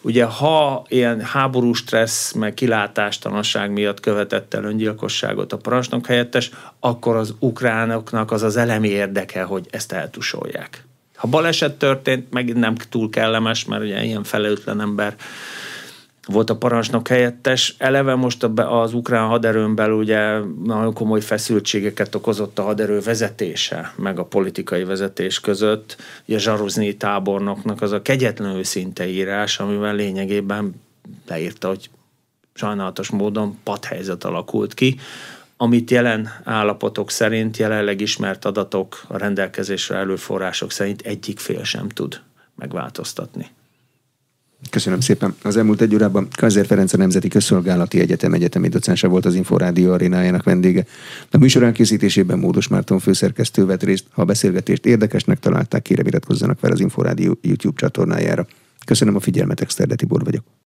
Ugye 0.00 0.24
ha 0.24 0.84
ilyen 0.88 1.20
háború 1.20 1.72
stressz, 1.72 2.32
meg 2.32 2.54
kilátástalanság 2.54 3.72
miatt 3.72 4.00
követett 4.00 4.54
el 4.54 4.64
öngyilkosságot 4.64 5.52
a 5.52 5.56
parancsnok 5.56 6.06
helyettes, 6.06 6.50
akkor 6.80 7.16
az 7.16 7.34
ukránoknak 7.38 8.30
az 8.30 8.42
az 8.42 8.56
elemi 8.56 8.88
érdeke, 8.88 9.42
hogy 9.42 9.66
ezt 9.70 9.92
eltusolják. 9.92 10.87
Ha 11.18 11.28
baleset 11.28 11.74
történt, 11.78 12.32
megint 12.32 12.58
nem 12.58 12.74
túl 12.74 13.10
kellemes, 13.10 13.64
mert 13.64 13.82
ugye 13.82 14.04
ilyen 14.04 14.22
felelőtlen 14.22 14.80
ember 14.80 15.16
volt 16.26 16.50
a 16.50 16.56
parancsnok 16.56 17.08
helyettes. 17.08 17.74
Eleve 17.78 18.14
most 18.14 18.42
az 18.56 18.94
ukrán 18.94 19.28
haderőn 19.28 19.74
belül 19.74 19.96
ugye 19.96 20.38
nagyon 20.64 20.92
komoly 20.94 21.20
feszültségeket 21.20 22.14
okozott 22.14 22.58
a 22.58 22.62
haderő 22.62 23.00
vezetése, 23.00 23.92
meg 23.96 24.18
a 24.18 24.24
politikai 24.24 24.84
vezetés 24.84 25.40
között. 25.40 25.96
Ugye 26.26 26.38
Zsarozni 26.38 26.96
tábornoknak 26.96 27.82
az 27.82 27.92
a 27.92 28.02
kegyetlen 28.02 28.56
őszinte 28.56 29.08
írás, 29.08 29.58
amivel 29.58 29.94
lényegében 29.94 30.74
leírta, 31.26 31.68
hogy 31.68 31.90
sajnálatos 32.54 33.10
módon 33.10 33.58
padhelyzet 33.62 34.24
alakult 34.24 34.74
ki, 34.74 34.98
amit 35.60 35.90
jelen 35.90 36.28
állapotok 36.44 37.10
szerint, 37.10 37.56
jelenleg 37.56 38.00
ismert 38.00 38.44
adatok, 38.44 39.04
a 39.08 39.16
rendelkezésre 39.16 39.96
előforrások 39.96 40.72
szerint 40.72 41.00
egyik 41.00 41.38
fél 41.38 41.64
sem 41.64 41.88
tud 41.88 42.20
megváltoztatni. 42.54 43.46
Köszönöm 44.70 45.00
szépen. 45.00 45.34
Az 45.42 45.56
elmúlt 45.56 45.80
egy 45.80 45.94
órában 45.94 46.28
Kaiser 46.36 46.66
Ferenc 46.66 46.92
a 46.92 46.96
Nemzeti 46.96 47.28
Közszolgálati 47.28 48.00
Egyetem 48.00 48.32
egyetemi 48.32 48.68
docense 48.68 49.06
volt 49.06 49.24
az 49.24 49.34
Inforádió 49.34 49.92
arénájának 49.92 50.42
vendége. 50.42 50.84
A 51.30 51.38
műsor 51.38 51.62
elkészítésében 51.62 52.38
Módos 52.38 52.68
Márton 52.68 52.98
főszerkesztő 52.98 53.66
vett 53.66 53.82
részt. 53.82 54.04
Ha 54.10 54.22
a 54.22 54.24
beszélgetést 54.24 54.86
érdekesnek 54.86 55.38
találták, 55.38 55.82
kérem 55.82 56.06
iratkozzanak 56.06 56.58
fel 56.58 56.72
az 56.72 56.80
Inforádió 56.80 57.38
YouTube 57.42 57.80
csatornájára. 57.80 58.46
Köszönöm 58.86 59.16
a 59.16 59.20
figyelmet, 59.20 59.60
Exterde 59.60 59.94
Tibor 59.94 60.24
vagyok. 60.24 60.58